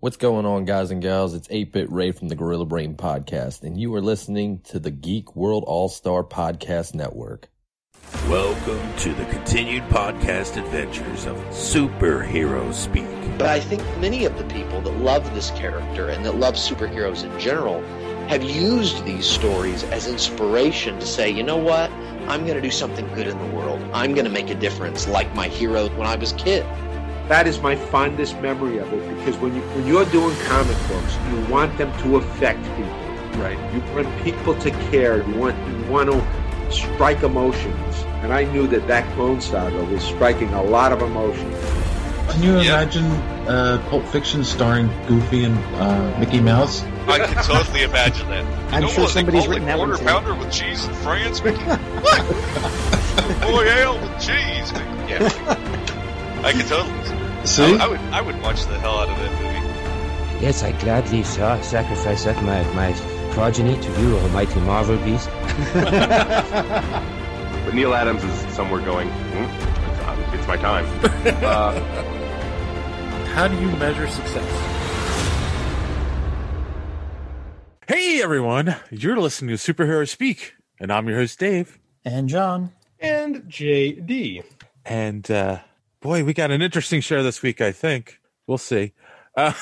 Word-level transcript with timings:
What's 0.00 0.16
going 0.16 0.46
on, 0.46 0.64
guys 0.64 0.92
and 0.92 1.02
gals? 1.02 1.34
It's 1.34 1.48
8 1.50 1.72
Bit 1.72 1.90
Ray 1.90 2.12
from 2.12 2.28
the 2.28 2.36
Gorilla 2.36 2.66
Brain 2.66 2.94
Podcast, 2.94 3.64
and 3.64 3.76
you 3.76 3.92
are 3.96 4.00
listening 4.00 4.60
to 4.66 4.78
the 4.78 4.92
Geek 4.92 5.34
World 5.34 5.64
All 5.66 5.88
Star 5.88 6.22
Podcast 6.22 6.94
Network. 6.94 7.48
Welcome 8.28 8.96
to 8.98 9.12
the 9.12 9.24
continued 9.24 9.82
podcast 9.88 10.56
adventures 10.56 11.26
of 11.26 11.36
Superhero 11.48 12.72
Speak. 12.72 13.08
But 13.38 13.48
I 13.48 13.58
think 13.58 13.82
many 13.98 14.24
of 14.24 14.38
the 14.38 14.44
people 14.44 14.80
that 14.82 14.96
love 14.98 15.34
this 15.34 15.50
character 15.50 16.10
and 16.10 16.24
that 16.24 16.36
love 16.36 16.54
superheroes 16.54 17.24
in 17.24 17.40
general 17.40 17.82
have 18.28 18.44
used 18.44 19.04
these 19.04 19.26
stories 19.26 19.82
as 19.82 20.06
inspiration 20.06 21.00
to 21.00 21.06
say, 21.06 21.28
you 21.28 21.42
know 21.42 21.56
what? 21.56 21.90
I'm 22.28 22.42
going 22.42 22.54
to 22.54 22.62
do 22.62 22.70
something 22.70 23.08
good 23.14 23.26
in 23.26 23.36
the 23.36 23.56
world. 23.56 23.82
I'm 23.92 24.14
going 24.14 24.26
to 24.26 24.30
make 24.30 24.48
a 24.48 24.54
difference 24.54 25.08
like 25.08 25.34
my 25.34 25.48
hero 25.48 25.88
when 25.96 26.06
I 26.06 26.14
was 26.14 26.30
a 26.30 26.36
kid. 26.36 26.64
That 27.28 27.46
is 27.46 27.60
my 27.60 27.76
fondest 27.76 28.40
memory 28.40 28.78
of 28.78 28.90
it 28.92 29.16
because 29.18 29.36
when 29.36 29.54
you 29.54 29.60
when 29.60 29.86
you're 29.86 30.06
doing 30.06 30.34
comic 30.46 30.76
books, 30.88 31.16
you 31.30 31.52
want 31.52 31.76
them 31.76 31.92
to 32.02 32.16
affect 32.16 32.60
people. 32.76 33.40
Right. 33.42 33.58
You 33.74 33.80
want 33.94 34.24
people 34.24 34.54
to 34.60 34.70
care. 34.90 35.18
You 35.28 35.34
want 35.36 35.56
you 35.68 35.90
want 35.90 36.10
to 36.10 36.72
strike 36.72 37.22
emotions. 37.22 38.04
And 38.22 38.32
I 38.32 38.44
knew 38.44 38.66
that 38.68 38.86
that 38.88 39.04
Clone 39.14 39.40
Saga 39.40 39.84
was 39.84 40.02
striking 40.02 40.48
a 40.54 40.62
lot 40.62 40.90
of 40.92 41.02
emotions. 41.02 41.54
Can 42.32 42.42
you 42.42 42.58
imagine 42.58 43.04
uh, 43.46 43.84
Pulp 43.90 44.04
Fiction 44.06 44.42
starring 44.44 44.88
Goofy 45.06 45.44
and 45.44 45.56
uh, 45.76 46.18
Mickey 46.18 46.40
Mouse? 46.40 46.82
I 47.06 47.18
can 47.26 47.42
totally 47.44 47.82
imagine 47.82 48.28
that. 48.28 48.44
I'm 48.72 48.82
Don't 48.82 48.90
sure 48.90 49.00
want 49.02 49.12
somebody's 49.12 49.44
to 49.44 49.50
written 49.50 49.66
that 49.66 49.78
one 49.78 49.88
quarter 49.90 50.04
pounder 50.04 50.34
with 50.34 50.50
cheese 50.52 50.84
and 50.84 50.96
France, 50.96 51.42
Mickey. 51.42 51.58
what? 51.58 52.22
Boy, 53.42 53.64
ale 53.64 53.98
with 54.00 54.12
cheese. 54.20 54.72
Mickey. 54.72 54.84
Yeah, 55.12 55.18
Mickey. 55.22 55.40
I 56.44 56.52
can 56.52 56.66
totally. 56.68 57.17
See? 57.44 57.62
I, 57.76 57.84
I 57.84 57.88
would. 57.88 58.00
I 58.00 58.20
would 58.20 58.40
watch 58.42 58.64
the 58.66 58.78
hell 58.78 58.98
out 58.98 59.08
of 59.08 59.16
that 59.18 59.32
movie. 59.42 60.44
Yes, 60.44 60.62
I 60.62 60.72
gladly 60.72 61.22
sa- 61.24 61.60
sacrifice 61.62 62.24
that 62.24 62.42
my, 62.44 62.62
my 62.74 62.92
progeny 63.32 63.76
to 63.80 64.00
you, 64.00 64.16
almighty 64.18 64.60
Marvel 64.60 64.96
beast. 64.98 65.28
But 67.64 67.74
Neal 67.74 67.92
Adams 67.92 68.24
is 68.24 68.54
somewhere 68.54 68.80
going, 68.82 69.08
hmm, 69.10 70.22
it's, 70.22 70.34
it's 70.38 70.46
my 70.48 70.56
time. 70.56 70.86
Uh, 71.44 71.78
How 73.34 73.46
do 73.46 73.54
you 73.60 73.68
measure 73.76 74.08
success? 74.08 74.44
Hey 77.86 78.22
everyone, 78.22 78.76
you're 78.90 79.18
listening 79.18 79.54
to 79.56 79.62
Superhero 79.74 80.08
Speak, 80.08 80.54
and 80.80 80.90
I'm 80.92 81.08
your 81.08 81.18
host 81.18 81.38
Dave. 81.38 81.78
And 82.04 82.28
John. 82.28 82.72
And 83.00 83.42
JD. 83.44 84.44
And 84.86 85.30
uh 85.30 85.58
boy, 86.00 86.24
we 86.24 86.34
got 86.34 86.50
an 86.50 86.62
interesting 86.62 87.00
show 87.00 87.22
this 87.22 87.42
week, 87.42 87.60
I 87.60 87.72
think. 87.72 88.20
We'll 88.46 88.58
see. 88.58 88.92
Uh 89.36 89.52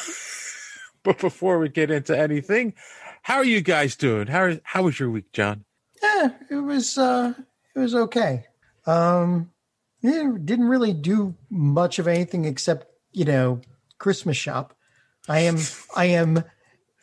but 1.02 1.18
before 1.18 1.58
we 1.58 1.68
get 1.68 1.90
into 1.90 2.18
anything, 2.18 2.74
how 3.22 3.36
are 3.36 3.44
you 3.44 3.60
guys 3.60 3.96
doing? 3.96 4.26
How 4.26 4.58
how 4.62 4.84
was 4.84 4.98
your 5.00 5.10
week, 5.10 5.32
John? 5.32 5.64
Yeah, 6.02 6.28
it 6.50 6.56
was 6.56 6.98
uh 6.98 7.34
it 7.74 7.78
was 7.78 7.94
okay. 7.94 8.46
Um 8.86 9.50
yeah, 10.00 10.32
didn't 10.44 10.68
really 10.68 10.92
do 10.92 11.34
much 11.50 11.98
of 11.98 12.06
anything 12.06 12.44
except, 12.44 12.86
you 13.12 13.24
know, 13.24 13.60
Christmas 13.98 14.36
shop. 14.36 14.74
I 15.28 15.40
am 15.40 15.58
I 15.94 16.06
am 16.06 16.44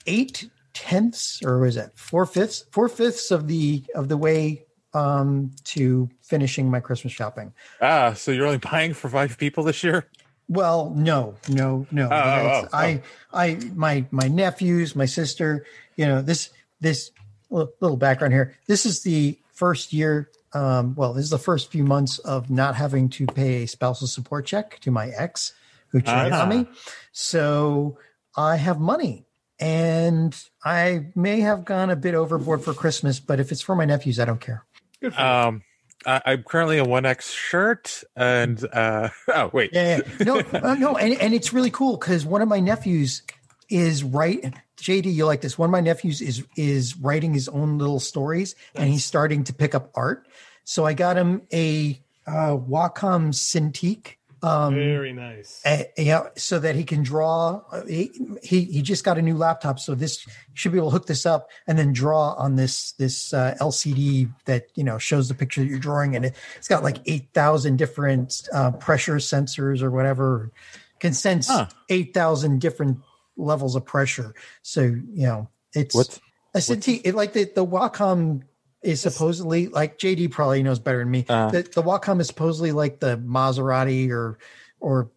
eight 0.05 0.49
tenths 0.73 1.41
or 1.43 1.59
was 1.59 1.77
it 1.77 1.91
four 1.95 2.25
fifths 2.25 2.65
four 2.71 2.89
fifths 2.89 3.29
of 3.29 3.47
the 3.47 3.83
of 3.93 4.09
the 4.09 4.17
way 4.17 4.65
um 4.93 5.51
to 5.63 6.09
finishing 6.21 6.69
my 6.69 6.79
Christmas 6.79 7.13
shopping. 7.13 7.53
Ah, 7.81 8.13
so 8.13 8.31
you're 8.31 8.45
only 8.45 8.57
buying 8.59 8.93
for 8.93 9.09
five 9.09 9.37
people 9.37 9.63
this 9.63 9.83
year? 9.83 10.07
Well, 10.49 10.93
no, 10.95 11.35
no, 11.49 11.87
no. 11.89 12.05
oh, 12.05 12.09
That's- 12.09 12.65
oh, 12.65 12.77
I, 12.77 13.01
I, 13.33 13.55
my, 13.73 14.05
my 14.11 14.27
nephews, 14.27 14.95
my 14.95 15.05
sister. 15.05 15.65
You 15.95 16.05
know, 16.05 16.21
this, 16.21 16.49
this 16.81 17.11
little 17.49 17.71
little 17.79 17.97
background 17.97 18.33
here. 18.33 18.55
This 18.67 18.85
is 18.85 19.03
the 19.03 19.39
first 19.53 19.93
year. 19.93 20.29
Um, 20.53 20.93
well, 20.95 21.13
this 21.13 21.23
is 21.23 21.29
the 21.31 21.37
first 21.39 21.71
few 21.71 21.83
months 21.83 22.19
of 22.19 22.49
not 22.51 22.75
having 22.75 23.09
to 23.09 23.25
pay 23.25 23.63
a 23.63 23.67
spousal 23.67 24.05
support 24.07 24.45
check 24.45 24.79
to 24.81 24.91
my 24.91 25.07
ex 25.09 25.53
who 25.87 25.99
cheated 26.01 26.33
Ah. 26.33 26.43
on 26.43 26.49
me. 26.49 26.67
So 27.13 27.97
I 28.35 28.57
have 28.57 28.79
money, 28.79 29.25
and 29.59 30.35
I 30.63 31.07
may 31.15 31.39
have 31.39 31.63
gone 31.65 31.89
a 31.89 31.95
bit 31.95 32.15
overboard 32.15 32.61
for 32.63 32.73
Christmas. 32.73 33.19
But 33.19 33.39
if 33.39 33.51
it's 33.51 33.61
for 33.61 33.75
my 33.75 33.85
nephews, 33.85 34.19
I 34.19 34.25
don't 34.25 34.41
care. 34.41 34.65
Good. 35.03 35.17
Um 35.17 35.63
I, 36.05 36.21
I'm 36.25 36.43
currently 36.43 36.77
a 36.77 36.83
one 36.85 37.05
X 37.05 37.31
shirt 37.31 38.03
and 38.15 38.63
uh 38.71 39.09
oh 39.33 39.49
wait. 39.53 39.71
Yeah, 39.73 39.99
yeah. 40.19 40.25
no, 40.25 40.39
uh, 40.39 40.75
no, 40.75 40.97
and, 40.97 41.13
and 41.19 41.33
it's 41.33 41.53
really 41.53 41.71
cool 41.71 41.97
because 41.97 42.25
one 42.25 42.41
of 42.41 42.47
my 42.47 42.59
nephews 42.59 43.23
is 43.69 44.03
right. 44.03 44.53
JD, 44.77 45.13
you 45.13 45.25
like 45.25 45.41
this? 45.41 45.57
One 45.57 45.69
of 45.69 45.71
my 45.71 45.81
nephews 45.81 46.21
is 46.21 46.43
is 46.55 46.97
writing 46.97 47.33
his 47.33 47.47
own 47.49 47.77
little 47.77 47.99
stories, 47.99 48.55
and 48.75 48.89
he's 48.89 49.05
starting 49.05 49.43
to 49.45 49.53
pick 49.53 49.75
up 49.75 49.91
art. 49.95 50.27
So 50.63 50.85
I 50.85 50.93
got 50.93 51.17
him 51.17 51.41
a 51.51 51.99
uh, 52.27 52.55
Wacom 52.57 53.33
Cintiq. 53.33 54.15
Um, 54.43 54.75
Very 54.75 55.13
nice. 55.13 55.61
uh, 55.65 55.83
yeah, 55.97 56.27
so 56.35 56.59
that 56.59 56.75
he 56.75 56.83
can 56.83 57.01
draw. 57.01 57.61
uh, 57.71 57.85
He, 57.85 58.11
he 58.43 58.65
he 58.65 58.81
just 58.81 59.03
got 59.05 59.17
a 59.17 59.21
new 59.21 59.35
laptop, 59.37 59.79
so 59.79 59.95
this 59.95 60.25
should 60.53 60.71
be 60.73 60.77
able 60.77 60.89
to 60.89 60.93
hook 60.93 61.07
this 61.07 61.25
up 61.25 61.49
and 61.65 61.79
then 61.79 61.93
draw 61.93 62.33
on 62.33 62.55
this 62.57 62.91
this 62.93 63.33
uh, 63.33 63.55
LCD 63.61 64.29
that 64.45 64.67
you 64.75 64.83
know 64.83 64.97
shows 64.97 65.29
the 65.29 65.33
picture 65.33 65.61
that 65.61 65.67
you're 65.67 65.79
drawing, 65.79 66.15
and 66.15 66.25
it, 66.25 66.35
it's 66.57 66.67
got 66.67 66.83
like 66.83 66.97
eight 67.05 67.29
thousand 67.33 67.77
different 67.77 68.47
uh, 68.53 68.71
pressure 68.71 69.15
sensors 69.15 69.81
or 69.81 69.89
whatever, 69.91 70.51
can 70.99 71.13
sense 71.13 71.47
Huh. 71.47 71.67
eight 71.89 72.13
thousand 72.13 72.59
different 72.59 72.99
levels 73.37 73.75
of 73.75 73.85
pressure. 73.85 74.35
So 74.61 74.81
you 74.81 75.25
know 75.27 75.49
it's 75.73 75.95
What's 75.95 76.19
a 76.53 76.59
Cintiq. 76.59 77.01
It, 77.05 77.15
like 77.15 77.33
the 77.33 77.45
the 77.45 77.65
Wacom 77.65 78.43
is 78.83 79.01
supposedly 79.01 79.67
like 79.67 79.97
JD 79.97 80.31
probably 80.31 80.61
knows 80.63 80.79
better 80.79 80.99
than 80.99 81.11
me. 81.11 81.25
Uh. 81.29 81.49
the, 81.51 81.61
the 81.63 81.81
Wacom 81.81 82.19
is 82.19 82.27
supposedly 82.27 82.71
like 82.71 82.99
the 82.99 83.17
Maserati 83.17 84.09
or 84.11 84.37
or 84.79 85.09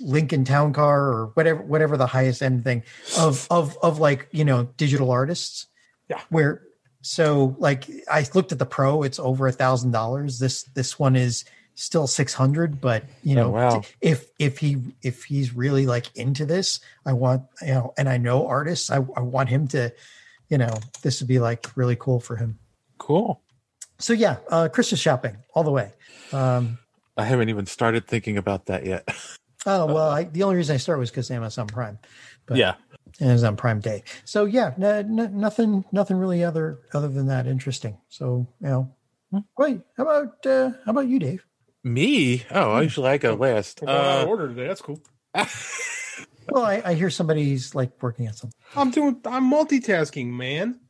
Lincoln 0.00 0.44
Town 0.44 0.72
Car 0.72 1.00
or 1.02 1.26
whatever 1.34 1.62
whatever 1.62 1.96
the 1.96 2.06
highest 2.06 2.42
end 2.42 2.64
thing 2.64 2.82
of 3.18 3.46
of 3.50 3.78
of 3.82 3.98
like 3.98 4.28
you 4.32 4.44
know 4.44 4.64
digital 4.76 5.10
artists. 5.10 5.66
Yeah. 6.08 6.20
Where 6.30 6.62
so 7.02 7.54
like 7.58 7.84
I 8.10 8.26
looked 8.34 8.52
at 8.52 8.58
the 8.58 8.66
Pro, 8.66 9.02
it's 9.02 9.18
over 9.18 9.46
a 9.46 9.52
thousand 9.52 9.92
dollars. 9.92 10.38
This 10.38 10.64
this 10.74 10.98
one 10.98 11.16
is 11.16 11.44
still 11.76 12.06
six 12.06 12.34
hundred, 12.34 12.80
but 12.80 13.04
you 13.22 13.34
Oh, 13.38 13.42
know 13.42 13.50
wow. 13.50 13.82
if 14.00 14.26
if 14.38 14.58
he 14.58 14.78
if 15.02 15.24
he's 15.24 15.54
really 15.54 15.86
like 15.86 16.14
into 16.16 16.44
this, 16.46 16.80
I 17.06 17.12
want 17.12 17.42
you 17.62 17.68
know, 17.74 17.94
and 17.96 18.08
I 18.08 18.16
know 18.16 18.46
artists, 18.46 18.90
I, 18.90 18.96
I 18.96 19.20
want 19.20 19.48
him 19.48 19.68
to, 19.68 19.92
you 20.48 20.58
know, 20.58 20.74
this 21.02 21.20
would 21.20 21.28
be 21.28 21.38
like 21.38 21.66
really 21.76 21.96
cool 21.96 22.20
for 22.20 22.36
him. 22.36 22.58
Cool. 22.98 23.42
So 23.98 24.12
yeah, 24.12 24.36
uh 24.50 24.68
Christmas 24.68 25.00
shopping 25.00 25.36
all 25.54 25.64
the 25.64 25.70
way. 25.70 25.92
Um 26.32 26.78
I 27.16 27.24
haven't 27.24 27.48
even 27.48 27.66
started 27.66 28.06
thinking 28.06 28.36
about 28.38 28.66
that 28.66 28.84
yet. 28.86 29.08
oh 29.66 29.86
well 29.86 30.10
I, 30.10 30.24
the 30.24 30.42
only 30.42 30.56
reason 30.56 30.74
I 30.74 30.78
started 30.78 31.00
was 31.00 31.10
because 31.10 31.30
Amazon 31.30 31.66
Prime. 31.66 31.98
But 32.46 32.56
yeah. 32.56 32.74
Amazon 33.20 33.56
Prime 33.56 33.80
Day. 33.80 34.02
So 34.24 34.44
yeah, 34.44 34.74
no, 34.76 35.02
no, 35.02 35.26
nothing 35.26 35.84
nothing 35.92 36.16
really 36.16 36.42
other 36.42 36.80
other 36.92 37.08
than 37.08 37.26
that 37.28 37.46
interesting. 37.46 37.98
So 38.08 38.46
you 38.60 38.68
know 38.68 38.94
wait, 39.56 39.80
How 39.96 40.02
about 40.04 40.46
uh 40.46 40.70
how 40.84 40.90
about 40.90 41.08
you, 41.08 41.18
Dave? 41.18 41.44
Me? 41.82 42.44
Oh, 42.50 42.80
usually 42.80 43.10
I 43.10 43.18
go 43.18 43.34
last. 43.34 43.80
We're 43.82 43.88
going 43.88 43.98
out 43.98 44.24
Uh, 44.24 44.28
order 44.28 44.48
today. 44.48 44.66
That's 44.66 44.80
cool. 44.80 45.00
Well, 46.50 46.64
I, 46.64 46.82
I 46.84 46.94
hear 46.94 47.10
somebody's 47.10 47.74
like 47.74 47.90
working 48.02 48.28
on 48.28 48.34
something. 48.34 48.58
I'm 48.76 48.90
doing. 48.90 49.20
I'm 49.24 49.50
multitasking, 49.50 50.28
man. 50.28 50.80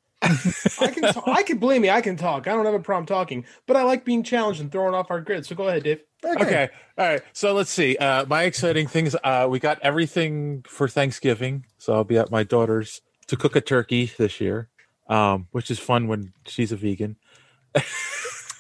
I 0.81 0.89
can. 0.89 1.03
Talk, 1.13 1.29
I 1.29 1.43
can 1.43 1.59
blame 1.59 1.83
me. 1.83 1.91
I 1.91 2.01
can 2.01 2.17
talk. 2.17 2.47
I 2.47 2.53
don't 2.55 2.65
have 2.65 2.75
a 2.75 2.81
problem 2.81 3.07
talking, 3.07 3.45
but 3.67 3.77
I 3.77 3.83
like 3.83 4.05
being 4.05 4.23
challenged 4.23 4.61
and 4.61 4.71
throwing 4.73 4.95
off 4.95 5.11
our 5.11 5.21
grid. 5.21 5.47
So 5.47 5.55
go 5.55 5.69
ahead, 5.69 5.85
Dave. 5.85 6.01
okay. 6.25 6.69
All 6.99 7.07
right. 7.07 7.23
So 7.33 7.53
let's 7.53 7.71
see. 7.71 7.97
Uh, 7.97 8.25
my 8.27 8.45
exciting 8.45 8.87
things. 8.87 9.15
Uh, 9.23 9.47
we 9.51 9.59
got 9.59 9.79
everything 9.83 10.65
for 10.67 10.89
Thanksgiving. 10.89 11.67
So 11.79 11.95
I'll 11.95 12.05
be 12.05 12.19
at 12.19 12.31
my 12.31 12.43
daughter's 12.43 13.01
to 13.27 13.37
cook 13.37 13.57
a 13.57 13.61
turkey 13.61 14.11
this 14.19 14.41
year, 14.41 14.69
um, 15.09 15.49
which 15.53 15.71
is 15.71 15.79
fun 15.79 16.09
when 16.09 16.33
she's 16.47 16.73
a 16.73 16.77
vegan. 16.77 17.17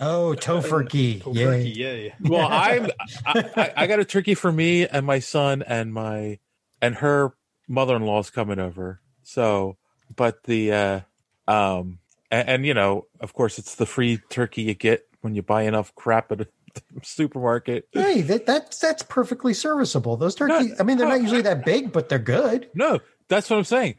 Oh, 0.00 0.34
tofurkey. 0.36 1.22
Tofurkey, 1.22 1.76
Yay. 1.76 2.02
yay. 2.02 2.14
Well, 2.20 2.48
I'm. 2.50 2.90
I, 3.24 3.44
I, 3.56 3.72
I 3.76 3.86
got 3.86 4.00
a 4.00 4.04
turkey 4.04 4.34
for 4.34 4.50
me 4.50 4.86
and 4.88 5.06
my 5.06 5.20
son 5.20 5.62
and 5.62 5.94
my 5.94 6.40
and 6.82 6.96
her 6.96 7.34
mother-in-law's 7.68 8.30
coming 8.30 8.58
over. 8.58 9.00
So, 9.22 9.76
but 10.14 10.42
the 10.44 10.72
uh, 10.72 11.00
um, 11.48 11.98
and, 12.30 12.48
and 12.48 12.66
you 12.66 12.74
know, 12.74 13.06
of 13.20 13.34
course, 13.34 13.58
it's 13.58 13.74
the 13.76 13.86
free 13.86 14.18
turkey 14.28 14.62
you 14.62 14.74
get 14.74 15.06
when 15.20 15.34
you 15.34 15.42
buy 15.42 15.62
enough 15.62 15.94
crap 15.94 16.32
at 16.32 16.40
a 16.40 16.48
supermarket. 17.02 17.88
Hey, 17.92 18.22
that, 18.22 18.46
that's 18.46 18.78
that's 18.78 19.02
perfectly 19.02 19.54
serviceable. 19.54 20.16
Those 20.16 20.34
turkeys, 20.34 20.78
I 20.78 20.82
mean, 20.82 20.98
they're 20.98 21.08
not 21.08 21.22
usually 21.22 21.42
that 21.42 21.64
big, 21.64 21.92
but 21.92 22.08
they're 22.08 22.18
good. 22.18 22.68
No, 22.74 23.00
that's 23.28 23.50
what 23.50 23.56
I'm 23.56 23.64
saying. 23.64 23.96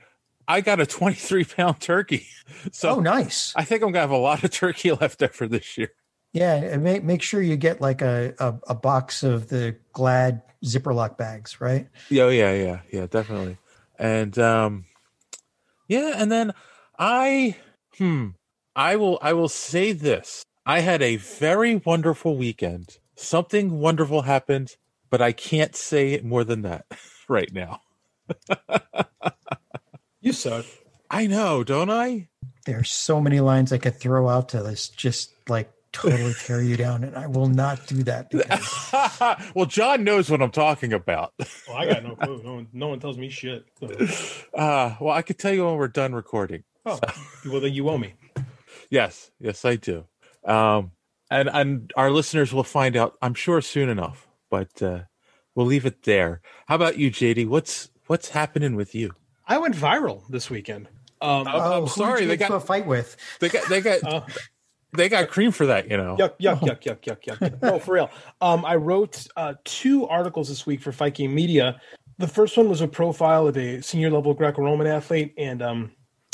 I 0.47 0.62
got 0.62 0.80
a 0.80 0.86
23 0.86 1.44
pound 1.45 1.80
turkey. 1.80 2.27
So 2.71 2.97
oh, 2.97 3.00
nice. 3.00 3.53
I 3.56 3.63
think 3.63 3.81
I'm 3.81 3.91
gonna 3.91 4.01
have 4.01 4.12
a 4.12 4.18
lot 4.18 4.44
of 4.44 4.51
turkey 4.51 4.91
left 5.01 5.24
over 5.24 5.48
this 5.48 5.80
year. 5.80 5.91
Yeah, 6.31 6.53
and 6.53 6.83
make 6.83 7.03
make 7.03 7.24
sure 7.24 7.41
you 7.41 7.57
get 7.57 7.81
like 7.81 8.03
a, 8.03 8.36
a, 8.39 8.53
a 8.68 8.75
box 8.75 9.24
of 9.24 9.50
the 9.50 9.77
Glad 9.94 10.44
zipper 10.63 10.94
lock 10.94 11.18
bags, 11.18 11.59
right? 11.59 11.88
Yeah, 12.09 12.24
oh, 12.24 12.30
yeah, 12.30 12.53
yeah, 12.53 12.80
yeah, 12.91 13.07
definitely. 13.07 13.57
and 13.98 14.38
um, 14.38 14.86
yeah, 15.88 16.13
and 16.18 16.31
then 16.31 16.53
I 16.97 17.57
hmm 17.97 18.30
I 18.75 18.95
will 18.95 19.19
I 19.21 19.33
will 19.33 19.50
say 19.50 19.92
this. 19.92 20.44
I 20.65 20.80
had 20.80 21.01
a 21.01 21.18
very 21.18 21.75
wonderful 21.75 22.38
weekend. 22.38 22.97
Something 23.15 23.80
wonderful 23.80 24.24
happened, 24.24 24.75
but 25.09 25.21
I 25.21 25.31
can't 25.31 25.75
say 25.75 26.19
more 26.24 26.44
than 26.44 26.63
that 26.63 26.86
right 27.30 27.51
now. 27.53 27.81
you 30.21 30.33
suck. 30.33 30.65
I 31.09 31.27
know, 31.27 31.63
don't 31.63 31.92
I? 31.92 32.27
There's 32.65 32.89
so 32.89 33.21
many 33.21 33.39
lines 33.39 33.71
I 33.71 33.77
could 33.77 33.95
throw 33.95 34.27
out 34.27 34.50
to 34.50 34.63
this, 34.63 34.89
just 34.89 35.31
like 35.48 35.71
totally 35.91 36.33
tear 36.33 36.62
you 36.62 36.75
down, 36.75 37.03
and 37.03 37.15
I 37.15 37.27
will 37.27 37.48
not 37.48 37.86
do 37.88 38.03
that. 38.03 38.30
Because... 38.31 39.51
well, 39.56 39.68
John 39.68 40.03
knows 40.03 40.30
what 40.30 40.41
I'm 40.41 40.51
talking 40.51 40.91
about. 40.91 41.33
Well, 41.68 41.77
I 41.77 41.86
got 41.86 42.03
no 42.03 42.15
clue. 42.15 42.41
No 42.44 42.56
one, 42.56 42.68
no 42.74 42.88
one 42.89 43.00
tells 43.00 43.18
me 43.18 43.30
shit. 43.30 43.65
So. 43.80 43.88
Uh, 44.53 44.95
well, 45.00 45.13
I 45.13 45.21
could 45.21 45.38
tell 45.38 45.53
you 45.53 45.65
when 45.65 45.75
we're 45.75 45.88
done 45.88 46.13
recording. 46.13 46.63
Oh, 46.86 47.00
well, 47.46 47.62
then 47.62 47.74
you 47.74 47.90
owe 47.90 47.98
me. 47.98 48.14
Yes, 48.90 49.32
yes, 49.40 49.66
I 49.66 49.76
do. 49.76 50.06
Um, 50.44 50.92
and 51.32 51.50
and 51.50 51.92
our 51.96 52.12
listeners 52.12 52.54
will 52.54 52.64
find 52.64 52.96
out, 52.96 53.16
I'm 53.22 53.34
sure, 53.34 53.62
soon 53.62 53.90
enough. 53.90 54.28
But 54.50 54.82
uh, 54.82 55.02
we'll 55.56 55.66
leave 55.66 55.86
it 55.86 56.04
there. 56.04 56.42
How 56.68 56.76
about 56.76 56.98
you, 56.98 57.10
JD? 57.10 57.48
What's 57.48 57.90
what's 58.08 58.30
happening 58.30 58.76
with 58.76 58.94
you? 58.94 59.14
I 59.48 59.58
went 59.58 59.76
viral 59.76 60.28
this 60.30 60.50
weekend. 60.50 60.88
Um, 61.22 61.48
oh, 61.52 61.84
I'm 61.84 61.88
sorry, 61.88 62.26
they 62.26 62.38
got 62.38 62.52
a 62.52 62.60
fight 62.60 62.86
with. 62.86 63.16
They 63.40 63.50
got 63.50 63.68
they 63.70 63.82
got 63.82 64.04
uh, 64.04 64.22
they 64.94 65.10
got 65.10 65.30
cream 65.30 65.52
for 65.52 65.66
that, 65.66 65.90
you 65.90 65.98
know. 65.98 66.16
Yuck, 66.18 66.40
yuck, 66.40 66.60
yuck, 66.60 66.82
yuck, 66.82 67.02
yuck, 67.02 67.22
yuck. 67.22 67.62
no, 67.62 67.80
for 67.80 67.96
real. 67.96 68.10
Um, 68.42 68.66
I 68.66 68.76
wrote 68.76 69.28
uh, 69.36 69.56
two 69.64 70.08
articles 70.08 70.50
this 70.50 70.66
week 70.66 70.82
for 70.82 70.92
Fight 70.92 71.16
Game 71.16 71.34
Media. 71.34 71.80
The 72.18 72.28
first 72.28 72.56
one 72.58 72.70
was 72.70 72.82
a 72.82 72.88
profile 72.88 73.48
of 73.48 73.58
a 73.58 73.82
senior 73.82 74.10
level 74.10 74.34
Greco-Roman 74.34 74.88
athlete, 74.88 75.34
and 75.38 75.62
um, 75.62 75.92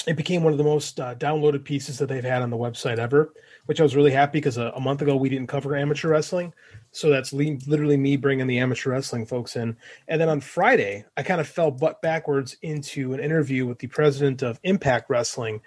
it 0.08 0.16
became 0.16 0.44
one 0.44 0.54
of 0.54 0.58
the 0.58 0.64
most 0.64 1.00
uh, 1.00 1.16
downloaded 1.16 1.64
pieces 1.64 1.98
that 2.00 2.10
they've 2.10 2.24
had 2.24 2.42
on 2.42 2.50
the 2.50 2.58
website 2.58 2.98
ever. 2.98 3.34
Which 3.68 3.80
I 3.80 3.84
was 3.84 3.96
really 3.96 4.12
happy 4.12 4.40
because 4.40 4.58
a, 4.58 4.72
a 4.76 4.80
month 4.80 5.02
ago 5.04 5.16
we 5.16 5.30
didn't 5.30 5.48
cover 5.48 5.76
amateur 5.76 6.10
wrestling, 6.10 6.52
so 6.92 7.10
that's 7.10 7.32
le- 7.32 7.58
literally 7.68 7.96
me 7.96 8.18
bringing 8.18 8.48
the 8.48 8.58
amateur 8.58 8.90
wrestling 8.90 9.26
folks 9.26 9.56
in. 9.56 9.78
And 10.08 10.20
then 10.20 10.30
on 10.30 10.42
Friday, 10.42 11.06
I 11.16 11.22
kind 11.22 11.40
of 11.40 11.48
fell 11.48 11.70
butt 11.70 12.02
backwards 12.02 12.58
into 12.64 13.14
an 13.14 13.20
interview 13.20 13.68
with 13.68 13.78
the 13.78 13.88
president 13.88 14.42
of 14.42 14.60
Impact 14.64 15.10
Wrestling, 15.12 15.62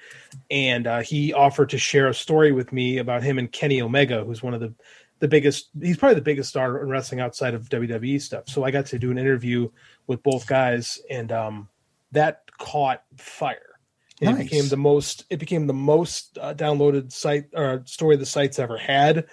and 0.50 0.88
uh, 0.88 1.00
he 1.02 1.32
offered 1.32 1.70
to 1.70 1.78
share 1.78 2.08
a 2.08 2.14
story 2.14 2.50
with 2.50 2.72
me 2.72 2.98
about 2.98 3.22
him 3.22 3.38
and 3.38 3.50
Kenny 3.50 3.80
Omega, 3.80 4.24
who's 4.24 4.42
one 4.42 4.54
of 4.54 4.60
the 4.60 4.74
the 5.20 5.28
biggest. 5.28 5.70
He's 5.80 5.96
probably 5.96 6.16
the 6.16 6.22
biggest 6.22 6.50
star 6.50 6.82
in 6.82 6.88
wrestling 6.88 7.20
outside 7.20 7.54
of 7.54 7.68
WWE 7.68 8.20
stuff. 8.20 8.48
So 8.48 8.64
I 8.64 8.72
got 8.72 8.86
to 8.86 8.98
do 8.98 9.12
an 9.12 9.18
interview 9.18 9.70
with 10.08 10.22
both 10.22 10.46
guys, 10.46 11.00
and 11.08 11.30
um, 11.30 11.68
that 12.12 12.42
caught 12.58 13.02
fire. 13.16 13.73
It 14.20 14.26
Nice. 14.26 14.44
became 14.44 14.68
the 14.68 14.76
most. 14.76 15.24
It 15.28 15.38
became 15.38 15.66
the 15.66 15.74
most 15.74 16.38
uh, 16.40 16.54
downloaded 16.54 17.10
site 17.12 17.46
or 17.52 17.82
story 17.86 18.16
the 18.16 18.26
site's 18.26 18.58
ever 18.58 18.78
had. 18.78 19.26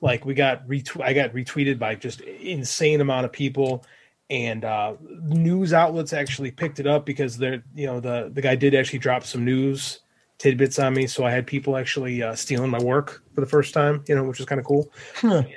Like 0.00 0.24
we 0.24 0.34
got 0.34 0.66
retweet. 0.66 1.02
I 1.02 1.12
got 1.12 1.32
retweeted 1.32 1.78
by 1.78 1.94
just 1.94 2.20
insane 2.20 3.00
amount 3.00 3.26
of 3.26 3.32
people, 3.32 3.86
and 4.28 4.64
uh, 4.64 4.96
news 5.22 5.72
outlets 5.72 6.12
actually 6.12 6.50
picked 6.50 6.80
it 6.80 6.86
up 6.86 7.06
because 7.06 7.38
they're 7.38 7.62
you 7.74 7.86
know 7.86 8.00
the 8.00 8.30
the 8.32 8.42
guy 8.42 8.56
did 8.56 8.74
actually 8.74 8.98
drop 8.98 9.24
some 9.24 9.44
news 9.44 10.00
tidbits 10.38 10.80
on 10.80 10.94
me, 10.94 11.06
so 11.06 11.24
I 11.24 11.30
had 11.30 11.46
people 11.46 11.76
actually 11.76 12.20
uh, 12.22 12.34
stealing 12.34 12.70
my 12.70 12.82
work 12.82 13.22
for 13.36 13.40
the 13.40 13.46
first 13.46 13.72
time. 13.72 14.02
You 14.08 14.16
know, 14.16 14.24
which 14.24 14.38
was 14.38 14.46
kind 14.46 14.58
of 14.58 14.66
cool. 14.66 14.90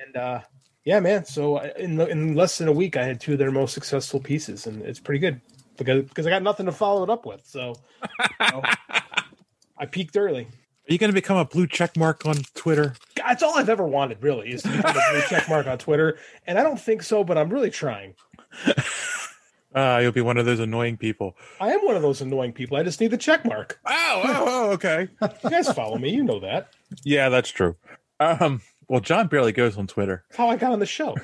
And 0.06 0.15
uh, 0.15 0.41
yeah, 0.85 1.00
man. 1.00 1.25
So 1.25 1.57
I- 1.57 1.74
in 1.79 2.00
in 2.00 2.35
less 2.35 2.59
than 2.59 2.68
a 2.68 2.71
week, 2.74 2.95
I 2.95 3.03
had 3.03 3.19
two 3.19 3.33
of 3.33 3.39
their 3.39 3.51
most 3.51 3.74
successful 3.74 4.19
pieces, 4.19 4.68
and 4.68 4.83
it's 4.83 5.00
pretty 5.00 5.19
good 5.19 5.41
because 5.77 6.03
because 6.06 6.27
I 6.27 6.29
got 6.29 6.44
nothing 6.44 6.65
to 6.65 6.71
follow 6.71 7.03
it 7.03 7.09
up 7.09 7.25
with. 7.25 7.41
So 7.45 7.75
you 8.19 8.47
know, 8.51 8.62
I 9.77 9.85
peaked 9.85 10.18
early. 10.18 10.47
Are 10.89 10.94
you 10.94 11.00
going 11.00 11.09
to 11.09 11.13
become 11.13 11.35
a 11.35 11.44
blue 11.44 11.68
check 11.68 11.97
mark 11.97 12.25
on 12.25 12.38
Twitter? 12.56 12.94
That's 13.18 13.44
all 13.44 13.57
I've 13.57 13.68
ever 13.68 13.85
wanted, 13.85 14.24
really, 14.24 14.53
is 14.53 14.62
to 14.63 14.69
become 14.69 14.95
a 14.95 15.12
blue 15.12 15.21
check 15.27 15.50
mark 15.50 15.68
on 15.68 15.77
Twitter. 15.77 16.18
And 16.45 16.57
I 16.57 16.63
don't 16.63 16.79
think 16.79 17.03
so, 17.03 17.25
but 17.25 17.38
I'm 17.38 17.50
really 17.50 17.69
trying. 17.69 18.15
Uh, 19.75 20.00
you'll 20.01 20.13
be 20.13 20.21
one 20.21 20.38
of 20.38 20.45
those 20.45 20.62
annoying 20.62 20.95
people. 20.95 21.35
I 21.59 21.74
am 21.74 21.85
one 21.85 21.97
of 21.97 22.01
those 22.01 22.21
annoying 22.21 22.53
people. 22.53 22.77
I 22.77 22.83
just 22.83 23.01
need 23.01 23.12
the 23.12 23.18
check 23.18 23.44
mark. 23.44 23.81
Oh, 23.85 24.21
oh, 24.24 24.45
oh 24.47 24.71
okay. 24.71 25.09
You 25.44 25.50
guys 25.50 25.69
follow 25.74 25.97
me. 25.97 26.09
You 26.12 26.24
know 26.24 26.39
that. 26.39 26.69
Yeah, 27.03 27.27
that's 27.27 27.50
true. 27.50 27.75
Um, 28.21 28.62
well, 28.88 29.01
John 29.01 29.27
barely 29.27 29.51
goes 29.51 29.77
on 29.77 29.88
Twitter. 29.88 30.24
That's 30.29 30.38
how 30.38 30.47
I 30.47 30.56
got 30.56 30.71
on 30.71 30.79
the 30.79 30.85
show. 30.85 31.18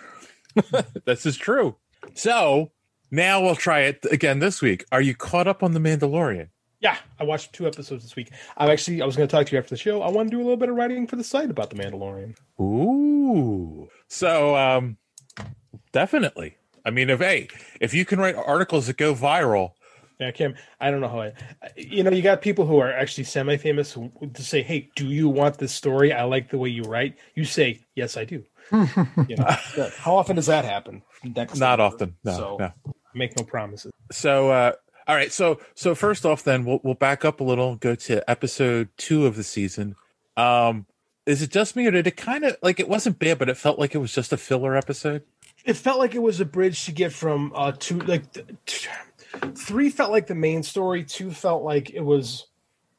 this 1.06 1.26
is 1.26 1.38
true. 1.38 1.78
So 2.16 2.73
now 3.14 3.42
we'll 3.42 3.56
try 3.56 3.82
it 3.82 4.06
again 4.12 4.40
this 4.40 4.60
week. 4.62 4.86
Are 4.92 5.02
you 5.02 5.14
caught 5.16 5.48
up 5.48 5.62
on 5.62 5.74
The 5.74 5.80
Mandalorian? 5.80 6.50
Yeah, 6.80 6.98
I 7.20 7.24
watched 7.24 7.54
two 7.54 7.66
episodes 7.68 8.04
this 8.04 8.16
week. 8.16 8.32
I'm 8.58 8.70
actually 8.70 9.02
I 9.02 9.06
was 9.06 9.16
going 9.16 9.28
to 9.30 9.32
talk 9.32 9.46
to 9.46 9.52
you 9.54 9.60
after 9.60 9.70
the 9.70 9.78
show. 9.78 10.02
I 10.02 10.10
want 10.10 10.30
to 10.30 10.36
do 10.36 10.42
a 10.42 10.44
little 10.44 10.58
bit 10.58 10.68
of 10.68 10.76
writing 10.76 11.06
for 11.08 11.16
the 11.16 11.24
site 11.24 11.50
about 11.50 11.70
the 11.70 11.76
Mandalorian. 11.78 12.36
Ooh. 12.60 13.88
So 14.08 14.56
um 14.58 14.98
definitely. 15.92 16.58
I 16.86 16.90
mean 16.90 17.10
if 17.10 17.20
hey, 17.20 17.48
if 17.80 17.94
you 17.94 18.04
can 18.04 18.20
write 18.20 18.36
articles 18.36 18.88
that 18.88 18.98
go 18.98 19.14
viral, 19.14 19.74
Yeah, 20.20 20.32
Kim. 20.32 20.56
I 20.82 20.92
don't 20.92 21.00
know 21.00 21.08
how 21.08 21.22
I. 21.22 21.34
You 21.78 22.04
know, 22.04 22.12
you 22.12 22.22
got 22.22 22.42
people 22.42 22.66
who 22.66 22.80
are 22.80 22.92
actually 22.92 23.24
semi-famous 23.26 23.94
who, 23.94 24.12
to 24.34 24.44
say, 24.44 24.62
"Hey, 24.62 24.90
do 24.96 25.08
you 25.08 25.30
want 25.30 25.58
this 25.58 25.74
story? 25.74 26.12
I 26.12 26.24
like 26.24 26.50
the 26.50 26.58
way 26.58 26.70
you 26.70 26.84
write." 26.84 27.16
You 27.36 27.46
say, 27.46 27.80
"Yes, 27.96 28.18
I 28.18 28.26
do." 28.26 28.44
you 28.72 29.36
know, 29.36 29.46
how 29.98 30.16
often 30.16 30.36
does 30.36 30.46
that 30.48 30.66
happen? 30.66 31.02
Next 31.24 31.58
not 31.60 31.78
time? 31.78 31.86
often. 31.86 32.16
No, 32.24 32.34
so 32.38 32.58
no. 32.60 32.94
Make 33.14 33.38
no 33.38 33.44
promises. 33.44 33.92
So 34.12 34.50
uh 34.52 34.74
all 35.08 35.16
right, 35.16 35.32
so 35.32 35.60
so 35.76 35.96
first 35.96 36.26
off 36.26 36.44
then 36.44 36.66
we'll 36.66 36.80
we'll 36.84 36.94
back 36.94 37.26
up 37.26 37.40
a 37.40 37.44
little 37.44 37.76
go 37.76 37.96
to 37.96 38.30
episode 38.30 38.90
2 38.98 39.26
of 39.26 39.36
the 39.36 39.44
season. 39.44 39.96
Um 40.38 40.86
is 41.26 41.42
it 41.42 41.52
just 41.52 41.76
me 41.76 41.88
or 41.88 41.92
did 41.92 42.08
it 42.08 42.18
kind 42.18 42.44
of 42.44 42.58
like 42.62 42.80
it 42.80 42.90
wasn't 42.90 43.20
bad 43.20 43.40
but 43.40 43.50
it 43.50 43.58
felt 43.58 43.80
like 43.80 43.96
it 43.96 44.00
was 44.00 44.14
just 44.14 44.34
a 44.34 44.38
filler 44.38 44.76
episode? 44.76 45.24
It 45.66 45.78
felt 45.78 46.00
like 46.00 46.16
it 46.16 46.22
was 46.22 46.42
a 46.42 46.46
bridge 46.46 46.86
to 46.86 46.92
get 46.92 47.14
from 47.14 47.52
uh 47.56 47.74
two 47.78 48.00
like 48.00 48.24
three 49.56 49.90
felt 49.90 50.12
like 50.12 50.28
the 50.28 50.36
main 50.36 50.64
story. 50.64 51.04
Two 51.04 51.32
felt 51.32 51.64
like 51.64 51.90
it 51.92 52.02
was 52.02 52.48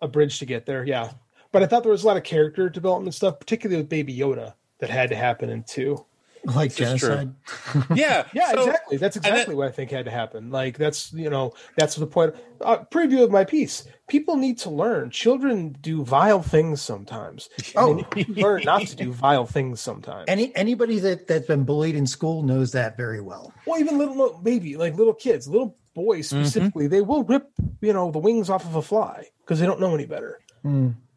a 0.00 0.08
bridge 0.08 0.38
to 0.38 0.46
get 0.46 0.66
there. 0.66 0.84
Yeah, 0.84 1.12
but 1.52 1.62
I 1.62 1.66
thought 1.66 1.82
there 1.82 1.92
was 1.92 2.04
a 2.04 2.06
lot 2.06 2.16
of 2.16 2.24
character 2.24 2.68
development 2.68 3.14
stuff, 3.14 3.38
particularly 3.38 3.80
with 3.82 3.88
Baby 3.88 4.16
Yoda, 4.16 4.54
that 4.78 4.90
had 4.90 5.10
to 5.10 5.16
happen 5.16 5.50
in 5.50 5.62
two. 5.62 6.04
Like 6.54 6.74
genocide. 6.74 7.34
Yeah. 7.94 8.24
Yeah, 8.34 8.50
so- 8.52 8.60
exactly. 8.66 8.96
That's 8.98 9.16
exactly 9.16 9.54
what 9.54 9.68
I 9.68 9.70
think 9.70 9.90
had 9.90 10.04
to 10.04 10.10
happen. 10.10 10.50
Like 10.50 10.76
that's 10.78 11.12
you 11.12 11.30
know 11.30 11.54
that's 11.76 11.96
the 11.96 12.06
point. 12.06 12.34
Uh, 12.60 12.78
preview 12.90 13.22
of 13.24 13.30
my 13.30 13.44
piece. 13.44 13.84
People 14.08 14.36
need 14.36 14.58
to 14.58 14.70
learn. 14.70 15.10
Children 15.10 15.76
do 15.80 16.04
vile 16.04 16.42
things 16.42 16.82
sometimes. 16.82 17.48
Oh. 17.74 17.90
And 17.92 18.00
they 18.12 18.22
need 18.24 18.34
to 18.36 18.42
learn 18.42 18.62
not 18.64 18.82
to 18.86 18.96
do 18.96 19.12
vile 19.12 19.46
things 19.46 19.80
sometimes. 19.80 20.24
Any 20.28 20.54
anybody 20.54 20.98
that 21.00 21.26
that's 21.26 21.46
been 21.46 21.64
bullied 21.64 21.94
in 21.96 22.06
school 22.06 22.42
knows 22.42 22.72
that 22.72 22.96
very 22.96 23.20
well. 23.20 23.52
Well, 23.66 23.80
even 23.80 23.96
little 23.98 24.16
little 24.16 24.38
baby, 24.38 24.76
like 24.76 24.94
little 24.94 25.14
kids, 25.14 25.48
little 25.48 25.76
boys 25.94 26.28
Mm-hmm. 26.30 26.42
specifically, 26.44 26.86
they 26.88 27.00
will 27.02 27.24
rip 27.24 27.48
you 27.80 27.92
know 27.92 28.10
the 28.10 28.18
wings 28.18 28.50
off 28.50 28.64
of 28.64 28.74
a 28.74 28.82
fly 28.82 29.26
because 29.44 29.60
they 29.60 29.66
don't 29.66 29.80
know 29.80 29.94
any 29.94 30.06
better. 30.06 30.40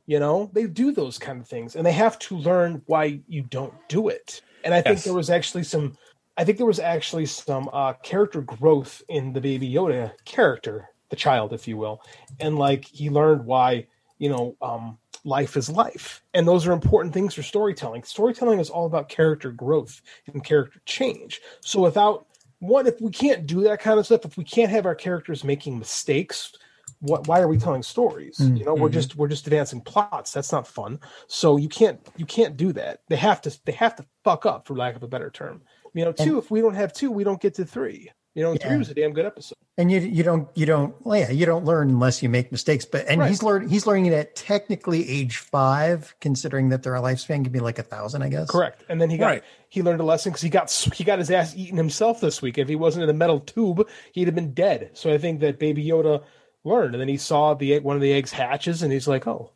You 0.07 0.19
know, 0.19 0.49
they 0.53 0.65
do 0.65 0.91
those 0.91 1.19
kind 1.19 1.39
of 1.39 1.47
things, 1.47 1.75
and 1.75 1.85
they 1.85 1.91
have 1.91 2.17
to 2.19 2.37
learn 2.37 2.81
why 2.87 3.19
you 3.27 3.43
don't 3.43 3.73
do 3.89 4.07
it. 4.07 4.41
And 4.63 4.73
I 4.73 4.81
think 4.81 5.03
there 5.03 5.13
was 5.13 5.29
actually 5.29 5.63
some, 5.63 5.97
I 6.37 6.43
think 6.43 6.57
there 6.57 6.65
was 6.65 6.79
actually 6.79 7.25
some 7.25 7.69
uh, 7.71 7.93
character 7.93 8.41
growth 8.41 9.03
in 9.09 9.33
the 9.33 9.41
Baby 9.41 9.69
Yoda 9.69 10.13
character, 10.25 10.89
the 11.09 11.15
child, 11.15 11.53
if 11.53 11.67
you 11.67 11.77
will, 11.77 12.01
and 12.39 12.57
like 12.57 12.85
he 12.85 13.09
learned 13.09 13.45
why 13.45 13.87
you 14.17 14.29
know 14.29 14.55
um, 14.61 14.97
life 15.25 15.57
is 15.57 15.69
life, 15.69 16.23
and 16.33 16.47
those 16.47 16.65
are 16.65 16.71
important 16.71 17.13
things 17.13 17.33
for 17.33 17.43
storytelling. 17.43 18.03
Storytelling 18.03 18.59
is 18.59 18.69
all 18.69 18.85
about 18.85 19.09
character 19.09 19.51
growth 19.51 20.01
and 20.27 20.43
character 20.43 20.81
change. 20.85 21.41
So 21.59 21.81
without 21.81 22.27
one, 22.59 22.87
if 22.87 22.99
we 23.01 23.11
can't 23.11 23.45
do 23.45 23.61
that 23.63 23.81
kind 23.81 23.99
of 23.99 24.05
stuff, 24.05 24.25
if 24.25 24.37
we 24.37 24.43
can't 24.43 24.71
have 24.71 24.85
our 24.85 24.95
characters 24.95 25.43
making 25.43 25.77
mistakes, 25.77 26.53
what 26.99 27.27
why 27.27 27.39
are 27.39 27.47
we 27.47 27.57
telling 27.57 27.83
stories? 27.83 28.39
You 28.39 28.65
know 28.65 28.73
we're 28.73 28.87
mm-hmm. 28.87 28.93
just 28.93 29.15
we're 29.15 29.27
just 29.27 29.45
advancing 29.45 29.81
plots. 29.81 30.31
That's 30.33 30.51
not 30.51 30.67
fun. 30.67 30.99
So 31.27 31.57
you 31.57 31.69
can't 31.69 31.99
you 32.17 32.25
can't 32.25 32.57
do 32.57 32.73
that. 32.73 33.01
They 33.07 33.17
have 33.17 33.41
to 33.43 33.59
they 33.65 33.73
have 33.73 33.95
to 33.97 34.05
fuck 34.23 34.45
up 34.45 34.67
for 34.67 34.75
lack 34.75 34.95
of 34.95 35.03
a 35.03 35.07
better 35.07 35.29
term. 35.29 35.61
You 35.93 36.05
know 36.05 36.11
two 36.11 36.37
if 36.37 36.49
we 36.51 36.61
don't 36.61 36.75
have 36.75 36.93
two 36.93 37.11
we 37.11 37.23
don't 37.23 37.41
get 37.41 37.55
to 37.55 37.65
three. 37.65 38.11
You 38.33 38.43
know 38.43 38.55
three 38.55 38.71
Yeah. 38.71 38.77
was 38.77 38.89
a 38.89 38.93
damn 38.93 39.13
good 39.13 39.25
episode. 39.25 39.55
And 39.79 39.91
you 39.91 39.99
you 39.99 40.23
don't 40.23 40.47
you 40.55 40.65
don't 40.65 40.95
well, 41.05 41.19
yeah 41.19 41.29
you 41.29 41.45
don't 41.45 41.65
learn 41.65 41.89
unless 41.89 42.23
you 42.23 42.29
make 42.29 42.51
mistakes. 42.51 42.83
But 42.83 43.05
and 43.07 43.21
Right. 43.21 43.29
he's 43.29 43.43
learning 43.43 43.69
he's 43.69 43.85
learning 43.85 44.07
it 44.07 44.13
at 44.13 44.35
technically 44.35 45.07
age 45.07 45.37
five, 45.37 46.15
considering 46.19 46.69
that 46.69 46.81
their 46.83 46.93
lifespan 46.93 47.43
can 47.43 47.51
be 47.51 47.59
like 47.59 47.77
a 47.77 47.83
thousand, 47.83 48.23
I 48.23 48.29
guess. 48.29 48.49
correct. 48.49 48.83
And 48.89 48.99
then 48.99 49.09
he 49.11 49.17
got 49.17 49.27
Right. 49.27 49.43
he 49.69 49.83
learned 49.83 50.01
a 50.01 50.03
lesson 50.03 50.31
because 50.31 50.41
he 50.41 50.49
got 50.49 50.71
he 50.71 51.03
got 51.03 51.19
his 51.19 51.29
ass 51.29 51.55
eaten 51.55 51.77
himself 51.77 52.21
this 52.21 52.41
week. 52.41 52.57
If 52.57 52.67
he 52.67 52.75
wasn't 52.75 53.03
in 53.03 53.09
a 53.09 53.13
metal 53.13 53.39
tube 53.39 53.87
he'd 54.13 54.27
have 54.27 54.35
been 54.35 54.53
dead. 54.53 54.91
So 54.93 55.11
i 55.13 55.17
think 55.19 55.39
that 55.41 55.59
baby 55.59 55.85
yoda 55.85 56.23
learned 56.67 56.93
and 56.93 57.01
then 57.01 57.07
he 57.07 57.17
saw 57.17 57.53
the 57.53 57.73
egg 57.73 57.83
one 57.83 57.95
of 57.95 58.01
the 58.01 58.13
eggs 58.13 58.31
hatches 58.31 58.83
and 58.83 58.91
he's 58.93 59.07
like 59.07 59.25
oh 59.27 59.49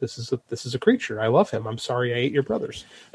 this 0.00 0.18
is 0.18 0.32
a 0.32 0.40
this 0.48 0.64
is 0.66 0.74
a 0.74 0.78
creature 0.78 1.20
i 1.20 1.26
love 1.26 1.50
him 1.50 1.66
i'm 1.66 1.78
sorry 1.78 2.14
i 2.14 2.16
ate 2.16 2.32
your 2.32 2.42
brothers 2.44 2.84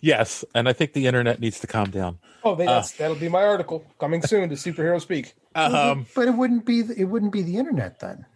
yes, 0.00 0.44
and 0.54 0.68
I 0.68 0.72
think 0.72 0.92
the 0.92 1.06
internet 1.06 1.40
needs 1.40 1.60
to 1.60 1.66
calm 1.66 1.90
down. 1.90 2.18
Oh, 2.44 2.54
they, 2.54 2.66
Uh, 2.66 2.82
that'll 2.98 3.16
be 3.16 3.28
my 3.28 3.42
article 3.42 3.84
coming 3.98 4.22
soon 4.22 4.48
to 4.50 4.54
Superhero 4.54 5.00
Speak. 5.00 5.34
Um, 5.54 6.06
but 6.14 6.28
it 6.28 6.32
wouldn't 6.32 6.64
be 6.66 6.82
the, 6.82 7.00
it 7.00 7.04
wouldn't 7.04 7.32
be 7.32 7.42
the 7.42 7.56
internet 7.56 7.98
then. 8.00 8.26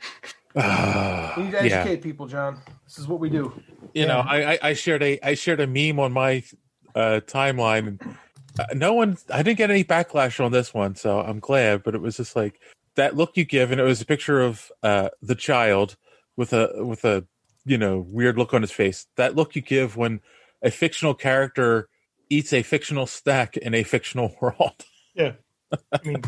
uh, 0.57 1.35
We 1.37 1.45
need 1.45 1.53
to 1.53 1.69
yeah. 1.69 1.77
educate 1.83 2.03
people, 2.03 2.27
John. 2.27 2.59
This 2.87 2.99
is 2.99 3.07
what 3.07 3.21
we 3.21 3.29
do. 3.29 3.53
you 3.95 4.07
know, 4.07 4.19
I, 4.21 4.53
I 4.55 4.59
I 4.63 4.73
shared 4.73 5.03
a 5.03 5.19
I 5.23 5.35
shared 5.35 5.61
a 5.61 5.67
meme 5.67 6.01
on 6.01 6.13
my 6.13 6.43
uh, 6.95 7.21
timeline, 7.27 7.87
and 7.89 8.01
uh, 8.03 8.09
no 8.75 8.95
one 8.95 9.17
I 9.33 9.43
didn't 9.43 9.59
get 9.59 9.71
any 9.71 9.85
backlash 9.85 10.45
on 10.45 10.53
this 10.53 10.75
one, 10.75 10.95
so 10.95 11.21
I'm 11.21 11.41
glad. 11.41 11.83
But 11.83 11.95
it 11.95 12.01
was 12.01 12.17
just 12.17 12.37
like 12.37 12.61
that 12.97 13.17
look 13.17 13.37
you 13.37 13.45
give, 13.45 13.71
and 13.71 13.81
it 13.81 13.85
was 13.85 14.01
a 14.01 14.07
picture 14.07 14.41
of 14.41 14.71
uh, 14.83 15.11
the 15.23 15.35
child 15.35 15.97
with 16.37 16.53
a 16.53 16.85
with 16.85 17.05
a 17.05 17.25
you 17.65 17.79
know 17.79 17.99
weird 18.09 18.39
look 18.39 18.55
on 18.55 18.63
his 18.63 18.73
face. 18.73 19.07
That 19.17 19.37
look 19.37 19.55
you 19.55 19.63
give 19.63 19.97
when 19.97 20.21
a 20.63 20.71
fictional 20.71 21.15
character 21.15 21.89
eats 22.29 22.53
a 22.53 22.63
fictional 22.63 23.07
snack 23.07 23.57
in 23.57 23.75
a 23.75 23.83
fictional 23.83 24.35
world. 24.41 24.85
Yeah. 25.15 25.33
I 25.93 26.01
mean, 26.05 26.23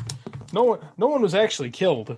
no 0.53 0.65
one, 0.65 0.79
no 0.97 1.09
one 1.09 1.23
was 1.23 1.35
actually 1.35 1.71
killed. 1.71 2.17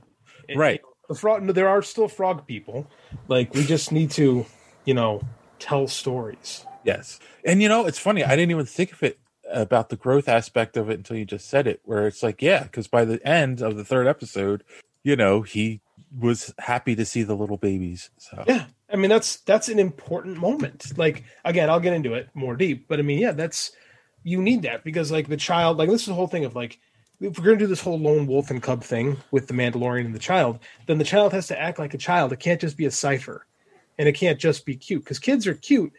Right. 0.55 0.83
The 1.09 1.15
frog. 1.15 1.47
There 1.47 1.69
are 1.69 1.83
still 1.83 2.09
frog 2.09 2.47
people. 2.47 2.87
Like 3.29 3.55
we 3.55 3.65
just 3.65 3.93
need 3.93 4.11
to, 4.13 4.45
you 4.85 4.95
know, 4.95 5.23
tell 5.59 5.89
stories. 5.89 6.67
Yes. 6.85 7.19
And 7.45 7.63
you 7.63 7.69
know, 7.69 7.87
it's 7.87 7.99
funny. 7.99 8.25
I 8.25 8.37
didn't 8.37 8.51
even 8.51 8.67
think 8.67 8.93
of 8.93 9.03
it 9.03 9.19
about 9.51 9.89
the 9.89 9.97
growth 9.97 10.29
aspect 10.29 10.77
of 10.77 10.91
it 10.91 10.95
until 10.95 11.17
you 11.17 11.25
just 11.25 11.49
said 11.49 11.67
it, 11.67 11.81
where 11.85 12.07
it's 12.07 12.23
like, 12.23 12.43
yeah, 12.43 12.65
because 12.65 12.87
by 12.87 13.05
the 13.05 13.25
end 13.27 13.61
of 13.61 13.77
the 13.77 13.85
third 13.85 14.07
episode, 14.07 14.65
you 15.03 15.17
know, 15.17 15.43
he 15.43 15.81
was 16.19 16.55
happy 16.59 16.95
to 16.97 17.05
see 17.05 17.23
the 17.23 17.35
little 17.35 17.57
babies. 17.57 18.11
So 18.19 18.45
Yeah. 18.47 18.67
I 18.93 18.97
mean, 18.97 19.11
that's 19.11 19.37
that's 19.39 19.69
an 19.69 19.81
important 19.81 20.39
moment. 20.39 20.97
Like 20.97 21.25
again, 21.45 21.69
I'll 21.69 21.81
get 21.81 21.95
into 21.95 22.15
it 22.15 22.29
more 22.35 22.55
deep, 22.55 22.87
but 22.87 23.01
I 23.01 23.03
mean, 23.03 23.19
yeah, 23.19 23.33
that's 23.33 23.73
you 24.23 24.41
need 24.41 24.63
that 24.63 24.85
because 24.85 25.11
like 25.11 25.29
the 25.29 25.37
child, 25.37 25.79
like 25.79 25.89
this 25.89 26.03
is 26.03 26.07
the 26.07 26.15
whole 26.15 26.29
thing 26.29 26.45
of 26.45 26.55
like 26.55 26.79
if 27.21 27.39
we're 27.39 27.45
gonna 27.45 27.57
do 27.57 27.67
this 27.67 27.81
whole 27.81 27.99
lone 27.99 28.27
wolf 28.27 28.51
and 28.51 28.63
cub 28.63 28.85
thing 28.85 29.17
with 29.33 29.49
the 29.49 29.55
Mandalorian 29.55 30.05
and 30.05 30.15
the 30.15 30.21
child, 30.21 30.61
then 30.87 30.99
the 30.99 31.05
child 31.05 31.33
has 31.33 31.49
to 31.49 31.61
act 31.61 31.79
like 31.79 31.95
a 31.95 31.99
child. 31.99 32.33
It 32.33 32.39
can't 32.39 32.61
just 32.61 32.77
be 32.77 32.87
a 32.87 32.91
cipher, 32.91 33.47
and 33.99 34.09
it 34.09 34.13
can't 34.13 34.39
just 34.39 34.65
be 34.65 34.77
cute 34.77 35.03
because 35.03 35.19
kids 35.19 35.47
are 35.47 35.55
cute, 35.55 35.93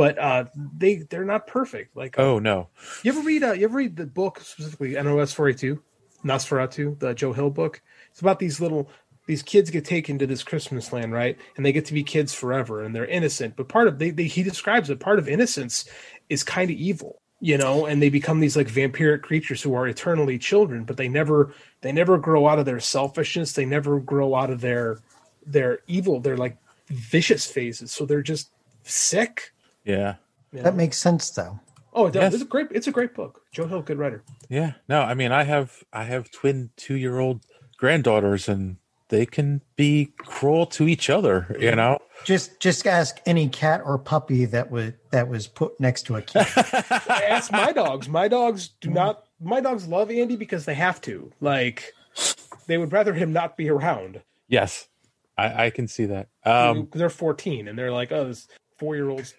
but 0.00 0.18
uh, 0.18 0.44
they 0.78 0.94
they're 1.10 1.26
not 1.26 1.46
perfect. 1.46 1.94
Like 1.94 2.18
Oh 2.18 2.38
no. 2.38 2.68
you 3.02 3.12
ever 3.12 3.20
read 3.20 3.44
uh, 3.44 3.52
you 3.52 3.64
ever 3.64 3.76
read 3.76 3.96
the 3.96 4.06
book 4.06 4.40
specifically 4.40 4.92
NOS 4.94 5.34
forty 5.34 5.52
two, 5.52 5.82
Nosferatu, 6.24 6.98
the 6.98 7.12
Joe 7.12 7.34
Hill 7.34 7.50
book? 7.50 7.82
It's 8.10 8.22
about 8.22 8.38
these 8.38 8.62
little 8.62 8.88
these 9.26 9.42
kids 9.42 9.68
get 9.68 9.84
taken 9.84 10.18
to 10.18 10.26
this 10.26 10.42
Christmas 10.42 10.90
land, 10.90 11.12
right? 11.12 11.36
And 11.54 11.66
they 11.66 11.72
get 11.72 11.84
to 11.84 11.92
be 11.92 12.02
kids 12.02 12.32
forever 12.32 12.82
and 12.82 12.96
they're 12.96 13.04
innocent. 13.04 13.56
But 13.56 13.68
part 13.68 13.88
of 13.88 13.98
they, 13.98 14.08
they 14.08 14.24
he 14.24 14.42
describes 14.42 14.88
that 14.88 15.00
part 15.00 15.18
of 15.18 15.28
innocence 15.28 15.84
is 16.30 16.42
kind 16.42 16.70
of 16.70 16.78
evil, 16.78 17.20
you 17.38 17.58
know, 17.58 17.84
and 17.84 18.00
they 18.00 18.08
become 18.08 18.40
these 18.40 18.56
like 18.56 18.68
vampiric 18.68 19.20
creatures 19.20 19.60
who 19.60 19.74
are 19.74 19.86
eternally 19.86 20.38
children, 20.38 20.84
but 20.84 20.96
they 20.96 21.08
never 21.08 21.52
they 21.82 21.92
never 21.92 22.16
grow 22.16 22.48
out 22.48 22.58
of 22.58 22.64
their 22.64 22.80
selfishness, 22.80 23.52
they 23.52 23.66
never 23.66 24.00
grow 24.00 24.34
out 24.34 24.48
of 24.48 24.62
their 24.62 24.98
their 25.44 25.80
evil, 25.86 26.20
They're 26.20 26.38
like 26.38 26.56
vicious 26.88 27.44
phases. 27.44 27.92
So 27.92 28.06
they're 28.06 28.22
just 28.22 28.50
sick. 28.84 29.52
Yeah. 29.84 30.16
you 30.52 30.62
That 30.62 30.72
know? 30.74 30.76
makes 30.78 30.98
sense 30.98 31.30
though. 31.30 31.60
Oh, 31.92 32.06
it 32.06 32.12
does. 32.12 32.22
Yes. 32.22 32.34
It's 32.34 32.42
a 32.42 32.46
great. 32.46 32.68
It's 32.70 32.86
a 32.86 32.92
great 32.92 33.14
book. 33.14 33.42
Joe 33.52 33.66
Hill, 33.66 33.82
good 33.82 33.98
writer. 33.98 34.22
Yeah. 34.48 34.74
No, 34.88 35.00
I 35.02 35.14
mean 35.14 35.32
I 35.32 35.44
have 35.44 35.82
I 35.92 36.04
have 36.04 36.30
twin 36.30 36.70
two 36.76 36.94
year 36.96 37.18
old 37.18 37.44
granddaughters 37.76 38.48
and 38.48 38.76
they 39.08 39.26
can 39.26 39.60
be 39.74 40.12
cruel 40.18 40.66
to 40.66 40.86
each 40.86 41.10
other, 41.10 41.56
you 41.58 41.74
know? 41.74 41.98
Just 42.24 42.60
just 42.60 42.86
ask 42.86 43.20
any 43.26 43.48
cat 43.48 43.80
or 43.84 43.98
puppy 43.98 44.44
that 44.44 44.70
was 44.70 44.92
that 45.10 45.28
was 45.28 45.48
put 45.48 45.80
next 45.80 46.02
to 46.04 46.14
a 46.16 46.22
kid. 46.22 46.46
I 46.56 47.24
ask 47.28 47.50
my 47.50 47.72
dogs. 47.72 48.08
My 48.08 48.28
dogs 48.28 48.68
do 48.80 48.88
not. 48.90 49.24
My 49.40 49.60
dogs 49.60 49.88
love 49.88 50.10
Andy 50.12 50.36
because 50.36 50.64
they 50.64 50.74
have 50.74 51.00
to. 51.00 51.32
Like, 51.40 51.92
they 52.68 52.78
would 52.78 52.92
rather 52.92 53.14
him 53.14 53.32
not 53.32 53.56
be 53.56 53.68
around. 53.70 54.20
Yes. 54.48 54.86
I, 55.36 55.66
I 55.66 55.70
can 55.70 55.88
see 55.88 56.04
that. 56.04 56.28
Um 56.44 56.88
they're 56.92 57.10
14 57.10 57.66
and 57.66 57.76
they're 57.76 57.90
like, 57.92 58.12
oh, 58.12 58.28
this 58.28 58.46
four 58.78 58.94
year 58.94 59.08
old's 59.08 59.34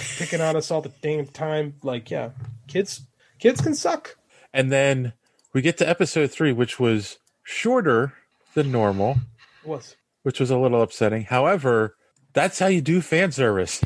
picking 0.00 0.40
on 0.40 0.56
us 0.56 0.70
all 0.70 0.80
the 0.82 0.92
damn 1.02 1.26
time. 1.26 1.74
Like, 1.82 2.10
yeah, 2.10 2.30
kids, 2.68 3.02
kids 3.38 3.60
can 3.60 3.74
suck. 3.74 4.16
and 4.52 4.70
then 4.72 5.12
we 5.52 5.62
get 5.62 5.78
to 5.78 5.88
episode 5.88 6.30
three, 6.30 6.52
which 6.52 6.78
was 6.80 7.18
shorter 7.42 8.14
than 8.54 8.70
normal. 8.72 9.18
It 9.64 9.68
was. 9.68 9.96
which 10.22 10.40
was 10.40 10.50
a 10.50 10.58
little 10.58 10.82
upsetting. 10.82 11.24
However, 11.24 11.96
that's 12.32 12.58
how 12.58 12.66
you 12.66 12.80
do 12.80 13.00
fan 13.00 13.32
service. 13.32 13.82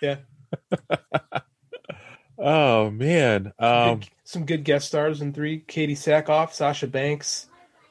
Yeah. 0.00 0.16
Oh 2.36 2.90
man. 2.90 3.52
Um 3.58 4.00
some 4.24 4.44
good 4.44 4.64
guest 4.64 4.88
stars 4.88 5.20
in 5.22 5.32
three. 5.32 5.60
Katee 5.68 5.92
Sackhoff, 5.92 6.52
Sasha 6.52 6.86
Banks, 6.86 7.46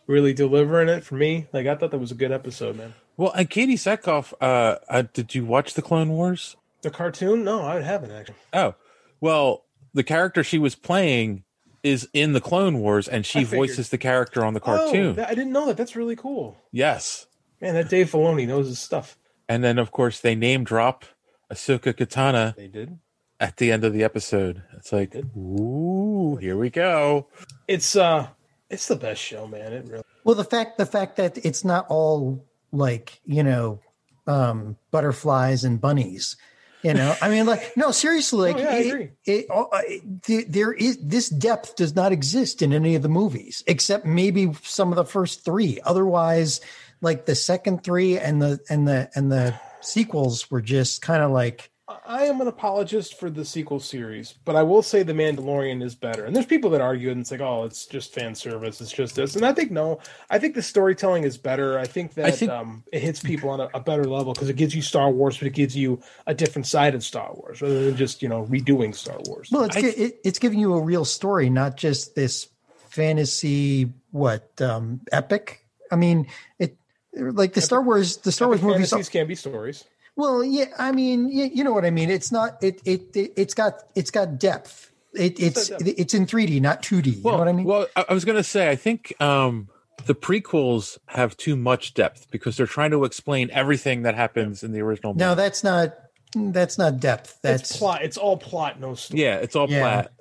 really 0.07 0.33
delivering 0.33 0.89
it 0.89 1.03
for 1.03 1.15
me. 1.15 1.47
Like, 1.53 1.65
I 1.67 1.75
thought 1.75 1.91
that 1.91 1.99
was 1.99 2.11
a 2.11 2.15
good 2.15 2.31
episode, 2.31 2.75
man. 2.75 2.93
well 3.15 3.31
and 3.31 3.49
Katee 3.49 3.73
Sackhoff, 3.73 4.33
uh, 4.41 4.79
uh 4.89 5.03
did 5.13 5.33
you 5.33 5.45
watch 5.45 5.75
the 5.75 5.81
Clone 5.81 6.09
Wars? 6.09 6.55
The 6.83 6.91
cartoon? 6.91 7.43
No, 7.43 7.63
I 7.63 7.81
haven't 7.81 8.11
actually. 8.11 8.35
Oh. 8.53 8.75
Well, 9.19 9.65
the 9.93 10.03
character 10.03 10.43
she 10.43 10.59
was 10.59 10.75
playing 10.75 11.43
is 11.81 12.07
in 12.13 12.33
the 12.33 12.39
Clone 12.41 12.79
Wars 12.79 13.07
and 13.07 13.25
she 13.25 13.43
voices 13.43 13.89
the 13.89 13.97
character 13.97 14.45
on 14.45 14.53
the 14.53 14.59
Oh, 14.61 14.63
cartoon. 14.63 15.15
that- 15.15 15.29
I 15.29 15.33
didn't 15.35 15.51
know 15.51 15.65
that. 15.65 15.77
That's 15.77 15.95
really 15.95 16.15
cool. 16.15 16.57
yes. 16.71 17.25
Man, 17.61 17.75
that 17.75 17.89
Dave 17.89 18.11
Filoni 18.11 18.45
knows 18.45 18.67
his 18.67 18.79
stuff. 18.79 19.17
And 19.47 19.63
then 19.63 19.77
of 19.79 19.91
course 19.91 20.19
they 20.19 20.35
name 20.35 20.63
drop 20.65 21.05
Ahsoka 21.51 21.93
Tano 21.93 22.53
They 22.55 22.67
did. 22.67 22.99
at 23.39 23.55
the 23.57 23.71
end 23.71 23.85
of 23.85 23.93
the 23.93 24.03
episode. 24.03 24.63
It's 24.75 24.91
like, 24.91 25.15
ooh, 25.37 26.35
here 26.41 26.57
we 26.57 26.69
go. 26.69 27.27
It's 27.69 27.95
uh, 27.95 28.27
it's 28.69 28.87
the 28.89 28.97
best 28.97 29.21
show, 29.21 29.47
man. 29.47 29.71
It 29.71 29.85
really. 29.87 30.03
Well, 30.25 30.35
the 30.35 30.43
fact 30.43 30.77
the 30.77 30.85
fact 30.85 31.15
that 31.17 31.37
it's 31.45 31.63
not 31.63 31.85
all 31.89 32.45
like 32.73 33.21
you 33.25 33.43
know 33.43 33.79
um, 34.27 34.75
butterflies 34.91 35.63
and 35.63 35.79
bunnies. 35.79 36.35
You 36.83 36.93
know, 36.93 37.15
I 37.21 37.29
mean, 37.29 37.45
like 37.45 37.75
no, 37.77 37.91
seriously, 37.91 38.51
like 38.53 38.57
No, 38.63 38.69
yeah, 38.69 38.75
it- 38.75 38.85
it- 39.25 39.45
oh, 39.49 39.69
uh, 39.71 39.81
it- 40.27 40.51
there 40.51 40.73
is 40.73 40.97
this 41.01 41.29
depth 41.29 41.77
does 41.77 41.95
not 41.95 42.11
exist 42.11 42.61
in 42.61 42.73
any 42.73 42.95
of 42.95 43.01
the 43.01 43.09
movies 43.09 43.63
except 43.67 44.05
maybe 44.05 44.51
some 44.63 44.89
of 44.91 44.97
the 44.97 45.05
first 45.05 45.45
three. 45.45 45.79
Otherwise, 45.85 46.59
like 47.01 47.25
the 47.25 47.35
second 47.35 47.83
three 47.83 48.17
and 48.19 48.41
the 48.41 48.59
and 48.69 48.85
the 48.87 49.09
and 49.15 49.31
the 49.31 49.53
sequels 49.81 50.51
were 50.51 50.61
just 50.61 51.01
kind 51.01 51.23
of 51.23 51.31
like 51.31 51.69
I 52.07 52.23
am 52.27 52.39
an 52.39 52.47
apologist 52.47 53.19
for 53.19 53.29
the 53.29 53.43
sequel 53.43 53.81
series, 53.81 54.35
but 54.45 54.55
I 54.55 54.63
will 54.63 54.81
say 54.81 55.03
The 55.03 55.11
Mandalorian 55.11 55.83
is 55.83 55.95
better. 55.95 56.23
And 56.23 56.33
there's 56.33 56.45
people 56.45 56.69
that 56.69 56.79
argue 56.79 57.11
and 57.11 57.19
it's 57.19 57.29
like, 57.29 57.41
oh, 57.41 57.65
it's 57.65 57.85
just 57.85 58.13
fan 58.13 58.35
service, 58.35 58.79
it's 58.79 58.91
just 58.93 59.15
this. 59.17 59.35
And 59.35 59.45
I 59.45 59.51
think 59.51 59.69
no, 59.69 59.99
I 60.29 60.39
think 60.39 60.55
the 60.55 60.61
storytelling 60.61 61.23
is 61.25 61.37
better. 61.37 61.77
I 61.77 61.85
think 61.85 62.13
that 62.13 62.25
I 62.25 62.31
think- 62.31 62.51
um, 62.51 62.83
it 62.93 63.01
hits 63.01 63.19
people 63.21 63.49
on 63.49 63.59
a, 63.59 63.69
a 63.73 63.81
better 63.81 64.05
level 64.05 64.33
because 64.33 64.47
it 64.47 64.55
gives 64.55 64.73
you 64.73 64.81
Star 64.81 65.11
Wars, 65.11 65.37
but 65.37 65.45
it 65.47 65.53
gives 65.53 65.75
you 65.75 66.01
a 66.25 66.33
different 66.33 66.67
side 66.67 66.95
of 66.95 67.03
Star 67.03 67.33
Wars 67.33 67.61
rather 67.61 67.83
than 67.83 67.97
just 67.97 68.21
you 68.21 68.29
know 68.29 68.45
redoing 68.45 68.95
Star 68.95 69.19
Wars. 69.27 69.49
well, 69.51 69.63
it's 69.63 69.75
I- 69.75 69.81
it, 69.81 70.19
it's 70.23 70.39
giving 70.39 70.59
you 70.59 70.73
a 70.75 70.81
real 70.81 71.03
story, 71.03 71.49
not 71.49 71.75
just 71.75 72.15
this 72.15 72.47
fantasy 72.89 73.91
what 74.11 74.49
um, 74.61 75.01
epic. 75.11 75.65
I 75.91 75.97
mean, 75.97 76.27
it 76.59 76.77
like 77.13 77.53
the 77.53 77.61
Star 77.61 77.81
Wars 77.81 78.17
the 78.17 78.31
Star 78.31 78.47
Wars 78.47 78.61
movies. 78.61 78.89
fantasies 78.89 79.09
can 79.09 79.27
be 79.27 79.35
stories. 79.35 79.83
Well, 80.15 80.43
yeah, 80.43 80.65
I 80.77 80.91
mean, 80.91 81.29
you, 81.29 81.45
you 81.53 81.63
know 81.63 81.73
what 81.73 81.85
I 81.85 81.89
mean. 81.89 82.09
It's 82.09 82.31
not 82.31 82.61
it 82.63 82.81
it, 82.85 83.15
it 83.15 83.33
it's 83.35 83.53
got 83.53 83.83
it's 83.95 84.11
got 84.11 84.37
depth. 84.37 84.91
It, 85.13 85.39
it's 85.39 85.69
depth. 85.69 85.83
it's 85.85 86.13
in 86.13 86.25
3D, 86.25 86.59
not 86.61 86.81
2D. 86.81 87.17
You 87.17 87.23
know 87.23 87.37
what 87.37 87.47
I 87.47 87.51
mean? 87.51 87.65
Well, 87.65 87.87
I, 87.95 88.05
I 88.09 88.13
was 88.13 88.25
going 88.25 88.35
to 88.37 88.43
say, 88.43 88.69
I 88.69 88.75
think 88.75 89.13
um, 89.21 89.69
the 90.07 90.15
prequels 90.15 90.97
have 91.07 91.37
too 91.37 91.55
much 91.55 91.93
depth 91.93 92.31
because 92.31 92.57
they're 92.57 92.65
trying 92.65 92.89
to 92.91 93.03
explain 93.05 93.51
everything 93.51 94.01
that 94.03 94.15
happens 94.15 94.63
in 94.63 94.71
the 94.71 94.81
original. 94.81 95.13
no, 95.13 95.29
movie. 95.29 95.35
that's 95.41 95.63
not 95.63 95.93
that's 96.35 96.77
not 96.79 96.99
depth. 96.99 97.37
That's 97.43 97.69
it's 97.69 97.77
plot. 97.77 98.01
It's 98.03 98.17
all 98.17 98.37
plot, 98.37 98.79
no 98.79 98.95
story. 98.95 99.21
yeah, 99.21 99.35
it's 99.35 99.55
all 99.55 99.69
Yeah. 99.69 99.79
flat. 99.81 100.11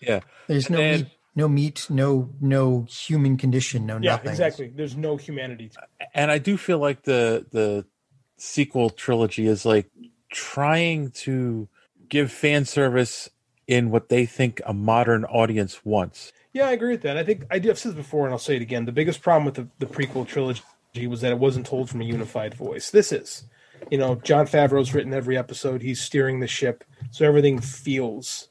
Yeah, 0.00 0.20
there's 0.48 0.68
no 0.68 0.78
and- 0.78 1.02
meat, 1.02 1.12
no 1.34 1.48
meat, 1.48 1.86
no 1.88 2.30
no 2.40 2.86
human 2.90 3.36
condition, 3.38 3.86
no 3.86 3.94
Yeah, 4.02 4.12
nothing. 4.12 4.30
exactly. 4.32 4.72
There's 4.74 4.96
no 4.96 5.16
humanity. 5.16 5.70
To 5.70 5.80
and 6.14 6.30
I 6.30 6.36
do 6.38 6.56
feel 6.58 6.78
like 6.78 7.04
the 7.04 7.46
the 7.52 7.86
sequel 8.42 8.90
trilogy 8.90 9.46
is 9.46 9.64
like 9.64 9.88
trying 10.28 11.10
to 11.12 11.68
give 12.08 12.32
fan 12.32 12.64
service 12.64 13.30
in 13.68 13.90
what 13.90 14.08
they 14.08 14.26
think 14.26 14.60
a 14.66 14.74
modern 14.74 15.24
audience 15.26 15.84
wants. 15.84 16.32
Yeah, 16.52 16.66
I 16.66 16.72
agree 16.72 16.90
with 16.90 17.02
that. 17.02 17.16
I 17.16 17.22
think 17.24 17.44
I 17.50 17.58
do. 17.58 17.70
I've 17.70 17.78
said 17.78 17.92
this 17.92 17.96
before, 17.96 18.24
and 18.26 18.32
I'll 18.32 18.38
say 18.38 18.56
it 18.56 18.62
again. 18.62 18.84
The 18.84 18.92
biggest 18.92 19.22
problem 19.22 19.44
with 19.44 19.54
the, 19.54 19.68
the 19.78 19.86
prequel 19.86 20.26
trilogy 20.26 20.60
was 21.06 21.20
that 21.20 21.32
it 21.32 21.38
wasn't 21.38 21.66
told 21.66 21.88
from 21.88 22.02
a 22.02 22.04
unified 22.04 22.54
voice. 22.54 22.90
This 22.90 23.12
is, 23.12 23.44
you 23.90 23.96
know, 23.96 24.16
Jon 24.16 24.46
Favreau's 24.46 24.92
written 24.92 25.14
every 25.14 25.38
episode. 25.38 25.80
He's 25.80 26.00
steering 26.00 26.40
the 26.40 26.46
ship, 26.48 26.84
so 27.10 27.24
everything 27.24 27.60
feels 27.60 28.48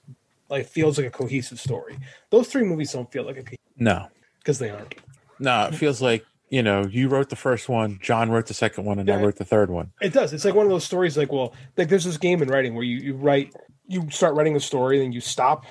like 0.50 0.66
feels 0.68 0.98
like 0.98 1.08
a 1.08 1.12
cohesive 1.12 1.60
story. 1.60 2.00
Those 2.30 2.48
three 2.48 2.64
movies 2.64 2.94
don't 2.94 3.12
feel 3.12 3.24
like 3.26 3.38
a 3.38 3.58
No, 3.78 4.08
because 4.40 4.58
they 4.58 4.70
aren't. 4.70 4.96
no, 5.40 5.66
it 5.66 5.76
feels 5.76 6.02
like 6.02 6.26
you 6.52 6.62
know, 6.62 6.86
you 6.86 7.08
wrote 7.08 7.30
the 7.30 7.38
first 7.38 7.70
one, 7.70 7.98
John 8.02 8.30
wrote 8.30 8.48
the 8.48 8.54
second 8.54 8.84
one, 8.84 9.00
and 9.00 9.10
I 9.10 9.16
wrote 9.16 9.38
the 9.38 9.46
third 9.46 9.70
one. 9.70 9.94
It 10.02 10.12
does. 10.12 10.34
It's 10.34 10.44
like 10.44 10.54
one 10.54 10.66
of 10.66 10.70
those 10.70 10.84
stories. 10.84 11.18
Like, 11.18 11.32
well, 11.32 11.54
like 11.78 11.88
there's 11.88 12.04
this 12.04 12.18
game 12.18 12.42
in 12.42 12.50
writing 12.50 12.76
where 12.76 12.84
you 12.84 12.98
you 12.98 13.16
write, 13.16 13.56
you 13.88 14.10
start 14.12 14.36
writing 14.36 14.58
a 14.58 14.60
story, 14.60 15.00
then 15.00 15.14
you 15.14 15.22
stop, 15.22 15.66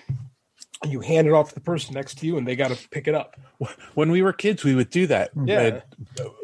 and 0.83 0.91
you 0.91 1.01
hand 1.01 1.29
it 1.29 1.33
off 1.33 1.51
to 1.51 1.55
the 1.55 1.61
person 1.61 1.93
next 1.93 2.17
to 2.19 2.27
you, 2.27 2.39
and 2.39 2.49
they 2.49 2.57
got 2.57 2.71
to 2.71 2.89
pick 2.89 3.07
it 3.07 3.15
up. 3.15 3.39
When 3.95 4.11
we 4.11 4.23
were 4.23 4.33
kids, 4.33 4.65
we 4.65 4.75
would 4.75 4.89
do 4.89 5.07
that. 5.09 5.33
Yeah. 5.45 5.81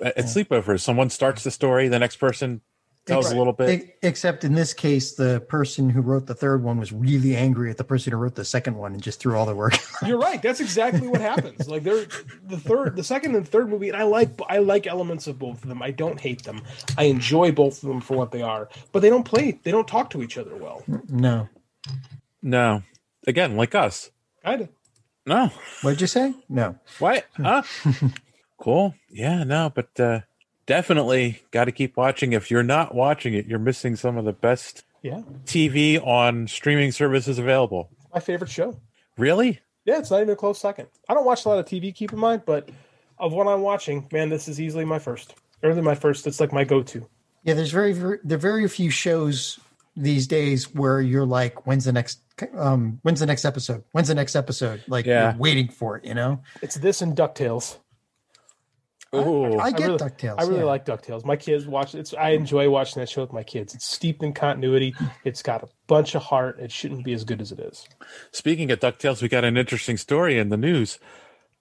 At, 0.02 0.19
at 0.19 0.25
sleepovers, 0.26 0.81
someone 0.81 1.09
starts 1.09 1.43
the 1.43 1.50
story, 1.50 1.88
the 1.88 1.99
next 1.99 2.16
person 2.16 2.61
tells 3.06 3.30
a 3.30 3.36
little 3.36 3.52
bit. 3.52 3.96
Except 4.02 4.44
in 4.44 4.54
this 4.54 4.75
case, 4.75 5.14
the 5.14 5.40
person 5.48 5.88
who 5.88 6.00
wrote 6.00 6.26
the 6.26 6.34
third 6.34 6.62
one 6.62 6.78
was 6.78 6.92
really 6.92 7.36
angry 7.36 7.70
at 7.70 7.76
the 7.76 7.84
person 7.84 8.12
who 8.12 8.18
wrote 8.18 8.34
the 8.34 8.44
second 8.44 8.76
one 8.76 8.92
and 8.92 9.02
just 9.02 9.20
threw 9.20 9.36
all 9.36 9.46
their 9.46 9.54
work. 9.54 9.75
You're 10.06 10.18
right. 10.18 10.42
That's 10.42 10.60
exactly 10.60 11.08
what 11.08 11.20
happens. 11.20 11.68
Like 11.68 11.82
they're 11.84 12.06
the 12.44 12.58
third, 12.58 12.96
the 12.96 13.04
second 13.04 13.34
and 13.36 13.46
third 13.48 13.68
movie, 13.68 13.88
and 13.88 13.96
I 13.96 14.02
like 14.02 14.30
I 14.48 14.58
like 14.58 14.86
elements 14.86 15.26
of 15.26 15.38
both 15.38 15.62
of 15.62 15.68
them. 15.68 15.82
I 15.82 15.90
don't 15.92 16.20
hate 16.20 16.42
them. 16.44 16.62
I 16.98 17.04
enjoy 17.04 17.52
both 17.52 17.82
of 17.82 17.88
them 17.88 18.00
for 18.00 18.16
what 18.16 18.32
they 18.32 18.42
are, 18.42 18.68
but 18.92 19.00
they 19.00 19.10
don't 19.10 19.25
play. 19.25 19.58
They 19.62 19.70
don't 19.70 19.88
talk 19.88 20.10
to 20.10 20.22
each 20.22 20.36
other 20.38 20.56
well. 20.56 20.82
no. 21.08 21.48
No, 22.42 22.82
again, 23.26 23.56
like 23.56 23.75
us. 23.75 24.10
Kind 24.44 24.62
of. 24.62 24.68
No. 25.26 25.50
What'd 25.82 26.00
you 26.00 26.06
say? 26.06 26.34
No. 26.48 26.78
What? 27.00 27.25
Huh? 27.36 27.62
cool. 28.60 28.94
Yeah, 29.10 29.42
no, 29.44 29.72
but 29.75 29.98
uh, 29.98 30.20
definitely 30.66 31.42
got 31.50 31.64
to 31.64 31.73
keep 31.73 31.96
watching. 31.96 32.32
If 32.32 32.50
you're 32.50 32.62
not 32.62 32.94
watching 32.94 33.35
it, 33.35 33.46
you're 33.46 33.58
missing 33.58 33.96
some 33.96 34.16
of 34.16 34.25
the 34.25 34.32
best 34.32 34.85
Yeah, 35.02 35.20
TV 35.44 36.04
on 36.04 36.46
streaming 36.49 36.92
services 36.92 37.38
available. 37.38 37.88
my 38.12 38.20
favorite 38.20 38.50
show. 38.50 38.78
Really? 39.16 39.61
Yeah, 39.85 39.99
it's 39.99 40.11
not 40.11 40.18
even 40.20 40.30
a 40.30 40.37
close 40.37 40.58
second. 40.58 40.88
I 41.08 41.14
don't 41.14 41.25
watch 41.25 41.44
a 41.44 41.49
lot 41.49 41.58
of 41.58 41.64
TV, 41.66 41.94
keep 41.94 42.12
in 42.12 42.18
mind, 42.18 42.42
but 42.44 42.68
of 43.18 43.32
what 43.32 43.46
I'm 43.46 43.61
watching, 43.62 44.06
man, 44.12 44.28
this 44.28 44.49
is 44.49 44.61
easily 44.61 44.85
my 44.85 44.99
first. 44.99 45.35
Early 45.62 45.80
my 45.80 45.94
first. 45.94 46.26
It's 46.26 46.40
like 46.40 46.52
my 46.52 46.64
go-to. 46.64 47.08
Yeah, 47.44 47.54
there's 47.54 47.70
very, 47.70 47.92
very 47.92 48.18
there 48.25 48.37
are 48.37 48.40
very 48.40 48.66
few 48.68 48.90
shows 48.90 49.58
these 49.96 50.26
days 50.26 50.75
where 50.75 51.00
you're 51.00 51.25
like, 51.25 51.66
when's 51.66 51.85
the 51.85 51.92
next 51.92 52.18
um 52.54 52.99
when's 53.02 53.20
the 53.20 53.26
next 53.26 53.44
episode? 53.46 53.82
When's 53.92 54.08
the 54.08 54.14
next 54.14 54.35
episode? 54.37 54.82
Like 54.88 55.06
Yeah. 55.06 55.30
you're 55.30 55.40
waiting 55.40 55.68
for 55.68 55.96
it, 55.96 56.04
you 56.04 56.12
know? 56.12 56.42
It's 56.61 56.75
this 56.75 57.00
and 57.00 57.16
Ducktales. 57.16 57.78
Ooh. 59.16 59.58
I 59.58 59.70
get 59.70 59.87
really, 59.87 59.99
DuckTales, 59.99 60.35
I 60.38 60.42
really 60.42 60.58
yeah. 60.58 60.64
like 60.64 60.85
Ducktales. 60.85 61.25
My 61.25 61.37
kids 61.37 61.66
watch 61.66 61.94
it. 61.94 62.12
I 62.18 62.30
enjoy 62.30 62.68
watching 62.70 63.00
that 63.00 63.08
show 63.08 63.23
with 63.23 63.32
my 63.32 63.42
kids. 63.42 63.75
It's 63.75 63.87
steeped 63.87 64.23
in 64.23 64.32
continuity. 64.32 64.94
It's 65.25 65.42
got 65.42 65.62
a 65.62 65.68
bunch 65.87 66.14
of 66.14 66.23
heart. 66.23 66.58
It 66.61 66.73
shouldn't 66.73 67.04
be 67.04 67.12
as 67.12 67.25
good 67.25 67.40
as 67.40 67.52
it 67.52 67.61
is. 67.61 67.87
Speaking 68.32 68.70
of 68.70 68.80
DuckTales, 68.80 69.23
we 69.23 69.28
got 69.28 69.44
an 69.44 69.56
interesting 69.56 69.96
story 69.96 70.38
in 70.38 70.49
the 70.49 70.56
news. 70.56 70.99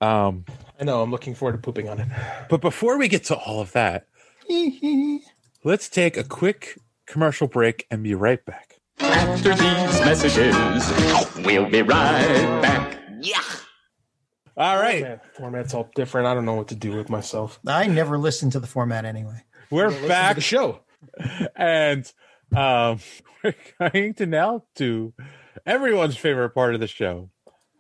Um, 0.02 0.46
I 0.80 0.84
know. 0.84 1.02
I'm 1.02 1.12
looking 1.12 1.36
forward 1.36 1.54
to 1.54 1.58
pooping 1.58 1.90
on 1.90 2.00
it. 2.00 2.08
but 2.50 2.62
before 2.62 2.98
we 2.98 3.08
get 3.08 3.24
to 3.26 3.36
all 3.36 3.62
of 3.62 3.72
that, 3.72 4.08
let's 5.64 5.90
take 5.90 6.18
a 6.18 6.24
quick 6.24 6.78
commercial 7.06 7.48
break 7.48 7.86
and 7.90 8.04
be 8.04 8.14
right 8.16 8.44
back. 8.46 8.76
After 9.00 9.50
these 9.50 10.00
messages, 10.02 10.56
we'll 11.46 11.70
be 11.70 11.82
right 11.82 12.62
back. 12.62 12.98
Yeah. 13.22 13.42
All 14.58 14.78
right. 14.78 15.02
Format, 15.02 15.36
format's 15.36 15.74
all 15.74 15.90
different. 15.96 16.28
I 16.28 16.34
don't 16.34 16.46
know 16.46 16.54
what 16.56 16.70
to 16.70 16.76
do 16.76 16.96
with 16.96 17.10
myself. 17.10 17.60
I 17.68 17.88
never 17.88 18.18
listened 18.18 18.54
to 18.54 18.60
the 18.60 18.68
format 18.68 19.04
anyway. 19.06 19.44
We're 19.70 19.88
Listen 19.88 20.02
to 20.04 20.08
back. 20.08 20.36
the 20.36 20.42
show. 20.42 20.80
and 21.56 22.12
um, 22.56 23.00
we're 23.44 23.56
going 23.80 24.14
to 24.16 24.26
now 24.26 24.64
to 24.76 25.14
everyone's 25.66 26.18
favorite 26.18 26.52
part 26.52 26.74
of 26.74 26.80
the 26.80 26.88
show. 26.88 27.30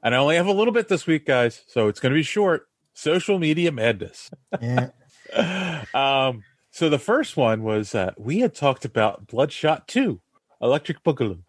And 0.03 0.13
I 0.13 0.17
only 0.17 0.35
have 0.35 0.47
a 0.47 0.51
little 0.51 0.73
bit 0.73 0.87
this 0.87 1.07
week, 1.07 1.25
guys, 1.25 1.63
so 1.67 1.87
it's 1.87 1.99
going 1.99 2.11
to 2.11 2.17
be 2.17 2.23
short. 2.23 2.67
Social 2.93 3.39
media 3.39 3.71
madness. 3.71 4.29
Yeah. 4.61 4.89
um, 5.93 6.43
so 6.71 6.89
the 6.89 6.99
first 6.99 7.35
one 7.37 7.63
was 7.63 7.95
uh, 7.95 8.11
we 8.17 8.39
had 8.39 8.53
talked 8.53 8.85
about 8.85 9.27
Bloodshot 9.27 9.87
2, 9.87 10.21
Electric 10.61 11.03
Boogaloo. 11.03 11.39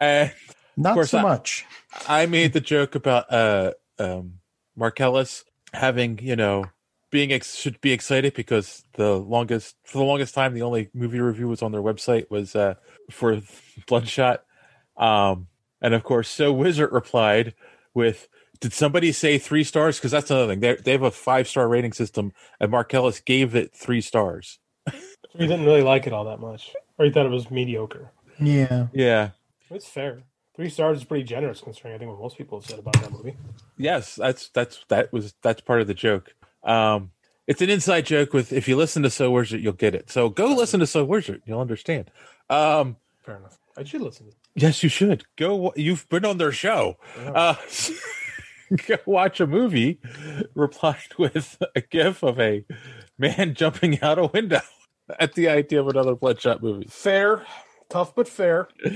And 0.00 0.32
Not 0.76 1.06
so 1.08 1.18
I- 1.18 1.22
much. 1.22 1.64
I 2.08 2.26
made 2.26 2.52
the 2.52 2.60
joke 2.60 2.94
about 2.94 3.32
uh, 3.32 3.72
um, 3.98 4.34
Marcellus 4.76 5.44
having, 5.72 6.18
you 6.22 6.36
know, 6.36 6.64
being 7.10 7.32
ex- 7.32 7.54
should 7.56 7.80
be 7.80 7.92
excited 7.92 8.34
because 8.34 8.84
the 8.94 9.14
longest 9.16 9.76
for 9.84 9.98
the 9.98 10.04
longest 10.04 10.34
time 10.34 10.54
the 10.54 10.62
only 10.62 10.90
movie 10.92 11.20
review 11.20 11.48
was 11.48 11.62
on 11.62 11.72
their 11.72 11.82
website 11.82 12.30
was 12.30 12.54
uh, 12.54 12.74
for 13.10 13.40
Bloodshot, 13.86 14.44
um, 14.96 15.46
and 15.80 15.94
of 15.94 16.02
course, 16.04 16.28
so 16.28 16.52
Wizard 16.52 16.92
replied 16.92 17.54
with, 17.94 18.28
"Did 18.60 18.72
somebody 18.72 19.12
say 19.12 19.38
three 19.38 19.64
stars? 19.64 19.98
Because 19.98 20.10
that's 20.10 20.30
another 20.30 20.48
thing. 20.52 20.60
They 20.60 20.76
they 20.76 20.92
have 20.92 21.02
a 21.02 21.10
five 21.10 21.48
star 21.48 21.68
rating 21.68 21.92
system, 21.92 22.32
and 22.60 22.70
Marcellus 22.70 23.20
gave 23.20 23.54
it 23.54 23.74
three 23.74 24.00
stars. 24.00 24.58
he 25.32 25.46
didn't 25.46 25.64
really 25.64 25.82
like 25.82 26.06
it 26.06 26.12
all 26.12 26.24
that 26.24 26.40
much, 26.40 26.74
or 26.98 27.06
you 27.06 27.12
thought 27.12 27.26
it 27.26 27.30
was 27.30 27.50
mediocre. 27.50 28.10
Yeah. 28.38 28.88
Yeah, 28.92 29.30
It's 29.70 29.88
fair. 29.88 30.22
Three 30.56 30.70
stars 30.70 30.98
is 30.98 31.04
pretty 31.04 31.24
generous 31.24 31.60
considering 31.60 31.94
I 31.94 31.98
think 31.98 32.10
what 32.10 32.20
most 32.20 32.38
people 32.38 32.58
have 32.58 32.68
said 32.68 32.78
about 32.78 32.94
that 32.94 33.12
movie. 33.12 33.36
Yes, 33.76 34.14
that's 34.14 34.48
that's 34.48 34.84
that 34.88 35.12
was 35.12 35.34
that's 35.42 35.60
part 35.60 35.82
of 35.82 35.86
the 35.86 35.94
joke. 35.94 36.34
Um, 36.64 37.10
it's 37.46 37.60
an 37.60 37.68
inside 37.68 38.06
joke 38.06 38.32
with 38.32 38.52
if 38.54 38.66
you 38.66 38.74
listen 38.76 39.02
to 39.02 39.10
So 39.10 39.30
Wizard, 39.30 39.60
you'll 39.60 39.74
get 39.74 39.94
it. 39.94 40.10
So 40.10 40.30
go 40.30 40.46
listen 40.54 40.80
to 40.80 40.86
So 40.86 41.04
Wizard, 41.04 41.42
you'll 41.44 41.60
understand. 41.60 42.10
Um, 42.48 42.96
Fair 43.22 43.36
enough. 43.36 43.58
I 43.76 43.84
should 43.84 44.00
listen. 44.00 44.28
to 44.28 44.32
yes, 44.54 44.82
you 44.82 44.88
should 44.88 45.24
go. 45.36 45.74
You've 45.76 46.08
been 46.08 46.24
on 46.24 46.38
their 46.38 46.52
show. 46.52 46.96
Uh, 47.18 47.56
go 48.86 48.96
watch 49.04 49.40
a 49.40 49.46
movie. 49.46 50.00
Replied 50.54 51.18
with 51.18 51.60
a 51.74 51.82
gif 51.82 52.22
of 52.22 52.40
a 52.40 52.64
man 53.18 53.52
jumping 53.54 54.00
out 54.00 54.18
a 54.18 54.26
window 54.26 54.62
at 55.20 55.34
the 55.34 55.50
idea 55.50 55.80
of 55.80 55.88
another 55.88 56.14
Bloodshot 56.14 56.62
movie. 56.62 56.86
Fair, 56.88 57.44
tough 57.90 58.14
but 58.14 58.26
fair. 58.26 58.68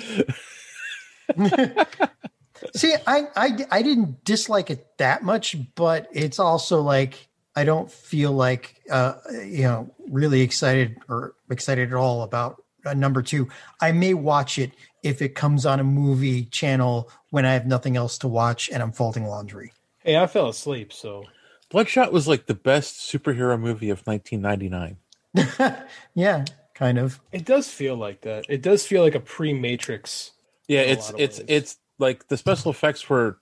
See, 2.74 2.94
I, 3.06 3.24
I 3.36 3.66
I 3.70 3.82
didn't 3.82 4.24
dislike 4.24 4.70
it 4.70 4.86
that 4.98 5.22
much, 5.22 5.56
but 5.74 6.08
it's 6.12 6.38
also 6.38 6.82
like 6.82 7.28
I 7.56 7.64
don't 7.64 7.90
feel 7.90 8.32
like 8.32 8.82
uh 8.90 9.14
you 9.44 9.62
know 9.62 9.94
really 10.08 10.42
excited 10.42 10.96
or 11.08 11.34
excited 11.50 11.88
at 11.88 11.94
all 11.94 12.22
about 12.22 12.62
uh, 12.84 12.94
number 12.94 13.22
two. 13.22 13.48
I 13.80 13.92
may 13.92 14.14
watch 14.14 14.58
it 14.58 14.72
if 15.02 15.22
it 15.22 15.34
comes 15.34 15.64
on 15.64 15.80
a 15.80 15.84
movie 15.84 16.44
channel 16.44 17.10
when 17.30 17.46
I 17.46 17.54
have 17.54 17.66
nothing 17.66 17.96
else 17.96 18.18
to 18.18 18.28
watch 18.28 18.68
and 18.70 18.82
I'm 18.82 18.92
folding 18.92 19.24
laundry. 19.26 19.72
Hey, 20.00 20.16
I 20.18 20.26
fell 20.26 20.48
asleep, 20.48 20.92
so 20.92 21.24
Bloodshot 21.70 22.12
was 22.12 22.28
like 22.28 22.46
the 22.46 22.54
best 22.54 22.96
superhero 22.96 23.58
movie 23.58 23.90
of 23.90 24.06
1999. 24.06 24.96
Yeah, 26.14 26.44
kind 26.74 26.98
of. 26.98 27.20
it 27.32 27.44
does 27.44 27.68
feel 27.68 27.96
like 27.96 28.22
that. 28.22 28.44
It 28.48 28.62
does 28.62 28.86
feel 28.86 29.02
like 29.02 29.14
a 29.14 29.20
pre-Matrix. 29.20 30.32
Yeah, 30.70 30.82
it's 30.82 31.12
it's 31.18 31.38
ways. 31.38 31.46
it's 31.48 31.76
like 31.98 32.28
the 32.28 32.36
special 32.36 32.70
effects 32.70 33.10
were 33.10 33.38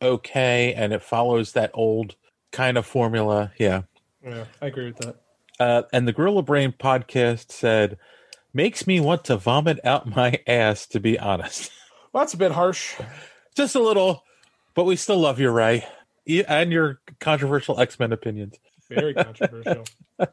okay, 0.00 0.72
and 0.72 0.94
it 0.94 1.02
follows 1.02 1.52
that 1.52 1.70
old 1.74 2.16
kind 2.52 2.78
of 2.78 2.86
formula. 2.86 3.52
Yeah, 3.58 3.82
Yeah, 4.24 4.44
I 4.62 4.66
agree 4.68 4.86
with 4.86 4.96
that. 4.98 5.16
uh, 5.60 5.82
and 5.92 6.08
the 6.08 6.12
Gorilla 6.14 6.42
Brain 6.42 6.72
podcast 6.72 7.52
said 7.52 7.98
makes 8.54 8.86
me 8.86 8.98
want 8.98 9.24
to 9.26 9.36
vomit 9.36 9.78
out 9.84 10.14
my 10.16 10.40
ass. 10.46 10.86
To 10.86 11.00
be 11.00 11.18
honest, 11.18 11.70
Well, 12.14 12.22
that's 12.24 12.32
a 12.32 12.38
bit 12.38 12.52
harsh. 12.52 12.94
just 13.54 13.74
a 13.74 13.80
little, 13.80 14.22
but 14.74 14.84
we 14.84 14.96
still 14.96 15.18
love 15.18 15.38
you, 15.38 15.50
Ray, 15.50 15.84
and 16.48 16.72
your 16.72 17.00
controversial 17.20 17.78
X 17.78 17.98
Men 18.00 18.10
opinions. 18.12 18.54
Very 18.88 19.12
controversial. 19.12 19.84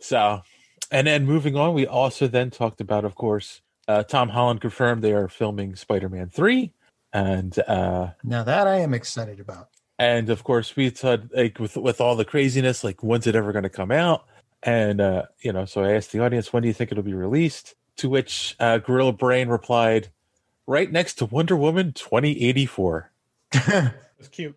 So, 0.00 0.42
and 0.90 1.06
then 1.06 1.26
moving 1.26 1.54
on, 1.56 1.74
we 1.74 1.86
also 1.86 2.26
then 2.28 2.50
talked 2.50 2.80
about, 2.80 3.04
of 3.04 3.14
course, 3.14 3.60
uh, 3.88 4.02
Tom 4.04 4.28
Holland 4.28 4.60
confirmed 4.60 5.02
they 5.02 5.12
are 5.14 5.28
filming 5.28 5.74
Spider 5.74 6.08
Man 6.08 6.28
three, 6.28 6.72
and 7.12 7.58
uh, 7.66 8.10
Now 8.22 8.44
that 8.44 8.66
I 8.66 8.76
am 8.76 8.94
excited 8.94 9.40
about. 9.40 9.70
and 9.98 10.30
of 10.30 10.44
course 10.44 10.76
we 10.76 10.90
said 10.94 11.30
like 11.34 11.58
with 11.58 11.76
with 11.76 12.00
all 12.00 12.14
the 12.16 12.24
craziness 12.24 12.84
like 12.84 13.02
when's 13.02 13.26
it 13.26 13.34
ever 13.34 13.50
going 13.52 13.64
to 13.64 13.68
come 13.70 13.90
out 13.90 14.24
and 14.62 15.00
uh 15.00 15.22
you 15.40 15.52
know 15.52 15.64
so 15.64 15.82
i 15.82 15.92
asked 15.92 16.12
the 16.12 16.20
audience 16.20 16.52
when 16.52 16.62
do 16.62 16.68
you 16.68 16.74
think 16.74 16.92
it'll 16.92 17.02
be 17.02 17.14
released 17.14 17.74
to 17.96 18.08
which 18.08 18.54
uh 18.60 18.78
gorilla 18.78 19.12
brain 19.12 19.48
replied 19.48 20.08
right 20.68 20.92
next 20.92 21.14
to 21.14 21.24
wonder 21.26 21.56
woman 21.56 21.92
2084 21.92 23.10
It's 23.54 24.28
cute. 24.30 24.56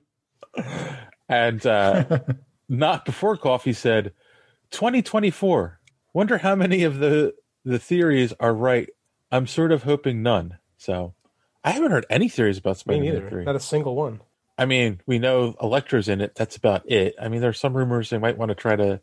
and 1.29 1.65
uh 1.65 2.19
not 2.69 3.05
before 3.05 3.37
coffee 3.37 3.73
said 3.73 4.13
2024 4.71 5.79
wonder 6.13 6.37
how 6.39 6.55
many 6.55 6.83
of 6.83 6.99
the 6.99 7.33
the 7.65 7.79
theories 7.79 8.33
are 8.39 8.53
right 8.53 8.89
i'm 9.31 9.47
sort 9.47 9.71
of 9.71 9.83
hoping 9.83 10.21
none 10.21 10.57
so 10.77 11.13
i 11.63 11.71
haven't 11.71 11.91
heard 11.91 12.05
any 12.09 12.27
theories 12.29 12.57
about 12.57 12.75
Me 12.77 12.79
spider-man 12.79 13.13
neither. 13.13 13.29
3 13.29 13.45
Not 13.45 13.55
a 13.55 13.59
single 13.59 13.95
one. 13.95 14.21
I 14.57 14.65
mean, 14.65 15.01
we 15.07 15.17
know 15.17 15.55
Electro's 15.59 16.07
in 16.07 16.21
it. 16.21 16.35
That's 16.35 16.55
about 16.55 16.83
it. 16.91 17.15
I 17.19 17.29
mean, 17.29 17.41
there 17.41 17.49
are 17.49 17.53
some 17.53 17.75
rumors 17.75 18.11
they 18.11 18.19
might 18.19 18.37
want 18.37 18.49
to 18.49 18.55
try 18.55 18.75
to 18.75 19.01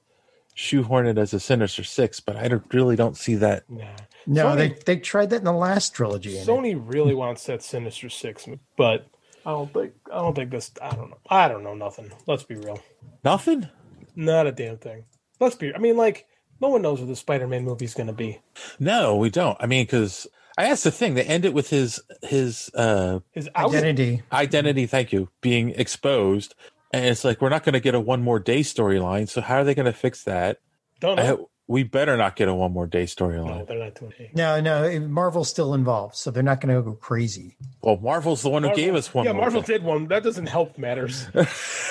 shoehorn 0.54 1.08
it 1.08 1.18
as 1.18 1.34
a 1.34 1.40
Sinister 1.40 1.82
Six, 1.82 2.20
but 2.20 2.36
I 2.36 2.46
don't, 2.46 2.62
really 2.72 2.94
don't 2.94 3.16
see 3.16 3.34
that. 3.36 3.68
Nah. 3.68 3.86
No, 4.26 4.46
Sony- 4.46 4.56
they 4.84 4.94
they 4.94 5.00
tried 5.00 5.30
that 5.30 5.38
in 5.38 5.44
the 5.44 5.52
last 5.52 5.94
trilogy. 5.94 6.34
Sony 6.34 6.80
really 6.80 7.14
wants 7.14 7.44
that 7.46 7.64
Sinister 7.64 8.08
Six, 8.08 8.46
but 8.76 9.08
I 9.44 9.50
don't 9.50 9.72
think 9.72 9.94
I 10.12 10.18
don't 10.18 10.34
think 10.36 10.52
this. 10.52 10.70
I 10.80 10.94
don't 10.94 11.10
know. 11.10 11.18
I 11.28 11.48
don't 11.48 11.64
know 11.64 11.74
nothing. 11.74 12.12
Let's 12.28 12.44
be 12.44 12.54
real. 12.54 12.80
Nothing. 13.24 13.68
Not 14.14 14.46
a 14.46 14.52
damn 14.52 14.76
thing. 14.76 15.06
Let's 15.40 15.56
be. 15.56 15.74
I 15.74 15.78
mean, 15.78 15.96
like, 15.96 16.27
no 16.60 16.68
one 16.68 16.82
knows 16.82 16.98
what 17.00 17.08
the 17.08 17.16
Spider-Man 17.16 17.64
movie 17.64 17.84
is 17.84 17.94
going 17.94 18.06
to 18.08 18.12
be. 18.12 18.40
No, 18.78 19.16
we 19.16 19.30
don't. 19.30 19.56
I 19.60 19.66
mean, 19.66 19.84
because 19.84 20.26
I 20.56 20.64
asked 20.66 20.84
the 20.84 20.90
thing. 20.90 21.14
They 21.14 21.22
end 21.24 21.44
it 21.44 21.54
with 21.54 21.70
his 21.70 22.00
his 22.22 22.70
uh 22.74 23.20
His 23.32 23.48
Identity. 23.54 24.22
identity. 24.32 24.86
Thank 24.86 25.12
you, 25.12 25.28
being 25.40 25.70
exposed, 25.70 26.54
and 26.92 27.04
it's 27.04 27.24
like 27.24 27.40
we're 27.40 27.48
not 27.48 27.62
going 27.64 27.74
to 27.74 27.80
get 27.80 27.94
a 27.94 28.00
one 28.00 28.22
more 28.22 28.38
day 28.40 28.60
storyline. 28.60 29.28
So 29.28 29.40
how 29.40 29.56
are 29.58 29.64
they 29.64 29.74
going 29.74 29.86
to 29.86 29.92
fix 29.92 30.24
that? 30.24 30.58
Don't 31.00 31.16
know. 31.16 31.26
ho- 31.26 31.50
we 31.70 31.82
better 31.82 32.16
not 32.16 32.34
get 32.34 32.48
a 32.48 32.54
one 32.54 32.72
more 32.72 32.86
day 32.86 33.04
storyline. 33.04 33.58
No, 33.58 33.64
they're 33.66 33.78
not 33.78 33.94
doing 33.94 34.12
it. 34.18 34.34
No, 34.34 34.58
no, 34.58 34.98
Marvel's 35.00 35.50
still 35.50 35.74
involved, 35.74 36.16
so 36.16 36.30
they're 36.30 36.42
not 36.42 36.62
going 36.62 36.74
to 36.74 36.80
go 36.80 36.94
crazy. 36.94 37.56
Well, 37.82 37.98
Marvel's 37.98 38.40
the 38.40 38.48
one 38.48 38.62
who 38.62 38.74
gave 38.74 38.94
us 38.94 39.12
one. 39.12 39.26
Yeah, 39.26 39.32
more 39.32 39.42
Marvel 39.42 39.60
day. 39.60 39.74
did 39.74 39.84
one. 39.84 40.08
That 40.08 40.22
doesn't 40.22 40.46
help 40.46 40.76
matters. 40.78 41.26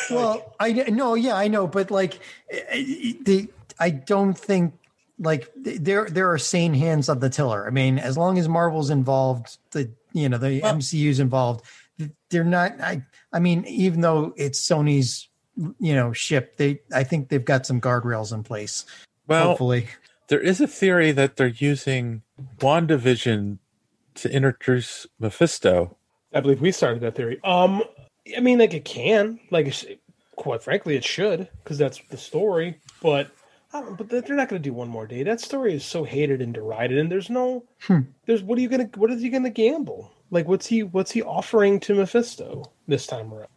Well, 0.10 0.56
I 0.58 0.72
no, 0.72 1.16
yeah, 1.16 1.36
I 1.36 1.50
know, 1.50 1.68
but 1.68 1.92
like 1.92 2.18
the 2.72 3.50
I 3.80 3.90
don't 3.92 4.38
think 4.38 4.74
like 5.20 5.52
there 5.56 6.10
there 6.10 6.32
are 6.32 6.38
sane 6.38 6.74
hands 6.74 7.10
on 7.10 7.20
the 7.20 7.30
tiller. 7.30 7.68
I 7.68 7.72
mean, 7.72 8.00
as 8.00 8.18
long 8.18 8.38
as 8.38 8.48
Marvel's 8.48 8.90
involved, 8.90 9.58
the 9.72 9.90
you 10.14 10.30
know 10.30 10.38
the 10.38 10.62
MCU's 10.62 11.20
involved, 11.20 11.66
they're 12.30 12.44
not. 12.44 12.80
I 12.82 13.04
I 13.34 13.40
mean, 13.40 13.66
even 13.66 14.02
though 14.02 14.34
it's 14.38 14.60
Sony's 14.60 15.28
you 15.80 15.96
know 15.96 16.14
ship, 16.14 16.58
they 16.58 16.82
I 16.94 17.04
think 17.04 17.30
they've 17.30 17.44
got 17.44 17.66
some 17.66 17.82
guardrails 17.82 18.34
in 18.34 18.44
place. 18.44 18.86
Well, 19.28 19.50
hopefully, 19.50 19.88
There 20.28 20.40
is 20.40 20.60
a 20.60 20.68
theory 20.68 21.12
that 21.14 21.38
they're 21.38 21.48
using 21.48 22.22
WandaVision 22.60 23.60
to 24.16 24.32
introduce 24.32 25.08
Mephisto. 25.20 25.98
I 26.34 26.42
believe 26.42 26.62
we 26.62 26.72
started 26.72 27.02
that 27.02 27.16
theory. 27.16 27.40
Um, 27.44 27.84
I 28.36 28.42
mean, 28.42 28.60
like 28.60 28.74
it 28.74 28.84
can, 28.84 29.40
like, 29.52 29.74
quite 30.36 30.62
frankly, 30.62 30.96
it 30.96 31.06
should, 31.06 31.48
because 31.64 31.78
that's 31.78 32.02
the 32.10 32.18
story. 32.18 32.80
But, 33.02 33.18
I 33.18 33.24
don't, 33.24 33.37
but 33.72 34.10
they're 34.10 34.36
not 34.36 34.50
going 34.50 34.62
to 34.62 34.70
do 34.70 34.74
one 34.74 34.88
more 34.88 35.08
day. 35.08 35.24
That 35.24 35.42
story 35.42 35.74
is 35.74 35.86
so 35.86 36.04
hated 36.04 36.42
and 36.42 36.54
derided, 36.54 36.98
and 36.98 37.12
there's 37.12 37.30
no, 37.30 37.64
there's 38.26 38.44
what 38.44 38.58
are 38.58 38.62
you 38.62 38.70
gonna, 38.70 38.90
what 38.96 39.12
is 39.12 39.22
he 39.22 39.30
gonna 39.30 39.50
gamble? 39.50 40.12
Like, 40.32 40.48
what's 40.48 40.68
he, 40.68 40.84
what's 40.84 41.12
he 41.12 41.22
offering 41.22 41.80
to 41.82 41.96
Mephisto 41.96 42.72
this 42.88 43.08
time 43.08 43.34
around? 43.34 43.50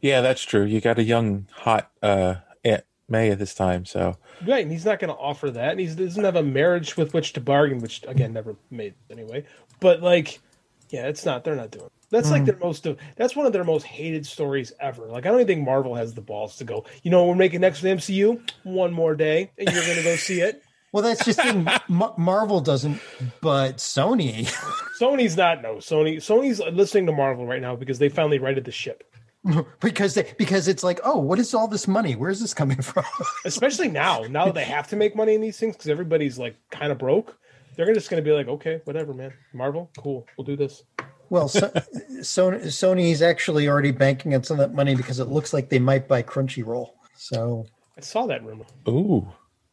Yeah, 0.00 0.20
that's 0.20 0.42
true. 0.42 0.64
You 0.64 0.80
got 0.80 0.98
a 0.98 1.02
young, 1.02 1.46
hot 1.52 1.90
uh, 2.02 2.36
Aunt 2.64 2.84
May 3.08 3.30
at 3.30 3.38
this 3.38 3.54
time, 3.54 3.84
so 3.84 4.16
Right, 4.46 4.62
and 4.62 4.72
he's 4.72 4.84
not 4.86 4.98
going 4.98 5.12
to 5.12 5.20
offer 5.20 5.50
that, 5.50 5.72
and 5.72 5.80
he 5.80 5.86
doesn't 5.86 6.24
have 6.24 6.36
a 6.36 6.42
marriage 6.42 6.96
with 6.96 7.12
which 7.12 7.34
to 7.34 7.40
bargain, 7.40 7.80
which 7.80 8.02
again 8.06 8.32
never 8.32 8.56
made 8.70 8.94
anyway. 9.10 9.44
But 9.80 10.02
like, 10.02 10.40
yeah, 10.88 11.08
it's 11.08 11.24
not. 11.26 11.44
They're 11.44 11.56
not 11.56 11.70
doing. 11.70 11.86
It. 11.86 11.92
That's 12.10 12.30
like 12.30 12.42
Mm. 12.42 12.46
their 12.46 12.56
most 12.58 12.86
of. 12.86 12.98
That's 13.16 13.36
one 13.36 13.46
of 13.46 13.52
their 13.52 13.64
most 13.64 13.84
hated 13.86 14.26
stories 14.26 14.72
ever. 14.80 15.06
Like, 15.06 15.26
I 15.26 15.28
don't 15.30 15.36
even 15.40 15.46
think 15.46 15.64
Marvel 15.64 15.94
has 15.94 16.14
the 16.14 16.20
balls 16.20 16.56
to 16.56 16.64
go. 16.64 16.84
You 17.02 17.10
know, 17.10 17.26
we're 17.26 17.34
making 17.36 17.60
next 17.60 17.82
with 17.82 17.98
MCU. 17.98 18.40
One 18.64 18.92
more 18.92 19.14
day, 19.14 19.50
and 19.58 19.70
you're 19.72 19.84
going 19.84 19.96
to 19.96 20.02
go 20.02 20.16
see 20.16 20.40
it. 20.40 20.62
well, 20.92 21.02
that's 21.04 21.24
just 21.24 21.40
thing. 21.40 21.64
Ma- 21.88 22.14
Marvel 22.16 22.60
doesn't, 22.60 23.00
but 23.40 23.76
Sony. 23.76 24.46
Sony's 25.00 25.36
not. 25.36 25.62
No, 25.62 25.76
Sony. 25.76 26.16
Sony's 26.16 26.58
listening 26.72 27.06
to 27.06 27.12
Marvel 27.12 27.46
right 27.46 27.62
now 27.62 27.76
because 27.76 27.98
they 28.00 28.08
finally 28.08 28.38
righted 28.40 28.64
the 28.64 28.72
ship. 28.72 29.04
because 29.80 30.14
they, 30.14 30.30
because 30.36 30.68
it's 30.68 30.82
like, 30.82 31.00
oh, 31.04 31.18
what 31.18 31.38
is 31.38 31.54
all 31.54 31.66
this 31.68 31.88
money? 31.88 32.14
Where's 32.14 32.40
this 32.40 32.52
coming 32.52 32.82
from? 32.82 33.04
Especially 33.44 33.88
now. 33.88 34.22
Now 34.28 34.46
that 34.46 34.54
they 34.54 34.64
have 34.64 34.88
to 34.88 34.96
make 34.96 35.16
money 35.16 35.34
in 35.34 35.40
these 35.40 35.58
things 35.58 35.76
because 35.76 35.88
everybody's 35.88 36.38
like 36.38 36.56
kind 36.70 36.92
of 36.92 36.98
broke. 36.98 37.38
They're 37.76 37.94
just 37.94 38.10
going 38.10 38.22
to 38.22 38.28
be 38.28 38.34
like, 38.34 38.48
okay, 38.48 38.80
whatever, 38.84 39.14
man. 39.14 39.32
Marvel, 39.54 39.90
cool. 39.96 40.26
We'll 40.36 40.44
do 40.44 40.56
this. 40.56 40.82
Well, 41.30 41.48
so, 41.48 41.68
Sony 42.20 42.64
Sony's 42.66 43.22
actually 43.22 43.68
already 43.68 43.92
banking 43.92 44.34
on 44.34 44.42
some 44.42 44.58
of 44.60 44.68
that 44.68 44.74
money 44.74 44.94
because 44.96 45.20
it 45.20 45.28
looks 45.28 45.52
like 45.52 45.68
they 45.68 45.78
might 45.78 46.08
buy 46.08 46.22
Crunchyroll. 46.22 46.90
So 47.16 47.66
I 47.96 48.00
saw 48.00 48.26
that 48.26 48.44
rumor. 48.44 48.64
ooh, 48.88 49.28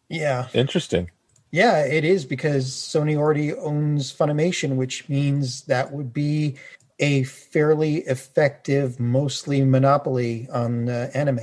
yeah, 0.09 0.47
interesting. 0.53 1.09
yeah, 1.51 1.79
it 1.83 2.03
is 2.03 2.25
because 2.25 2.65
Sony 2.67 3.15
already 3.17 3.53
owns 3.55 4.13
Funimation, 4.13 4.75
which 4.75 5.09
means 5.09 5.63
that 5.63 5.91
would 5.91 6.13
be 6.13 6.55
a 6.99 7.23
fairly 7.23 7.97
effective, 8.01 8.99
mostly 8.99 9.63
monopoly 9.63 10.47
on 10.51 10.89
uh, 10.89 11.09
anime 11.13 11.39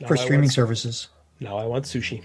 Now 0.00 0.08
for 0.08 0.14
I 0.14 0.20
streaming 0.20 0.42
want- 0.42 0.52
services. 0.52 1.08
Now 1.40 1.56
I 1.56 1.64
want 1.66 1.84
sushi. 1.84 2.24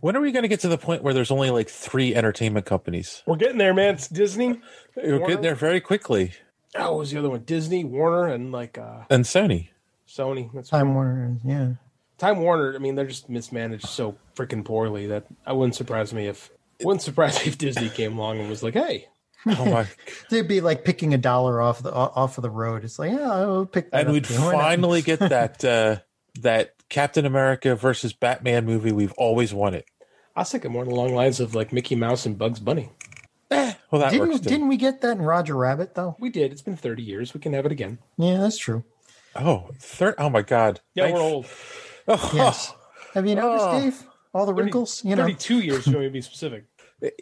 When 0.00 0.16
are 0.16 0.20
we 0.20 0.32
going 0.32 0.42
to 0.42 0.48
get 0.48 0.60
to 0.60 0.68
the 0.68 0.78
point 0.78 1.02
where 1.02 1.14
there's 1.14 1.30
only 1.30 1.50
like 1.50 1.68
three 1.68 2.14
entertainment 2.14 2.66
companies? 2.66 3.22
We're 3.26 3.36
getting 3.36 3.58
there, 3.58 3.74
man. 3.74 3.94
It's 3.94 4.08
Disney. 4.08 4.60
We're 4.96 5.18
getting 5.20 5.42
there 5.42 5.54
very 5.54 5.80
quickly. 5.80 6.32
Oh, 6.76 6.92
what 6.92 6.98
was 7.00 7.10
the 7.10 7.18
other 7.18 7.30
one? 7.30 7.40
Disney, 7.40 7.84
Warner, 7.84 8.26
and 8.28 8.52
like 8.52 8.78
uh 8.78 9.04
And 9.10 9.24
Sony. 9.24 9.68
Sony. 10.06 10.50
That's 10.52 10.68
Time 10.68 10.94
Warner, 10.94 11.36
yeah. 11.44 11.72
Time 12.18 12.40
Warner. 12.40 12.74
I 12.74 12.78
mean, 12.78 12.94
they're 12.94 13.06
just 13.06 13.28
mismanaged 13.28 13.86
so 13.86 14.16
freaking 14.34 14.64
poorly 14.64 15.06
that 15.08 15.26
I 15.46 15.52
wouldn't 15.52 15.74
surprise 15.74 16.12
me 16.12 16.26
if 16.26 16.50
wouldn't 16.82 17.02
surprise 17.02 17.38
me 17.40 17.46
if 17.50 17.58
Disney 17.58 17.88
came 17.88 18.16
along 18.18 18.38
and 18.38 18.48
was 18.48 18.62
like, 18.62 18.74
"Hey, 18.74 19.06
Oh 19.46 19.64
my! 19.64 19.86
They'd 20.30 20.48
be 20.48 20.60
like 20.60 20.84
picking 20.84 21.14
a 21.14 21.18
dollar 21.18 21.60
off 21.60 21.82
the 21.82 21.92
off 21.92 22.38
of 22.38 22.42
the 22.42 22.50
road. 22.50 22.84
It's 22.84 22.98
like, 22.98 23.12
yeah, 23.12 23.30
I'll 23.32 23.66
pick 23.66 23.90
that 23.90 24.00
and 24.00 24.08
up. 24.08 24.12
we'd 24.12 24.26
finally 24.26 25.02
get 25.02 25.20
that 25.20 25.64
uh, 25.64 25.96
that 26.40 26.74
Captain 26.88 27.24
America 27.26 27.74
versus 27.76 28.12
Batman 28.12 28.64
movie 28.66 28.92
we've 28.92 29.12
always 29.12 29.52
wanted. 29.54 29.84
I 30.36 30.40
was 30.40 30.50
thinking 30.52 30.72
more 30.72 30.84
along 30.84 31.08
the 31.08 31.14
lines 31.14 31.40
of 31.40 31.54
like 31.54 31.72
Mickey 31.72 31.94
Mouse 31.96 32.26
and 32.26 32.38
Bugs 32.38 32.60
Bunny." 32.60 32.90
Eh, 33.50 33.72
well, 33.90 34.00
that 34.02 34.10
didn't 34.12 34.28
works. 34.28 34.40
too. 34.40 34.48
didn't 34.50 34.68
we 34.68 34.76
get 34.76 35.00
that 35.00 35.16
in 35.16 35.22
Roger 35.22 35.56
Rabbit 35.56 35.94
though? 35.94 36.16
We 36.20 36.28
did. 36.30 36.52
It's 36.52 36.62
been 36.62 36.76
thirty 36.76 37.02
years. 37.02 37.34
We 37.34 37.40
can 37.40 37.52
have 37.54 37.66
it 37.66 37.72
again. 37.72 37.98
Yeah, 38.16 38.38
that's 38.38 38.58
true. 38.58 38.84
Oh, 39.34 39.70
third. 39.78 40.14
Oh 40.18 40.28
my 40.30 40.42
God. 40.42 40.80
Yeah, 40.94 41.04
Thank- 41.04 41.16
we're 41.16 41.22
old. 41.22 41.46
Oh, 42.08 42.30
Yes. 42.34 42.72
Have 43.14 43.26
you 43.26 43.34
noticed, 43.34 43.66
Oh. 43.68 43.80
Dave? 43.80 44.02
All 44.34 44.46
the 44.46 44.54
wrinkles, 44.54 45.02
you 45.04 45.16
know. 45.16 45.22
Thirty-two 45.22 45.60
years. 45.60 45.86
You 45.86 45.92
want 45.94 46.02
me 46.04 46.08
to 46.08 46.12
be 46.12 46.20
specific? 46.22 46.64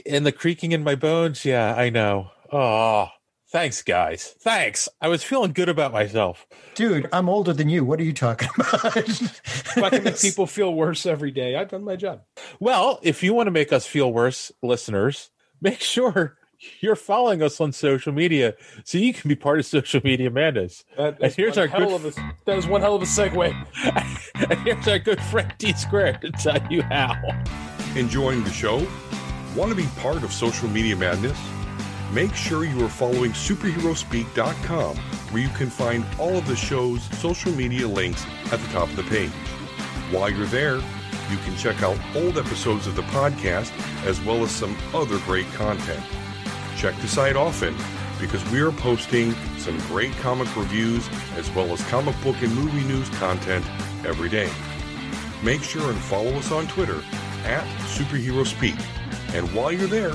And 0.07 0.24
the 0.24 0.33
creaking 0.33 0.72
in 0.72 0.83
my 0.83 0.94
bones. 0.94 1.44
Yeah, 1.44 1.74
I 1.76 1.90
know. 1.90 2.31
Oh, 2.50 3.09
thanks, 3.57 3.81
guys. 3.81 4.35
Thanks. 4.40 4.87
I 5.01 5.09
was 5.09 5.23
feeling 5.23 5.55
good 5.55 5.71
about 5.71 5.90
myself. 5.90 6.47
Dude, 6.75 7.09
I'm 7.11 7.27
older 7.31 7.55
than 7.55 7.71
you. 7.71 7.87
What 7.87 7.99
are 7.99 8.03
you 8.03 8.12
talking 8.12 8.51
about? 8.59 8.95
If 8.99 9.79
I 9.79 9.88
can 9.88 10.05
make 10.05 10.21
people 10.21 10.47
feel 10.47 10.75
worse 10.75 11.07
every 11.07 11.31
day, 11.31 11.57
I've 11.57 11.71
done 11.71 11.83
my 11.83 11.97
job. 11.97 12.21
Well, 12.61 13.01
if 13.03 13.23
you 13.23 13.33
want 13.33 13.47
to 13.47 13.51
make 13.51 13.73
us 13.73 13.87
feel 13.87 14.12
worse, 14.12 14.53
listeners, 14.62 15.31
make 15.62 15.81
sure 15.81 16.37
you're 16.83 16.97
following 16.97 17.42
us 17.42 17.59
on 17.59 17.73
social 17.73 18.12
media 18.12 18.55
so 18.85 18.99
you 18.99 19.14
can 19.14 19.27
be 19.27 19.35
part 19.35 19.59
of 19.59 19.64
social 19.64 20.03
media 20.05 20.31
madness. 20.31 20.85
That, 20.99 21.14
And 21.14 21.16
that's 21.21 21.35
here's 21.35 21.57
one 21.57 21.61
our 21.61 21.66
hell 21.66 21.99
good 21.99 22.07
of 22.07 22.19
a, 22.19 22.35
that 22.45 22.57
was 22.57 22.66
one 22.66 22.83
hell 22.83 22.95
of 22.95 23.01
a 23.01 23.07
segue. 23.07 23.55
and 24.51 24.59
here's 24.61 24.87
our 24.87 24.99
good 24.99 25.23
friend 25.23 25.51
T 25.57 25.73
Squared 25.73 26.21
to 26.21 26.31
tell 26.33 26.61
you 26.71 26.83
how. 26.83 27.14
Enjoying 27.95 28.45
the 28.45 28.53
show? 28.53 28.87
Want 29.57 29.71
to 29.71 29.75
be 29.75 29.87
part 30.01 30.23
of 30.23 30.31
social 30.31 30.69
media 30.69 30.95
madness? 30.95 31.38
Make 32.12 32.35
sure 32.35 32.64
you 32.64 32.85
are 32.85 32.88
following 32.88 33.33
superheroespeak.com 33.33 34.97
where 34.97 35.42
you 35.42 35.49
can 35.51 35.69
find 35.69 36.05
all 36.19 36.37
of 36.37 36.47
the 36.47 36.55
show's 36.55 37.03
social 37.19 37.53
media 37.53 37.87
links 37.87 38.25
at 38.53 38.61
the 38.61 38.69
top 38.69 38.88
of 38.88 38.97
the 38.97 39.03
page. 39.05 39.31
While 40.12 40.31
you're 40.31 40.47
there, 40.47 40.77
you 40.77 41.37
can 41.38 41.57
check 41.57 41.83
out 41.83 41.99
old 42.14 42.38
episodes 42.38 42.87
of 42.87 42.95
the 42.95 43.03
podcast 43.03 43.73
as 44.07 44.21
well 44.21 44.45
as 44.45 44.53
some 44.53 44.77
other 44.95 45.19
great 45.21 45.47
content. 45.55 46.03
Check 46.77 46.97
the 47.01 47.09
site 47.09 47.35
often 47.35 47.75
because 48.21 48.49
we 48.51 48.61
are 48.61 48.71
posting 48.71 49.33
some 49.59 49.77
great 49.88 50.12
comic 50.19 50.55
reviews 50.57 51.09
as 51.35 51.51
well 51.55 51.73
as 51.73 51.83
comic 51.88 52.14
book 52.23 52.37
and 52.40 52.55
movie 52.55 52.87
news 52.87 53.09
content 53.19 53.66
every 54.07 54.29
day. 54.29 54.51
Make 55.42 55.62
sure 55.62 55.90
and 55.90 55.99
follow 55.99 56.31
us 56.35 56.53
on 56.53 56.69
Twitter 56.69 57.03
at 57.45 57.64
Superhero 57.88 58.47
Speak. 58.47 58.77
And 59.35 59.53
while 59.53 59.73
you're 59.73 59.88
there, 59.88 60.14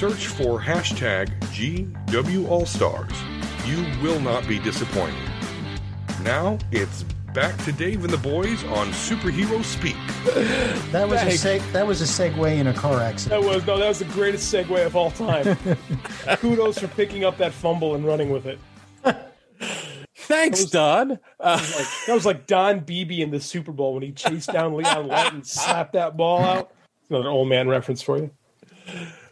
Search 0.00 0.28
for 0.28 0.58
hashtag 0.58 1.28
GWAllStars. 1.50 3.14
You 3.66 3.84
will 4.02 4.18
not 4.18 4.48
be 4.48 4.58
disappointed. 4.58 5.28
Now 6.22 6.56
it's 6.72 7.02
back 7.34 7.54
to 7.64 7.72
Dave 7.72 8.02
and 8.02 8.10
the 8.10 8.16
boys 8.16 8.64
on 8.64 8.86
Superhero 8.92 9.62
Speak. 9.62 9.96
that 10.90 11.06
was 11.06 11.20
a 11.20 11.26
seg- 11.26 11.72
that 11.72 11.86
was 11.86 12.00
a 12.00 12.06
segue 12.06 12.50
in 12.58 12.68
a 12.68 12.72
car 12.72 12.98
accident. 12.98 13.42
That 13.42 13.46
was 13.46 13.66
no, 13.66 13.76
that 13.76 13.88
was 13.88 13.98
the 13.98 14.06
greatest 14.06 14.50
segue 14.50 14.86
of 14.86 14.96
all 14.96 15.10
time. 15.10 15.54
Kudos 16.38 16.78
for 16.78 16.88
picking 16.88 17.24
up 17.24 17.36
that 17.36 17.52
fumble 17.52 17.94
and 17.94 18.02
running 18.06 18.30
with 18.30 18.46
it. 18.46 18.58
Thanks, 20.14 20.64
Don. 20.64 21.18
Uh, 21.38 21.56
That 21.56 21.60
was 21.60 21.76
like, 21.76 21.88
that 22.06 22.14
was 22.14 22.24
like 22.24 22.46
Don 22.46 22.80
Beebe 22.80 23.20
in 23.20 23.32
the 23.32 23.40
Super 23.40 23.72
Bowl 23.72 23.92
when 23.92 24.02
he 24.02 24.12
chased 24.12 24.50
down 24.50 24.74
Leon 24.78 25.08
Lett 25.08 25.34
and 25.34 25.46
slapped 25.46 25.92
that 25.92 26.16
ball 26.16 26.42
out. 26.42 26.72
Another 27.10 27.28
old 27.28 27.50
man 27.50 27.68
reference 27.68 28.00
for 28.00 28.16
you. 28.16 28.30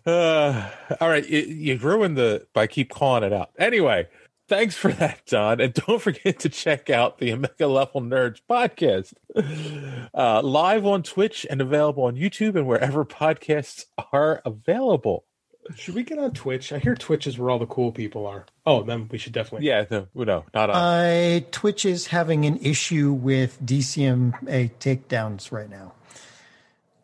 Uh, 0.09 0.71
all 1.01 1.09
right, 1.09 1.29
you, 1.29 1.41
you 1.41 1.77
ruined 1.77 2.17
the 2.17 2.47
by 2.55 2.67
keep 2.67 2.91
calling 2.91 3.23
it 3.23 3.33
out. 3.33 3.51
Anyway, 3.59 4.09
thanks 4.49 4.75
for 4.77 4.91
that, 4.93 5.21
Don, 5.27 5.61
and 5.61 5.75
don't 5.75 6.01
forget 6.03 6.39
to 6.41 6.49
check 6.49 6.89
out 6.91 7.19
the 7.19 7.33
Omega 7.33 7.67
Level 7.67 8.01
Nerds 8.01 8.41
podcast, 8.49 9.13
uh, 10.15 10.43
live 10.43 10.87
on 10.87 11.03
Twitch 11.03 11.47
and 11.49 11.61
available 11.61 12.05
on 12.05 12.17
YouTube 12.17 12.57
and 12.57 12.67
wherever 12.67 13.05
podcasts 13.05 13.85
are 14.13 14.41
available. 14.45 15.25
Should 15.77 15.95
we 15.95 16.03
get 16.03 16.19
on 16.19 16.33
Twitch? 16.33 16.73
I 16.73 16.79
hear 16.79 16.95
Twitch 16.95 17.27
is 17.27 17.39
where 17.39 17.51
all 17.51 17.59
the 17.59 17.67
cool 17.67 17.93
people 17.93 18.27
are. 18.27 18.47
Oh, 18.65 18.83
then 18.83 19.09
we 19.11 19.19
should 19.19 19.35
definitely. 19.35 19.67
Yeah, 19.67 19.85
no, 19.91 20.09
no 20.15 20.45
not 20.55 20.71
on. 20.71 20.77
Uh, 20.77 21.41
Twitch 21.51 21.85
is 21.85 22.07
having 22.07 22.47
an 22.47 22.57
issue 22.63 23.13
with 23.13 23.61
DCMA 23.63 24.71
takedowns 24.81 25.53
right 25.53 25.69
now. 25.69 25.93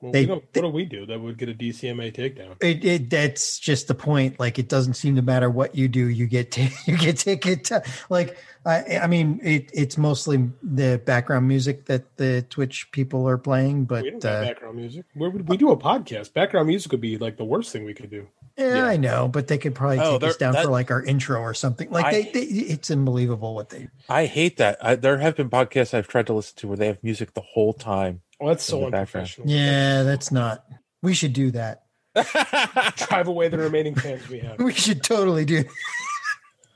Well, 0.05 0.12
they- 0.12 0.21
we 0.21 0.27
don't, 0.27 0.45
what 0.53 0.62
do 0.62 0.69
we 0.69 0.85
do 0.85 1.07
that 1.07 1.19
would 1.19 1.38
get 1.38 1.49
a 1.49 1.55
DCMA 1.55 2.12
takedown? 2.14 2.62
It, 2.62 2.85
it 2.85 3.09
that's 3.11 3.59
just 3.59 3.88
the 3.88 3.95
point. 3.95 4.38
Like 4.38 4.59
it 4.59 4.69
doesn't 4.69 4.95
seem 4.95 5.17
to 5.17 5.23
matter 5.23 5.49
what 5.49 5.75
you 5.75 5.88
do, 5.88 6.09
you 6.09 6.27
get 6.27 6.53
ta- 6.53 6.69
you 6.87 6.99
get 6.99 7.17
ticket. 7.17 7.71
Like 8.11 8.37
I, 8.67 8.99
I 9.03 9.07
mean, 9.07 9.40
it, 9.43 9.71
it's 9.73 9.97
mostly 9.97 10.51
the 10.62 11.01
background 11.07 11.49
music 11.49 11.87
that 11.87 12.17
the 12.19 12.43
Twitch 12.51 12.90
people 12.93 13.27
are 13.29 13.38
playing. 13.38 13.85
But 13.87 14.03
we 14.05 14.11
don't 14.11 14.25
uh, 14.27 14.43
background 14.43 14.77
music. 14.77 15.07
Where 15.14 15.31
would 15.31 15.49
we 15.49 15.57
do 15.57 15.71
a 15.71 15.77
podcast? 15.77 16.35
Background 16.35 16.69
music 16.69 16.93
would 16.93 17.01
be 17.01 17.17
like 17.17 17.38
the 17.38 17.45
worst 17.45 17.73
thing 17.73 17.85
we 17.85 17.95
could 17.95 18.11
do. 18.11 18.27
yeah, 18.59 18.85
I 18.85 18.97
know, 18.99 19.27
but 19.29 19.49
they 19.49 19.57
could 19.59 19.75
probably 19.75 20.01
Oh, 20.01 20.19
take 20.19 20.29
us 20.31 20.37
down 20.37 20.53
that- 20.53 20.64
for 20.64 20.71
like 20.71 20.90
our 20.90 21.03
intro 21.03 21.40
or 21.40 21.55
something. 21.55 21.90
Like 21.90 22.05
I- 22.05 22.12
they, 22.12 22.23
they, 22.25 22.40
it's 22.40 22.90
unbelievable 22.90 23.55
what 23.55 23.71
they. 23.71 23.88
I 24.09 24.27
hate 24.27 24.59
that. 24.59 24.77
I, 24.85 24.97
there 24.97 25.17
have 25.19 25.35
been 25.37 25.49
podcasts 25.49 25.95
I've 25.95 26.09
tried 26.09 26.27
to 26.29 26.35
listen 26.35 26.57
to 26.59 26.69
where 26.69 26.77
they 26.77 26.87
have 26.88 27.03
music 27.03 27.33
the 27.35 27.40
whole 27.43 27.73
time. 27.73 28.21
Well, 28.44 28.54
that's 28.54 28.68
in 28.68 28.78
so 28.80 28.87
unprofessional. 28.87 29.48
Yeah, 29.48 30.02
that's 30.02 30.30
not. 30.30 30.66
We 31.02 31.14
should 31.14 31.33
do 31.33 31.50
that. 31.52 31.85
Drive 33.09 33.26
away 33.26 33.48
the 33.48 33.59
remaining 33.59 33.94
fans 33.94 34.28
we 34.28 34.38
have. 34.40 34.59
We 34.59 34.72
should 34.74 35.02
totally 35.02 35.44
do. 35.44 35.64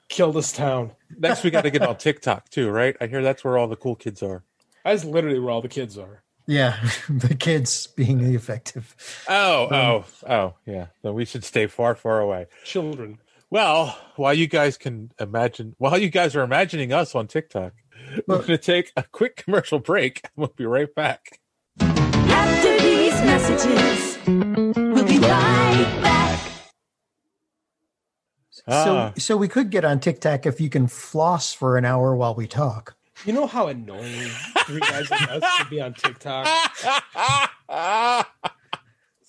Kill 0.09 0.33
this 0.33 0.53
town. 0.53 0.93
Next, 1.19 1.45
we 1.45 1.51
got 1.51 1.63
to 1.63 1.71
get 1.71 1.83
on 1.83 1.97
TikTok 1.99 2.49
too, 2.49 2.71
right? 2.71 2.97
I 3.01 3.07
hear 3.07 3.23
that's 3.23 3.45
where 3.45 3.59
all 3.59 3.69
the 3.69 3.77
cool 3.77 3.95
kids 3.95 4.23
are. 4.23 4.43
That's 4.85 5.05
literally 5.05 5.39
where 5.39 5.51
all 5.53 5.61
the 5.61 5.69
kids 5.69 5.99
are. 5.99 6.23
Yeah, 6.47 6.79
the 7.11 7.35
kids 7.35 7.87
being 7.89 8.25
the 8.25 8.35
effective. 8.35 8.97
Oh, 9.29 9.65
Um, 9.67 9.75
oh, 9.75 10.05
oh, 10.29 10.55
yeah. 10.65 10.87
Then 11.03 11.13
we 11.13 11.27
should 11.27 11.45
stay 11.45 11.67
far, 11.67 11.95
far 11.95 12.21
away. 12.21 12.47
Children. 12.65 13.19
Well, 13.51 13.99
while 14.17 14.33
you 14.33 14.47
guys 14.47 14.79
can 14.79 15.13
imagine, 15.21 15.75
while 15.77 15.99
you 15.99 16.09
guys 16.09 16.35
are 16.35 16.43
imagining 16.43 16.93
us 16.93 17.15
on 17.15 17.27
TikTok, 17.27 17.75
we're 18.27 18.37
going 18.39 18.47
to 18.49 18.59
take 18.59 18.93
a 18.97 19.03
quick 19.03 19.37
commercial 19.37 19.79
break. 19.79 20.23
We'll 20.37 20.49
be 20.57 20.65
right 20.65 20.93
back. 20.95 21.41
After 23.19 23.49
these 23.49 23.67
messages, 23.67 24.19
we'll 24.77 25.05
be 25.05 25.19
right 25.19 26.01
back. 26.03 26.41
Ah. 28.67 29.13
So, 29.17 29.21
so 29.21 29.37
we 29.37 29.49
could 29.49 29.71
get 29.71 29.85
on 29.85 30.01
TikTok 30.01 30.47
if 30.47 30.61
you 30.61 30.71
can 30.71 30.87
floss 30.87 31.53
for 31.53 31.77
an 31.77 31.85
hour 31.85 32.15
while 32.15 32.35
we 32.35 32.47
talk. 32.47 32.97
You 33.25 33.33
know 33.33 33.47
how 33.47 33.67
annoying 33.67 34.31
three 34.67 34.81
guys 34.81 35.11
like 35.11 35.31
us 35.31 35.43
to 35.59 35.65
be 35.69 35.81
on 35.81 35.95
TikTok? 35.95 36.47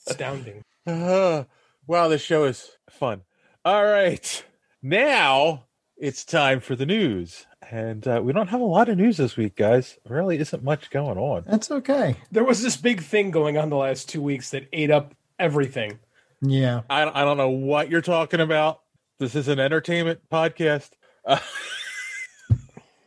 Astounding. 0.07 0.61
Uh, 0.85 1.45
wow, 1.87 2.07
this 2.07 2.21
show 2.21 2.43
is 2.43 2.69
fun. 2.89 3.21
All 3.65 3.85
right. 3.85 4.43
Now 4.83 5.65
it's 5.99 6.23
time 6.23 6.61
for 6.61 6.75
the 6.75 6.85
news. 6.85 7.45
And 7.69 8.07
uh, 8.07 8.21
we 8.23 8.33
don't 8.33 8.47
have 8.47 8.61
a 8.61 8.65
lot 8.65 8.89
of 8.89 8.97
news 8.97 9.17
this 9.17 9.37
week, 9.37 9.55
guys. 9.55 9.97
Really 10.07 10.39
isn't 10.39 10.63
much 10.63 10.89
going 10.89 11.17
on. 11.17 11.43
That's 11.45 11.69
okay. 11.69 12.15
There 12.31 12.43
was 12.43 12.63
this 12.63 12.77
big 12.77 13.03
thing 13.03 13.31
going 13.31 13.57
on 13.57 13.69
the 13.69 13.75
last 13.75 14.09
two 14.09 14.21
weeks 14.21 14.49
that 14.51 14.67
ate 14.73 14.89
up 14.89 15.13
everything. 15.37 15.99
Yeah. 16.41 16.81
I, 16.89 17.03
I 17.03 17.25
don't 17.25 17.37
know 17.37 17.49
what 17.49 17.89
you're 17.89 18.01
talking 18.01 18.39
about. 18.39 18.81
This 19.19 19.35
is 19.35 19.49
an 19.49 19.59
entertainment 19.59 20.21
podcast. 20.31 20.91
Uh, 21.25 21.39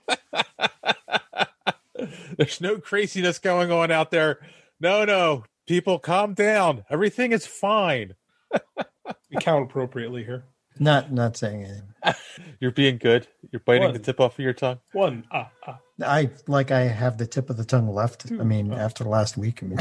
there's 2.37 2.61
no 2.61 2.79
craziness 2.79 3.39
going 3.39 3.73
on 3.73 3.91
out 3.91 4.11
there. 4.11 4.41
No, 4.81 5.05
no. 5.05 5.45
People, 5.67 5.99
calm 5.99 6.35
down. 6.35 6.85
Everything 6.91 7.33
is 7.33 7.47
fine. 7.47 8.15
We 9.31 9.39
count 9.41 9.65
appropriately 9.65 10.25
here. 10.25 10.45
Not 10.79 11.13
not 11.13 11.37
saying 11.37 11.65
anything. 11.65 11.83
You're 12.61 12.73
being 12.73 12.99
good. 12.99 13.29
You're 13.51 13.61
biting 13.61 13.85
One. 13.85 13.93
the 13.93 13.99
tip 13.99 14.19
off 14.21 14.35
of 14.39 14.39
your 14.45 14.53
tongue. 14.53 14.81
One. 14.93 15.25
Ah, 15.31 15.51
ah. 15.67 15.79
I 16.05 16.31
like 16.49 16.71
I 16.73 16.81
have 16.81 17.19
the 17.19 17.27
tip 17.27 17.49
of 17.51 17.57
the 17.57 17.65
tongue 17.65 17.89
left. 17.95 18.31
I 18.33 18.43
mean, 18.43 18.73
Oh. 18.73 18.77
after 18.77 19.05
last 19.05 19.37
week. 19.37 19.63
I 19.63 19.67
mean, 19.67 19.79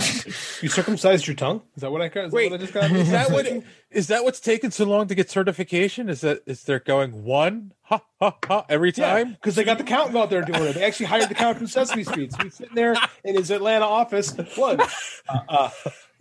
You 0.61 0.69
circumcised 0.69 1.25
your 1.25 1.35
tongue? 1.35 1.61
Is 1.75 1.81
that 1.81 1.91
what 1.91 2.01
I 2.01 2.09
got? 2.09 2.25
Is 2.25 2.31
Wait, 2.33 2.49
that 2.49 2.51
what 2.51 2.59
I 2.59 2.63
just 2.63 2.73
got? 2.73 2.91
Is 2.91 3.09
that 3.11 3.31
what? 3.31 3.47
Is 3.89 4.07
that 4.07 4.23
what's 4.23 4.39
taking 4.39 4.69
so 4.69 4.85
long 4.85 5.07
to 5.07 5.15
get 5.15 5.31
certification? 5.31 6.09
Is 6.09 6.21
that 6.21 6.41
is 6.45 6.63
there 6.65 6.79
going 6.79 7.23
one 7.23 7.73
ha 7.81 8.01
ha 8.19 8.37
ha 8.45 8.65
every 8.69 8.91
time? 8.91 9.31
because 9.33 9.55
they 9.55 9.63
got 9.63 9.77
the 9.77 9.83
accountant 9.83 10.17
out 10.17 10.29
there 10.29 10.41
doing 10.43 10.61
it. 10.63 10.73
They 10.73 10.83
actually 10.83 11.07
hired 11.07 11.23
the 11.29 11.33
accountant 11.33 11.57
from 11.59 11.67
Sesame 11.67 12.03
Street. 12.03 12.33
So 12.33 12.43
he's 12.43 12.55
sitting 12.55 12.75
there 12.75 12.95
in 13.23 13.35
his 13.35 13.49
Atlanta 13.49 13.85
office. 13.85 14.35
One, 14.55 14.79
uh, 14.79 15.39
uh, 15.49 15.69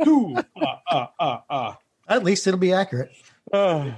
two, 0.03 0.37
uh, 0.57 0.67
uh, 0.91 1.07
uh, 1.19 1.39
uh. 1.51 1.75
at 2.09 2.25
least 2.25 2.47
it'll 2.47 2.59
be 2.61 2.73
accurate. 2.73 3.11
Oh, 3.53 3.93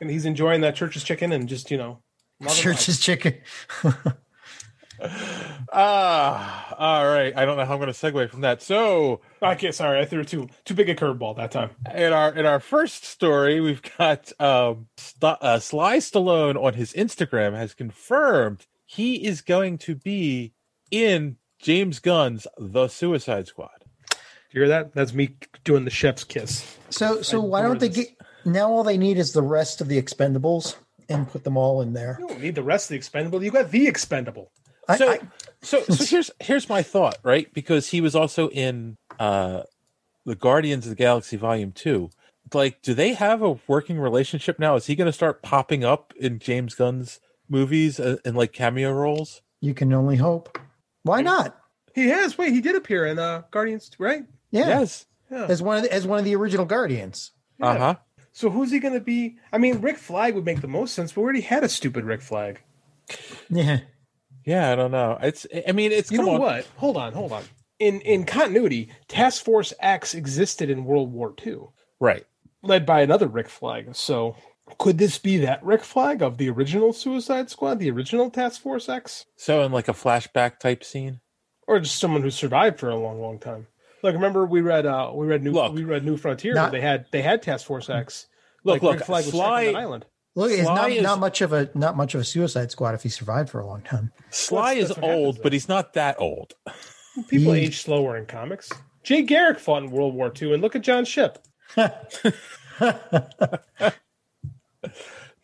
And 0.00 0.10
he's 0.10 0.24
enjoying 0.24 0.62
that 0.62 0.74
church's 0.74 1.04
chicken 1.04 1.32
and 1.32 1.48
just, 1.48 1.70
you 1.70 1.76
know, 1.76 2.02
Church's 2.48 2.98
chicken. 2.98 3.36
ah, 5.72 6.74
all 6.78 7.06
right. 7.06 7.36
I 7.36 7.44
don't 7.44 7.56
know 7.56 7.64
how 7.64 7.74
I'm 7.74 7.80
going 7.80 7.92
to 7.92 7.98
segue 7.98 8.30
from 8.30 8.40
that. 8.42 8.62
So, 8.62 9.20
life. 9.40 9.58
Okay, 9.58 9.72
sorry, 9.72 10.00
I 10.00 10.04
threw 10.04 10.24
too 10.24 10.48
too 10.64 10.74
big 10.74 10.88
a 10.88 10.94
curveball 10.94 11.36
that 11.36 11.50
time. 11.50 11.70
in 11.94 12.12
our 12.12 12.34
in 12.34 12.46
our 12.46 12.60
first 12.60 13.04
story, 13.04 13.60
we've 13.60 13.82
got 13.98 14.32
um, 14.40 14.86
St- 14.96 15.38
uh, 15.40 15.58
Sly 15.58 15.98
Stallone 15.98 16.62
on 16.62 16.74
his 16.74 16.92
Instagram 16.94 17.54
has 17.54 17.74
confirmed 17.74 18.66
he 18.86 19.26
is 19.26 19.42
going 19.42 19.78
to 19.78 19.94
be 19.94 20.54
in 20.90 21.36
James 21.60 21.98
Gunn's 21.98 22.46
The 22.58 22.88
Suicide 22.88 23.46
Squad. 23.46 23.84
Do 24.10 24.16
you 24.52 24.60
hear 24.62 24.68
that? 24.68 24.94
That's 24.94 25.12
me 25.12 25.36
doing 25.62 25.84
the 25.84 25.90
chef's 25.90 26.24
kiss. 26.24 26.76
So 26.88 27.22
so 27.22 27.40
I 27.42 27.44
why 27.44 27.62
don't 27.62 27.76
adore 27.76 27.88
they 27.88 27.94
get 27.94 28.08
now? 28.44 28.70
All 28.70 28.82
they 28.84 28.98
need 28.98 29.18
is 29.18 29.32
the 29.32 29.42
rest 29.42 29.80
of 29.80 29.88
the 29.88 30.00
Expendables 30.00 30.76
and 31.08 31.28
put 31.28 31.44
them 31.44 31.56
all 31.56 31.80
in 31.82 31.92
there. 31.92 32.16
You 32.20 32.28
don't 32.28 32.40
need 32.40 32.54
the 32.54 32.62
rest 32.62 32.86
of 32.86 32.90
the 32.90 32.96
expendable. 32.96 33.42
You 33.42 33.50
got 33.50 33.70
the 33.70 33.86
expendable. 33.86 34.52
I, 34.88 34.96
so, 34.96 35.10
I- 35.10 35.20
so, 35.62 35.82
so 35.84 36.04
here's 36.08 36.30
here's 36.40 36.68
my 36.68 36.82
thought, 36.82 37.18
right? 37.22 37.52
Because 37.52 37.88
he 37.88 38.00
was 38.00 38.14
also 38.14 38.48
in 38.50 38.96
uh, 39.18 39.62
the 40.24 40.34
Guardians 40.36 40.86
of 40.86 40.90
the 40.90 40.96
Galaxy 40.96 41.36
Volume 41.36 41.72
Two. 41.72 42.10
Like, 42.52 42.82
do 42.82 42.94
they 42.94 43.12
have 43.14 43.42
a 43.42 43.58
working 43.68 43.98
relationship 44.00 44.58
now? 44.58 44.74
Is 44.74 44.86
he 44.86 44.96
going 44.96 45.06
to 45.06 45.12
start 45.12 45.42
popping 45.42 45.84
up 45.84 46.12
in 46.18 46.38
James 46.40 46.74
Gunn's 46.74 47.20
movies 47.48 48.00
uh, 48.00 48.16
in 48.24 48.34
like 48.34 48.52
cameo 48.52 48.92
roles? 48.92 49.42
you 49.62 49.74
can 49.74 49.92
only 49.92 50.16
hope. 50.16 50.58
Why 51.02 51.20
not? 51.22 51.56
He 51.94 52.08
has. 52.08 52.38
Wait, 52.38 52.52
he 52.52 52.60
did 52.60 52.76
appear 52.76 53.04
in 53.06 53.18
uh, 53.18 53.42
Guardians, 53.50 53.90
right? 53.98 54.24
Yeah, 54.50 54.68
Yes. 54.68 55.06
Yeah. 55.30 55.44
as 55.46 55.60
one 55.62 55.76
of 55.76 55.82
the, 55.84 55.92
as 55.92 56.06
one 56.06 56.18
of 56.18 56.24
the 56.24 56.34
original 56.34 56.64
Guardians. 56.64 57.32
Uh 57.60 57.76
huh. 57.78 57.94
So 58.40 58.48
who's 58.48 58.70
he 58.70 58.78
going 58.78 58.94
to 58.94 59.00
be? 59.00 59.36
I 59.52 59.58
mean, 59.58 59.80
Rick 59.82 59.98
Flag 59.98 60.34
would 60.34 60.46
make 60.46 60.62
the 60.62 60.66
most 60.68 60.94
sense, 60.94 61.12
but 61.12 61.20
we 61.20 61.24
already 61.24 61.40
had 61.42 61.62
a 61.62 61.68
stupid 61.68 62.04
Rick 62.04 62.22
Flag. 62.22 62.60
Yeah, 63.50 63.80
Yeah, 64.46 64.72
I 64.72 64.76
don't 64.76 64.90
know. 64.92 65.18
It's. 65.20 65.46
I 65.68 65.72
mean, 65.72 65.92
it's. 65.92 66.10
You 66.10 66.18
know 66.22 66.34
on. 66.34 66.40
what? 66.40 66.66
Hold 66.76 66.96
on, 66.96 67.12
hold 67.12 67.32
on. 67.32 67.42
In 67.78 68.00
in 68.00 68.24
continuity, 68.24 68.90
Task 69.08 69.44
Force 69.44 69.72
X 69.80 70.14
existed 70.14 70.70
in 70.70 70.84
World 70.84 71.12
War 71.12 71.34
II, 71.46 71.58
Right. 71.98 72.24
led 72.62 72.86
by 72.86 73.00
another 73.02 73.26
Rick 73.26 73.48
Flag. 73.48 73.94
So 73.94 74.36
could 74.78 74.98
this 74.98 75.18
be 75.18 75.38
that 75.38 75.62
Rick 75.64 75.82
Flag 75.82 76.22
of 76.22 76.38
the 76.38 76.48
original 76.48 76.92
Suicide 76.92 77.50
Squad, 77.50 77.78
the 77.78 77.90
original 77.90 78.30
Task 78.30 78.60
Force 78.62 78.88
X, 78.88 79.26
So 79.36 79.62
in 79.64 79.72
like 79.72 79.88
a 79.88 79.92
flashback 79.92 80.58
type 80.60 80.82
scene. 80.84 81.20
or 81.66 81.80
just 81.80 81.98
someone 81.98 82.22
who 82.22 82.30
survived 82.30 82.78
for 82.78 82.88
a 82.90 82.96
long, 82.96 83.20
long 83.20 83.38
time? 83.38 83.66
Like 84.02 84.14
remember 84.14 84.46
we 84.46 84.60
read 84.62 84.86
uh 84.86 85.10
we 85.14 85.26
read 85.26 85.42
new 85.42 85.52
Look, 85.52 85.74
we 85.74 85.84
read 85.84 86.04
New 86.04 86.16
Frontier 86.16 86.54
not- 86.54 86.72
they 86.72 86.80
had 86.80 87.04
they 87.10 87.20
had 87.22 87.42
Task 87.42 87.66
Force 87.66 87.90
X. 87.90 88.28
Look, 88.64 88.74
like 88.74 88.82
look, 88.82 88.94
Rick 88.96 89.04
Flag 89.06 89.24
was 89.24 89.32
Sly- 89.32 89.68
on 89.68 89.76
island. 89.76 90.06
look, 90.34 90.50
it's 90.50 90.62
not 90.62 90.90
is- 90.90 91.02
not 91.02 91.18
much 91.20 91.40
of 91.40 91.52
a 91.52 91.70
not 91.74 91.96
much 91.96 92.14
of 92.14 92.20
a 92.20 92.24
Suicide 92.24 92.70
Squad 92.70 92.94
if 92.94 93.02
he 93.02 93.08
survived 93.08 93.48
for 93.50 93.60
a 93.60 93.66
long 93.66 93.82
time. 93.82 94.12
Sly 94.30 94.74
that's 94.76 94.90
is 94.90 94.96
what 94.96 95.04
happens, 95.04 95.24
old, 95.26 95.36
though. 95.38 95.42
but 95.42 95.52
he's 95.52 95.68
not 95.68 95.92
that 95.94 96.16
old. 96.20 96.54
People 97.28 97.52
He- 97.54 97.60
age 97.62 97.82
slower 97.82 98.16
in 98.16 98.26
comics. 98.26 98.70
Jay 99.02 99.22
Garrick 99.22 99.58
fought 99.58 99.82
in 99.82 99.90
World 99.90 100.14
War 100.14 100.30
II, 100.40 100.52
and 100.52 100.62
look 100.62 100.76
at 100.76 100.82
John 100.82 101.04
Shipp. 101.06 101.38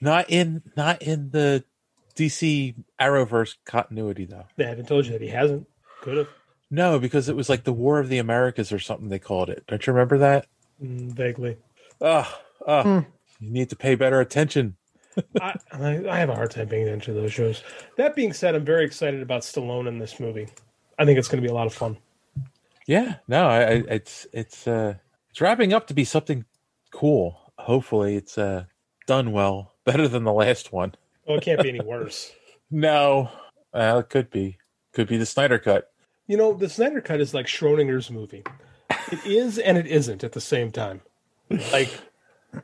Not 0.01 0.31
in. 0.31 0.63
Not 0.77 1.03
in 1.03 1.31
the 1.31 1.65
DC 2.15 2.75
Arrowverse 3.01 3.57
continuity 3.65 4.25
though. 4.27 4.45
They 4.57 4.65
haven't 4.65 4.89
told 4.89 5.07
you 5.07 5.13
that 5.13 5.23
he 5.23 5.29
hasn't. 5.29 5.67
Could 6.03 6.19
have. 6.19 6.29
No, 6.71 6.99
because 6.99 7.29
it 7.29 7.37
was 7.37 7.49
like 7.49 7.65
the 7.65 7.73
War 7.73 7.99
of 7.99 8.09
the 8.09 8.19
Americas 8.19 8.73
or 8.73 8.79
something 8.79 9.09
they 9.09 9.19
called 9.19 9.49
it. 9.49 9.65
Don't 9.69 9.87
you 9.87 9.93
remember 9.93 10.19
that? 10.19 10.47
Mm, 10.83 11.13
vaguely. 11.13 11.57
Ugh, 12.01 12.27
ugh. 12.67 13.05
You 13.41 13.51
need 13.51 13.71
to 13.71 13.77
pay 13.77 13.95
better 13.95 14.21
attention. 14.21 14.77
I, 15.41 15.57
I 15.73 16.09
I 16.09 16.19
have 16.19 16.29
a 16.29 16.35
hard 16.35 16.51
time 16.51 16.69
paying 16.69 16.87
attention 16.87 17.15
to 17.15 17.21
those 17.21 17.33
shows. 17.33 17.63
That 17.97 18.15
being 18.15 18.33
said, 18.33 18.55
I'm 18.55 18.65
very 18.65 18.85
excited 18.85 19.23
about 19.23 19.43
Stallone 19.43 19.89
in 19.89 19.99
this 19.99 20.21
movie. 20.21 20.49
I 20.99 21.05
think 21.05 21.19
it's 21.19 21.29
going 21.29 21.43
to 21.43 21.47
be 21.47 21.51
a 21.51 21.55
lot 21.55 21.67
of 21.67 21.75
fun. 21.75 21.97
Yeah, 22.87 23.17
no, 23.27 23.47
I, 23.47 23.61
I 23.61 23.73
it's 23.89 24.27
it's 24.33 24.67
uh 24.67 24.95
it's 25.31 25.41
wrapping 25.41 25.73
up 25.73 25.87
to 25.89 25.95
be 25.95 26.05
something 26.05 26.45
cool. 26.93 27.53
Hopefully, 27.59 28.17
it's 28.17 28.39
uh, 28.39 28.65
done 29.07 29.33
well, 29.33 29.75
better 29.85 30.09
than 30.09 30.25
the 30.25 30.33
last 30.33 30.73
one. 30.73 30.95
Well, 31.27 31.39
it 31.39 31.45
can't 31.45 31.63
be 31.63 31.71
any 31.71 31.81
worse. 31.85 32.33
No, 32.71 33.31
uh, 33.73 34.03
it 34.05 34.11
could 34.11 34.31
be. 34.31 34.59
Could 34.93 35.09
be 35.09 35.19
the 35.19 35.27
Snyder 35.27 35.59
cut. 35.59 35.93
You 36.27 36.37
know, 36.37 36.55
the 36.55 36.69
Snyder 36.69 37.01
Cut 37.01 37.21
is 37.21 37.35
like 37.35 37.47
Schrodinger's 37.47 38.11
movie. 38.11 38.43
It 39.13 39.25
is 39.25 39.59
and 39.59 39.79
it 39.79 39.87
isn't 39.87 40.25
at 40.25 40.33
the 40.33 40.41
same 40.41 40.73
time. 40.73 41.03
Like, 41.71 41.91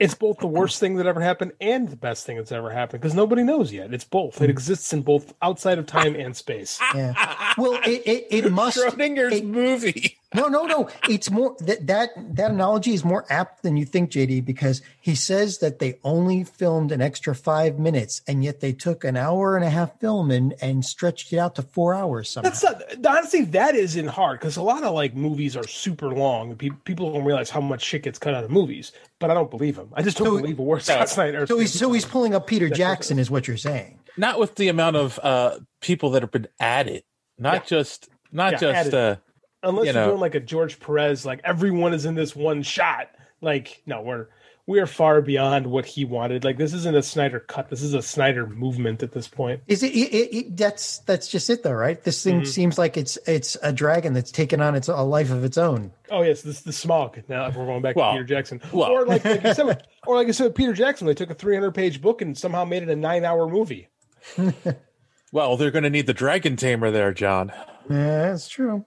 it's 0.00 0.14
both 0.14 0.38
the 0.38 0.46
worst 0.46 0.80
thing 0.80 0.96
that 0.96 1.06
ever 1.06 1.20
happened 1.20 1.52
and 1.60 1.88
the 1.88 1.96
best 1.96 2.26
thing 2.26 2.36
that's 2.36 2.52
ever 2.52 2.70
happened 2.70 3.00
because 3.00 3.14
nobody 3.14 3.42
knows 3.42 3.72
yet. 3.72 3.92
It's 3.92 4.04
both. 4.04 4.40
It 4.40 4.46
hmm. 4.46 4.50
exists 4.50 4.92
in 4.92 5.02
both 5.02 5.34
outside 5.42 5.78
of 5.78 5.86
time 5.86 6.14
and 6.14 6.36
space. 6.36 6.78
Yeah. 6.94 7.54
Well, 7.58 7.80
it 7.84 8.02
it, 8.06 8.26
it 8.30 8.52
must 8.52 8.78
Schrodinger's 8.78 9.42
movie. 9.42 10.18
No, 10.34 10.48
no, 10.48 10.64
no. 10.64 10.88
It's 11.08 11.30
more 11.30 11.56
that 11.60 11.86
that 11.86 12.10
that 12.36 12.50
analogy 12.50 12.94
is 12.94 13.04
more 13.04 13.24
apt 13.30 13.62
than 13.62 13.76
you 13.76 13.84
think, 13.84 14.10
JD, 14.10 14.44
because 14.44 14.80
he 15.00 15.14
says 15.14 15.58
that 15.58 15.78
they 15.78 15.98
only 16.04 16.44
filmed 16.44 16.90
an 16.92 17.00
extra 17.02 17.34
five 17.34 17.78
minutes, 17.78 18.22
and 18.26 18.42
yet 18.42 18.60
they 18.60 18.72
took 18.72 19.04
an 19.04 19.16
hour 19.16 19.56
and 19.56 19.64
a 19.64 19.70
half 19.70 19.98
film 20.00 20.30
and 20.30 20.54
and 20.62 20.84
stretched 20.84 21.32
it 21.32 21.38
out 21.38 21.54
to 21.56 21.62
four 21.62 21.94
hours. 21.94 22.30
Somehow. 22.30 22.50
That's 22.50 22.62
not, 22.62 22.82
honestly 23.06 23.44
that 23.44 23.74
isn't 23.74 24.08
hard 24.08 24.40
because 24.40 24.56
a 24.56 24.62
lot 24.62 24.82
of 24.82 24.94
like 24.94 25.14
movies 25.14 25.56
are 25.56 25.66
super 25.66 26.08
long. 26.10 26.54
Pe- 26.56 26.70
People 26.84 27.12
don't 27.12 27.24
realize 27.24 27.50
how 27.50 27.60
much 27.60 27.82
shit 27.82 28.02
gets 28.02 28.18
cut 28.18 28.34
out 28.34 28.44
of 28.44 28.50
movies, 28.50 28.92
but 29.18 29.30
I 29.30 29.34
don't 29.34 29.50
believe 29.50 29.76
him. 29.76 29.88
I 29.94 30.02
just 30.02 30.16
don't 30.18 30.36
believe 30.40 30.58
a 30.58 30.62
word 30.62 30.82
Scott 30.82 31.08
Snyder. 31.08 31.46
So 31.46 31.58
he's 31.58 31.72
so 31.78 31.92
he's 31.92 32.04
pulling 32.04 32.34
up 32.34 32.46
Peter 32.46 32.68
Jackson, 32.82 33.18
is 33.18 33.30
what 33.30 33.46
you're 33.46 33.56
saying. 33.56 33.98
Not 34.16 34.38
with 34.38 34.54
the 34.56 34.68
amount 34.68 34.96
of 34.96 35.18
uh, 35.22 35.58
people 35.80 36.10
that 36.10 36.22
have 36.22 36.30
been 36.30 36.48
added. 36.60 37.02
Not 37.38 37.66
just, 37.66 38.08
not 38.30 38.52
Yeah, 38.52 38.58
just. 38.58 38.76
added. 38.76 38.94
Uh, 38.94 39.16
Unless 39.62 39.86
you 39.86 39.92
you 39.92 39.98
are 39.98 40.02
know. 40.02 40.08
doing 40.10 40.20
like 40.20 40.34
a 40.34 40.40
George 40.40 40.78
Perez, 40.80 41.24
like 41.26 41.40
everyone 41.44 41.94
is 41.94 42.04
in 42.04 42.14
this 42.14 42.34
one 42.36 42.62
shot. 42.62 43.08
Like 43.40 43.82
no, 43.86 44.02
we're 44.02 44.28
we 44.64 44.78
are 44.78 44.86
far 44.86 45.20
beyond 45.20 45.66
what 45.66 45.84
he 45.84 46.04
wanted. 46.04 46.44
Like 46.44 46.56
this 46.56 46.72
isn't 46.72 46.96
a 46.96 47.02
Snyder 47.02 47.40
cut. 47.40 47.68
This 47.68 47.82
is 47.82 47.94
a 47.94 48.02
Snyder 48.02 48.46
movement 48.46 49.02
at 49.02 49.10
this 49.10 49.26
point. 49.26 49.60
Is 49.66 49.82
it, 49.82 49.88
it, 49.92 50.14
it, 50.14 50.36
it- 50.36 50.56
That's 50.56 50.98
that's 50.98 51.26
just 51.26 51.50
it, 51.50 51.64
though, 51.64 51.72
right? 51.72 52.00
This 52.02 52.22
thing 52.22 52.42
Mhm. 52.42 52.46
seems 52.46 52.78
like 52.78 52.96
it's 52.96 53.18
it's 53.26 53.56
a 53.62 53.72
dragon 53.72 54.12
that's 54.14 54.30
taken 54.30 54.60
on 54.60 54.76
its 54.76 54.86
a 54.88 55.02
life 55.02 55.30
of 55.32 55.42
its 55.42 55.58
own. 55.58 55.90
Oh 56.10 56.22
yes, 56.22 56.42
this 56.42 56.60
the 56.60 56.70
Smaug. 56.70 57.28
Now 57.28 57.46
if 57.46 57.56
we're 57.56 57.66
going 57.66 57.82
back 57.82 57.96
Well, 57.96 58.10
to 58.12 58.12
Peter 58.14 58.24
Jackson, 58.24 58.60
well. 58.72 58.90
or 58.92 59.04
like, 59.06 59.24
like 59.24 59.42
you 59.42 59.54
said, 59.54 59.86
or 60.06 60.14
like 60.16 60.28
I 60.28 60.32
said, 60.32 60.54
Peter 60.54 60.72
Jackson, 60.72 61.08
they 61.08 61.14
took 61.14 61.30
a 61.30 61.34
300 61.34 61.72
page 61.72 62.00
book 62.00 62.22
and 62.22 62.38
somehow 62.38 62.64
made 62.64 62.84
it 62.84 62.88
a 62.88 62.96
nine 62.96 63.24
hour 63.24 63.48
movie. 63.48 63.88
well, 65.32 65.56
they're 65.56 65.70
going 65.70 65.84
to 65.84 65.90
need 65.90 66.06
the 66.06 66.14
Dragon 66.14 66.54
Tamer 66.56 66.90
there, 66.90 67.12
John. 67.12 67.50
Yeah, 67.90 68.30
that's 68.30 68.48
true. 68.48 68.84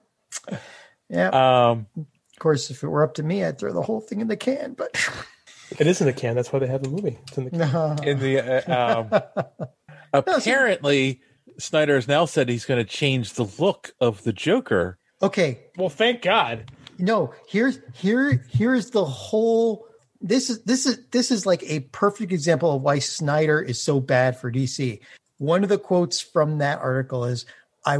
Yeah. 1.08 1.28
Um, 1.28 1.86
of 1.96 2.38
course, 2.40 2.70
if 2.70 2.82
it 2.82 2.88
were 2.88 3.04
up 3.04 3.14
to 3.14 3.22
me, 3.22 3.44
I'd 3.44 3.58
throw 3.58 3.72
the 3.72 3.82
whole 3.82 4.00
thing 4.00 4.20
in 4.20 4.28
the 4.28 4.36
can. 4.36 4.74
But 4.74 4.96
It 5.78 5.86
is 5.86 6.00
in 6.00 6.06
the 6.06 6.12
can. 6.12 6.36
That's 6.36 6.52
why 6.52 6.58
they 6.60 6.66
have 6.68 6.82
the 6.82 6.88
movie. 6.88 7.18
It's 7.28 7.38
in 7.38 7.44
the 7.44 7.50
can. 7.50 7.58
no. 7.58 7.96
in 8.04 8.18
the 8.20 8.70
uh, 8.70 9.20
um, 10.12 10.22
apparently, 10.36 11.20
Snyder 11.58 11.94
has 11.94 12.06
now 12.08 12.24
said 12.24 12.48
he's 12.48 12.64
going 12.64 12.84
to 12.84 12.90
change 12.90 13.32
the 13.34 13.48
look 13.58 13.92
of 14.00 14.22
the 14.24 14.32
Joker. 14.32 14.98
okay, 15.22 15.58
Well, 15.76 15.88
thank 15.88 16.22
God. 16.22 16.70
no. 16.98 17.32
Here's 17.48 17.80
here 17.94 18.44
here's 18.50 18.90
the 18.90 19.04
whole. 19.04 19.86
This 20.20 20.50
is 20.50 20.62
this 20.64 20.86
is 20.86 20.98
this 21.10 21.30
is 21.30 21.46
like 21.46 21.62
a 21.64 21.80
perfect 21.80 22.32
example 22.32 22.74
of 22.76 22.82
why 22.82 22.98
Snyder 22.98 23.60
is 23.60 23.82
so 23.82 24.00
bad 24.00 24.38
for 24.38 24.50
DC. 24.50 25.00
One 25.38 25.62
of 25.62 25.68
the 25.68 25.78
quotes 25.78 26.20
from 26.20 26.58
that 26.58 26.80
article 26.80 27.24
is, 27.24 27.44
"I." 27.84 27.98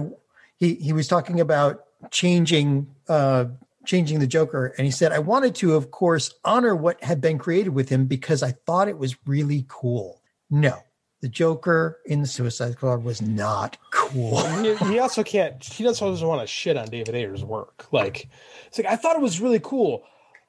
He 0.59 0.75
he 0.77 0.95
was 0.95 1.07
talking 1.07 1.41
about 1.41 1.81
changing 2.11 2.89
uh 3.09 3.47
changing 3.85 4.19
the 4.19 4.27
Joker, 4.27 4.75
and 4.77 4.85
he 4.85 4.91
said, 4.91 5.13
"I 5.13 5.19
wanted 5.21 5.55
to, 5.57 5.75
of 5.75 5.91
course, 5.91 6.35
honor 6.45 6.75
what 6.75 7.03
had 7.03 7.21
been 7.21 7.39
created 7.39 7.71
with 7.71 7.89
him 7.89 8.07
because 8.07 8.43
I 8.43 8.53
thought 8.53 8.89
it 8.89 8.99
was 8.99 9.17
really 9.27 9.65
cool." 9.69 10.23
No, 10.51 10.79
the 11.21 11.29
Joker 11.29 11.99
in 12.07 12.21
the 12.21 12.27
Suicide 12.27 12.73
Squad 12.73 13.05
was 13.05 13.23
not 13.23 13.79
cool. 13.93 14.45
he, 14.63 14.75
he 14.93 14.99
also 14.99 15.23
can't. 15.23 15.63
He 15.63 15.87
also 15.87 16.11
doesn't 16.11 16.27
want 16.27 16.41
to 16.41 16.47
shit 16.47 16.77
on 16.77 16.89
David 16.89 17.15
Ayer's 17.15 17.45
work. 17.45 17.87
Like, 17.93 18.29
it's 18.67 18.79
like 18.79 18.87
I 18.87 18.97
thought 18.97 19.17
it 19.17 19.23
was 19.23 19.41
really 19.41 19.61
cool, 19.63 20.05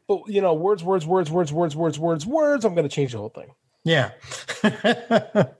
but 0.08 0.22
you 0.28 0.42
know, 0.42 0.54
words, 0.54 0.84
words, 0.84 1.06
words, 1.06 1.30
words, 1.30 1.54
words, 1.54 1.76
words, 1.76 2.00
words, 2.00 2.26
words. 2.26 2.66
I'm 2.66 2.76
going 2.76 2.88
to 2.88 2.94
change 2.94 3.12
the 3.12 3.20
whole 3.20 3.30
thing. 3.30 3.52
Yeah. 3.84 4.12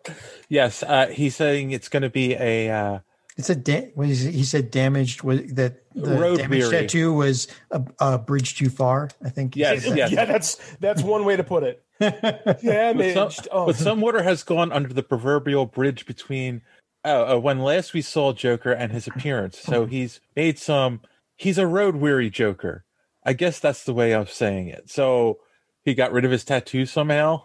Yes, 0.50 0.82
uh, 0.84 1.08
he's 1.08 1.36
saying 1.36 1.72
it's 1.72 1.90
going 1.90 2.04
to 2.04 2.10
be 2.10 2.34
a. 2.34 2.70
Uh, 2.70 3.00
It's 3.38 3.50
a 3.52 3.56
da- 3.56 3.92
what 3.94 4.10
is 4.10 4.22
he 4.22 4.44
said 4.44 4.72
damaged 4.72 5.22
was 5.22 5.42
that 5.54 5.84
the 5.94 6.18
Road 6.18 6.38
damage 6.40 6.64
weary. 6.64 6.72
tattoo 6.72 7.14
was 7.14 7.48
a, 7.72 7.84
a 8.00 8.18
bridge 8.18 8.58
too 8.58 8.70
far. 8.70 9.10
I 9.24 9.30
think. 9.30 9.54
he 9.54 9.62
Yes, 9.62 9.86
that. 9.86 9.96
yes. 9.96 10.12
Yeah, 10.12 10.26
that's 10.26 10.56
that's 10.80 11.04
one 11.04 11.24
way 11.24 11.36
to 11.36 11.44
put 11.44 11.64
it. 11.64 11.84
Damaged. 12.00 13.16
but, 13.16 13.34
some, 13.34 13.46
oh. 13.52 13.66
but 13.68 13.76
some 13.76 14.02
water 14.02 14.22
has 14.22 14.44
gone 14.44 14.72
under 14.72 14.94
the 14.94 15.02
proverbial 15.02 15.66
bridge 15.66 16.06
between 16.06 16.62
uh, 17.04 17.36
uh, 17.36 17.40
when 17.40 17.60
last 17.60 17.94
we 17.94 18.02
saw 18.02 18.34
Joker 18.34 18.72
and 18.72 18.92
his 18.92 19.08
appearance. 19.08 19.58
So 19.60 19.86
he's 19.86 20.20
made 20.36 20.60
some. 20.60 21.02
He's 21.36 21.58
a 21.58 21.68
road 21.68 21.96
weary 21.96 22.30
Joker. 22.30 22.86
I 23.24 23.34
guess 23.34 23.60
that's 23.60 23.84
the 23.84 23.94
way 23.94 24.14
of 24.14 24.32
saying 24.32 24.70
it. 24.70 24.90
So 24.90 25.40
he 25.84 25.94
got 25.94 26.12
rid 26.12 26.26
of 26.26 26.32
his 26.32 26.44
tattoo 26.44 26.86
somehow. 26.86 27.44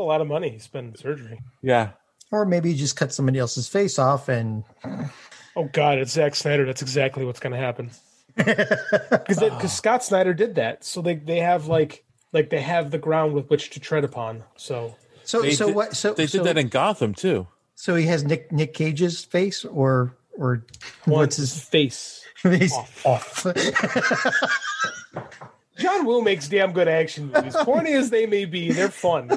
a 0.00 0.04
lot 0.04 0.20
of 0.20 0.26
money 0.26 0.50
he 0.50 0.58
spent 0.58 0.88
in 0.88 0.94
surgery. 0.96 1.40
Yeah. 1.62 1.90
Or 2.30 2.44
maybe 2.44 2.72
he 2.72 2.78
just 2.78 2.96
cut 2.96 3.12
somebody 3.12 3.38
else's 3.38 3.68
face 3.68 3.98
off 3.98 4.28
and 4.28 4.64
Oh 5.56 5.64
God, 5.72 5.98
it's 5.98 6.12
Zack 6.12 6.34
Snyder. 6.34 6.66
That's 6.66 6.82
exactly 6.82 7.24
what's 7.24 7.40
going 7.40 7.52
to 7.52 7.58
happen. 7.58 7.90
Because 8.36 9.40
because 9.40 9.72
Scott 9.72 10.04
Snyder 10.04 10.32
did 10.32 10.54
that, 10.56 10.84
so 10.84 11.02
they 11.02 11.16
they 11.16 11.40
have 11.40 11.66
like 11.66 12.04
like 12.32 12.50
they 12.50 12.60
have 12.60 12.92
the 12.92 12.98
ground 12.98 13.34
with 13.34 13.50
which 13.50 13.70
to 13.70 13.80
tread 13.80 14.04
upon. 14.04 14.44
So 14.56 14.94
so 15.24 15.42
They 15.42 15.52
so 15.54 15.66
did- 15.66 15.74
what? 15.74 15.96
So 15.96 16.14
They 16.14 16.24
did 16.26 16.30
so, 16.30 16.44
that 16.44 16.56
in 16.56 16.68
Gotham 16.68 17.14
too. 17.14 17.48
so 17.74 17.96
he 17.96 18.06
has 18.06 18.22
Nick 18.24 18.52
Nick 18.52 18.74
Cage's 18.74 19.24
face 19.24 19.64
or 19.64 20.14
or 20.36 20.64
what's 21.04 21.06
what's 21.06 21.36
his 21.36 21.52
his 21.54 21.64
face? 21.64 22.24
face 22.36 22.72
off. 22.72 23.04
off? 23.04 23.46
John 25.78 26.06
Woo 26.06 26.22
makes 26.22 26.48
damn 26.48 26.72
good 26.72 26.88
action 26.88 27.30
movies. 27.32 27.54
Corny 27.56 27.92
as 27.92 28.10
they 28.10 28.26
may 28.26 28.44
be, 28.44 28.72
they're 28.72 28.90
fun. 28.90 29.30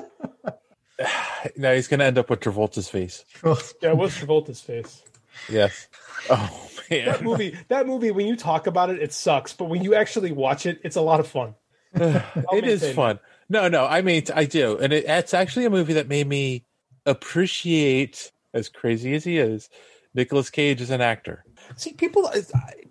Now 1.57 1.73
he's 1.73 1.87
going 1.87 1.99
to 1.99 2.05
end 2.05 2.17
up 2.17 2.29
with 2.29 2.39
Travolta's 2.39 2.89
face. 2.89 3.25
Yeah, 3.81 3.93
what's 3.93 4.17
Travolta's 4.17 4.61
face? 4.61 5.01
Yes. 5.49 5.87
Oh 6.29 6.69
man, 6.89 7.05
That 7.05 7.23
movie, 7.23 7.57
that 7.69 7.87
movie. 7.87 8.11
When 8.11 8.27
you 8.27 8.35
talk 8.35 8.67
about 8.67 8.89
it, 8.89 9.01
it 9.01 9.13
sucks, 9.13 9.53
but 9.53 9.65
when 9.65 9.83
you 9.83 9.95
actually 9.95 10.31
watch 10.31 10.65
it, 10.65 10.79
it's 10.83 10.95
a 10.95 11.01
lot 11.01 11.19
of 11.19 11.27
fun. 11.27 11.55
it 11.93 12.63
is 12.63 12.81
maintain 12.81 12.95
fun. 12.95 13.19
No, 13.49 13.67
no, 13.67 13.85
I 13.85 14.01
mean 14.01 14.23
I 14.35 14.45
do, 14.45 14.77
and 14.77 14.93
it, 14.93 15.05
it's 15.07 15.33
actually 15.33 15.65
a 15.65 15.69
movie 15.69 15.93
that 15.93 16.07
made 16.07 16.27
me 16.27 16.65
appreciate, 17.05 18.31
as 18.53 18.69
crazy 18.69 19.15
as 19.15 19.23
he 19.23 19.37
is, 19.37 19.69
Nicolas 20.13 20.49
Cage 20.49 20.81
as 20.81 20.89
an 20.89 21.01
actor. 21.01 21.43
See, 21.75 21.93
people, 21.93 22.29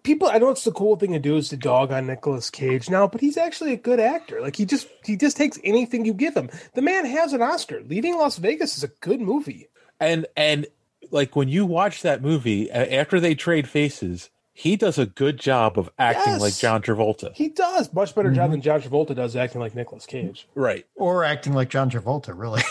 people. 0.03 0.29
I 0.29 0.39
know 0.39 0.51
it's 0.51 0.65
the 0.65 0.73
cool 0.73 0.97
thing 0.97 1.13
to 1.13 1.19
do 1.19 1.37
is 1.37 1.49
to 1.51 1.57
dog 1.57 1.93
on 1.93 2.07
Nicolas 2.07 2.51
Cage 2.51 2.89
now, 2.91 3.07
but 3.07 3.21
he's 3.21 3.37
actually 3.37 3.73
a 3.73 3.77
good 3.77 4.01
actor. 4.01 4.41
Like 4.41 4.57
he 4.57 4.65
just, 4.65 4.89
he 5.05 5.17
just 5.17 5.37
takes 5.37 5.59
anything 5.65 6.05
you 6.05 6.15
give 6.15 6.37
him. 6.37 6.51
The 6.75 6.83
man 6.83 7.05
has 7.05 7.33
an 7.33 7.43
Oscar. 7.43 7.81
Leaving 7.83 8.17
Las 8.17 8.37
Vegas 8.39 8.77
is 8.77 8.85
a 8.85 8.89
good 9.01 9.21
movie. 9.21 9.69
And 9.99 10.27
and 10.37 10.67
like 11.11 11.37
when 11.37 11.49
you 11.49 11.67
watch 11.67 12.03
that 12.03 12.23
movie 12.23 12.71
after 12.71 13.21
they 13.21 13.35
trade 13.35 13.69
faces, 13.69 14.31
he 14.53 14.77
does 14.77 14.99
a 14.99 15.07
good 15.07 15.39
job 15.39 15.79
of 15.79 15.91
acting 15.99 16.35
Yes. 16.35 16.41
like 16.41 16.57
John 16.57 16.83
Travolta. 16.83 17.35
He 17.35 17.49
does 17.49 17.93
much 17.93 18.15
better 18.15 18.31
job 18.31 18.45
mm-hmm. 18.45 18.53
than 18.53 18.61
John 18.63 18.83
Travolta 18.83 19.15
does 19.15 19.37
acting 19.37 19.61
like 19.61 19.75
Nicolas 19.75 20.07
Cage. 20.07 20.49
Right. 20.55 20.87
or 20.97 21.25
acting 21.25 21.55
like 21.55 21.71
John 21.71 21.91
Travolta, 21.91 22.33
really. 22.37 22.63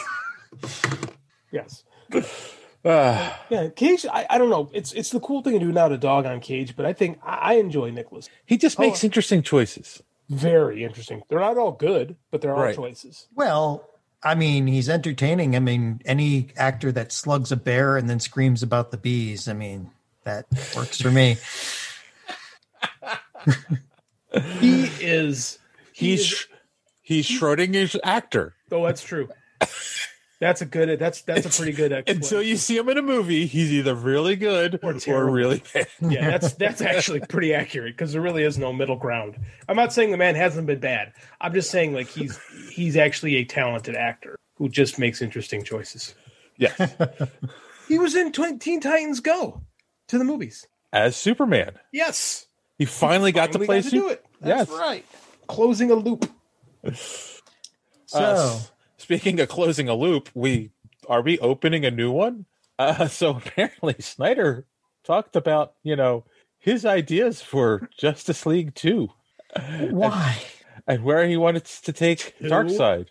Yes. 1.52 1.84
Uh, 2.86 3.34
Yeah, 3.50 3.68
Cage. 3.70 4.06
I, 4.06 4.26
I 4.30 4.38
don't 4.38 4.50
know. 4.50 4.70
It's 4.74 4.92
it's 4.94 5.10
the 5.10 5.20
cool 5.20 5.42
thing 5.42 5.54
to 5.54 5.60
do 5.60 5.72
now 5.72 5.88
to 5.90 5.98
dog 5.98 6.26
on 6.26 6.40
Cage, 6.40 6.76
but 6.76 6.86
I 6.86 6.94
think 6.94 7.20
I, 7.24 7.36
I 7.36 7.54
enjoy 7.56 7.92
Nicholas. 7.92 8.30
he 8.46 8.58
just 8.58 8.80
Oh. 8.80 8.84
makes 8.84 9.04
interesting 9.04 9.42
choices. 9.44 10.02
Very 10.30 10.84
interesting. 10.84 11.24
They're 11.28 11.40
not 11.40 11.58
all 11.58 11.72
good, 11.74 12.16
but 12.32 12.42
there 12.42 12.54
are 12.56 12.64
Right. 12.66 12.76
choices. 12.76 13.28
Well, 13.36 13.90
I 14.24 14.36
mean, 14.36 14.68
he's 14.68 14.88
entertaining. 14.90 15.56
I 15.56 15.60
mean, 15.60 16.02
any 16.06 16.50
actor 16.56 16.92
that 16.92 17.12
slugs 17.12 17.52
a 17.52 17.56
bear 17.56 17.98
and 17.98 18.10
then 18.10 18.20
screams 18.20 18.62
about 18.64 18.92
the 18.92 18.98
bees, 18.98 19.48
I 19.48 19.54
mean, 19.54 19.90
that 20.24 20.46
works 20.76 21.02
for 21.02 21.12
me. 21.12 21.38
He 24.60 24.84
is. 25.02 25.58
He 25.92 26.10
He's 26.12 26.20
is, 26.22 26.28
Sch- 26.28 26.48
he's 27.02 27.28
Schrodinger's 27.28 27.96
actor. 28.04 28.54
oh, 28.72 28.86
that's 28.86 29.04
true. 29.04 29.28
That's 30.40 30.62
a 30.62 30.66
good. 30.66 31.00
That's 31.00 31.22
that's 31.24 31.46
a 31.46 31.50
pretty 31.50 31.74
good. 31.74 31.92
Until 32.08 32.42
you 32.42 32.56
see 32.56 32.78
him 32.78 32.88
in 32.88 32.98
a 32.98 33.02
movie, 33.02 33.46
he's 33.46 33.74
either 33.74 33.94
really 33.94 34.38
good 34.38 34.80
Or 34.82 34.96
or, 35.08 35.30
really 35.30 35.62
bad. 35.74 35.88
yeah, 36.00 36.32
that's 36.32 36.54
that's 36.54 36.82
actually 36.82 37.20
pretty 37.20 37.54
accurate 37.54 37.98
because 37.98 38.14
there 38.14 38.22
really 38.22 38.44
is 38.44 38.58
no 38.58 38.72
middle 38.72 38.96
ground. 38.96 39.36
I'm 39.68 39.76
not 39.76 39.92
saying 39.92 40.12
the 40.12 40.18
man 40.18 40.36
hasn't 40.36 40.66
been 40.66 40.80
bad. 40.80 41.12
I'm 41.42 41.54
just 41.54 41.70
saying 41.70 41.94
like 41.94 42.08
he's 42.08 42.40
he's 42.72 42.96
actually 42.96 43.36
a 43.36 43.44
talented 43.44 43.96
actor 43.98 44.38
who 44.56 44.70
just 44.70 44.98
makes 44.98 45.22
interesting 45.22 45.62
choices. 45.64 46.16
Yes. 46.58 46.78
He 47.90 47.98
was 48.00 48.16
in 48.16 48.32
Tw- 48.32 48.60
Teen 48.62 48.80
Titans 48.80 49.20
Go 49.20 49.62
to 50.08 50.18
the 50.18 50.24
movies. 50.24 50.68
As 50.94 51.16
Superman. 51.18 51.78
Yes, 51.92 52.46
He 52.78 52.86
finally 52.86 53.32
got 53.32 53.52
to 53.54 53.60
play 53.60 53.82
got 53.82 53.90
to 53.90 53.90
do 53.90 54.10
it. 54.10 54.26
That's 54.42 54.70
Yes. 54.70 54.80
right. 54.80 55.06
Closing 55.48 55.92
a 55.92 55.96
loop. 55.96 56.30
So, 58.06 58.20
Uh, 58.20 58.56
s- 58.56 58.72
speaking 59.00 59.40
of 59.40 59.50
closing 59.50 59.90
a 59.90 59.96
loop, 59.96 60.30
we 60.34 60.72
are 61.08 61.22
we 61.22 61.40
opening 61.40 61.86
a 61.86 61.92
new 61.92 62.12
one? 62.12 62.46
Uh, 62.78 63.08
so 63.20 63.32
apparently 63.38 63.96
Snyder 64.00 64.66
talked 65.04 65.36
about 65.36 65.74
you 65.84 65.96
know 65.96 66.26
his 66.60 66.86
ideas 66.86 67.42
for 67.42 67.90
Justice 67.98 68.46
League 68.46 68.76
Two. 68.76 69.10
Why? 69.90 70.38
And, 70.88 70.98
and 70.98 71.04
where 71.04 71.28
he 71.28 71.38
wanted 71.38 71.66
to 71.66 71.94
take 71.94 72.38
Two? 72.40 72.46
Darkseid. 72.50 73.08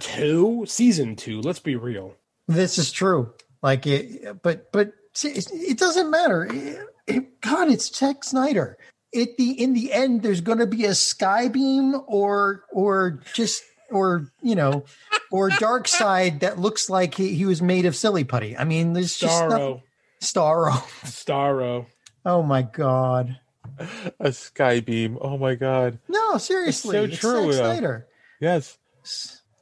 Two 0.00 0.64
season 0.66 1.16
two. 1.16 1.40
Let's 1.40 1.58
be 1.58 1.76
real. 1.76 2.14
This 2.48 2.78
is 2.78 2.90
true. 2.90 3.32
Like 3.62 3.86
it, 3.86 4.42
but 4.42 4.72
but 4.72 4.92
see, 5.12 5.30
it 5.30 5.48
it 5.52 5.78
doesn't 5.78 6.10
matter. 6.10 6.46
It- 6.46 6.86
it- 7.06 7.40
God, 7.40 7.68
it's 7.70 7.94
Zack 7.96 8.22
Snyder. 8.22 8.78
It 9.12 9.36
the 9.36 9.50
in 9.60 9.72
the 9.74 9.92
end, 9.92 10.22
there's 10.22 10.40
going 10.40 10.58
to 10.58 10.66
be 10.66 10.84
a 10.84 10.94
sky 10.94 11.48
beam 11.48 12.00
or 12.06 12.64
or 12.70 13.20
just 13.34 13.62
or 13.90 14.26
you 14.42 14.54
know 14.54 14.84
or 15.30 15.50
dark 15.50 15.88
side 16.00 16.40
that 16.40 16.58
looks 16.58 16.90
like 16.90 17.14
he, 17.14 17.34
he 17.34 17.44
was 17.44 17.62
made 17.62 17.86
of 17.86 17.96
silly 17.96 18.24
putty. 18.24 18.56
I 18.56 18.64
mean, 18.64 18.92
there's 18.92 19.16
just 19.16 19.42
nothing. 19.48 19.82
Starro. 20.20 20.70
Starro. 20.70 20.72
Starro. 21.04 21.86
Oh 22.24 22.42
my 22.42 22.62
god. 22.62 23.38
A 24.18 24.32
sky 24.32 24.80
beam. 24.80 25.18
Oh 25.20 25.38
my 25.38 25.54
god. 25.54 25.98
No, 26.08 26.36
seriously, 26.36 26.96
so 26.96 27.04
it's 27.04 27.18
true, 27.18 27.52
Zack. 27.52 27.64
Snyder. 27.64 28.06
Yes. 28.40 28.78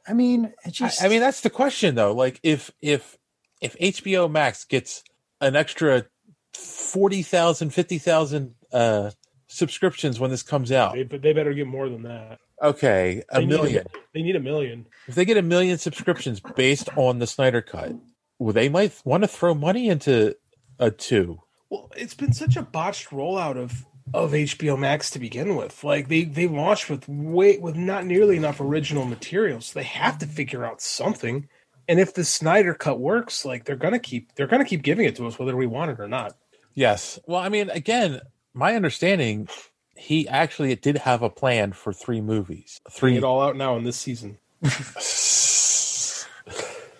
I 0.07 0.13
mean, 0.13 0.45
it 0.45 0.53
I, 0.65 0.69
just. 0.69 1.03
I 1.03 1.07
mean 1.07 1.21
that's 1.21 1.41
the 1.41 1.49
question 1.49 1.95
though. 1.95 2.13
Like 2.13 2.39
if 2.43 2.71
if 2.81 3.17
if 3.61 3.77
HBO 3.77 4.29
Max 4.29 4.65
gets 4.65 5.03
an 5.41 5.55
extra 5.55 6.05
40,000 6.53 7.69
50,000 7.69 8.55
uh 8.73 9.11
subscriptions 9.47 10.19
when 10.19 10.31
this 10.31 10.43
comes 10.43 10.71
out. 10.71 10.95
They, 10.95 11.03
but 11.03 11.21
they 11.21 11.33
better 11.33 11.53
get 11.53 11.67
more 11.67 11.89
than 11.89 12.03
that. 12.03 12.39
Okay, 12.61 13.23
a 13.29 13.39
They 13.39 13.45
need 13.45 13.49
million. 13.49 13.87
they 14.13 14.21
need 14.21 14.35
a 14.35 14.39
million. 14.39 14.85
If 15.07 15.15
they 15.15 15.25
get 15.25 15.37
a 15.37 15.41
million 15.41 15.77
subscriptions 15.77 16.39
based 16.39 16.89
on 16.97 17.19
the 17.19 17.27
Snyder 17.27 17.61
cut, 17.61 17.93
well, 18.37 18.53
they 18.53 18.69
might 18.69 18.93
want 19.05 19.23
to 19.23 19.27
throw 19.27 19.53
money 19.53 19.87
into 19.89 20.35
a 20.77 20.91
two. 20.91 21.41
Well, 21.69 21.91
it's 21.95 22.13
been 22.15 22.33
such 22.33 22.57
a 22.57 22.61
botched 22.61 23.09
rollout 23.09 23.57
of 23.57 23.85
of 24.13 24.31
HBO 24.31 24.77
Max 24.77 25.11
to 25.11 25.19
begin 25.19 25.55
with. 25.55 25.83
Like 25.83 26.07
they 26.09 26.23
they 26.25 26.47
launched 26.47 26.89
with 26.89 27.07
way 27.07 27.57
with 27.59 27.75
not 27.75 28.05
nearly 28.05 28.37
enough 28.37 28.59
original 28.59 29.05
material, 29.05 29.61
so 29.61 29.77
they 29.79 29.85
have 29.85 30.17
to 30.19 30.25
figure 30.25 30.65
out 30.65 30.81
something. 30.81 31.47
And 31.87 31.99
if 31.99 32.13
the 32.13 32.23
Snyder 32.23 32.73
cut 32.73 32.99
works, 32.99 33.45
like 33.45 33.65
they're 33.65 33.75
gonna 33.75 33.99
keep 33.99 34.35
they're 34.35 34.47
gonna 34.47 34.65
keep 34.65 34.81
giving 34.83 35.05
it 35.05 35.15
to 35.17 35.27
us 35.27 35.37
whether 35.39 35.55
we 35.55 35.67
want 35.67 35.91
it 35.91 35.99
or 35.99 36.07
not. 36.07 36.35
Yes. 36.75 37.19
Well, 37.25 37.39
I 37.39 37.49
mean, 37.49 37.69
again, 37.69 38.21
my 38.53 38.75
understanding, 38.75 39.47
he 39.99 40.27
actually 40.27 40.73
did 40.75 40.97
have 40.99 41.21
a 41.21 41.29
plan 41.29 41.73
for 41.73 41.91
three 41.93 42.21
movies. 42.21 42.79
Bring 42.99 43.13
Three. 43.13 43.17
it 43.17 43.23
all 43.23 43.41
out 43.41 43.55
now 43.57 43.75
in 43.77 43.83
this 43.83 43.97
season. 43.97 44.37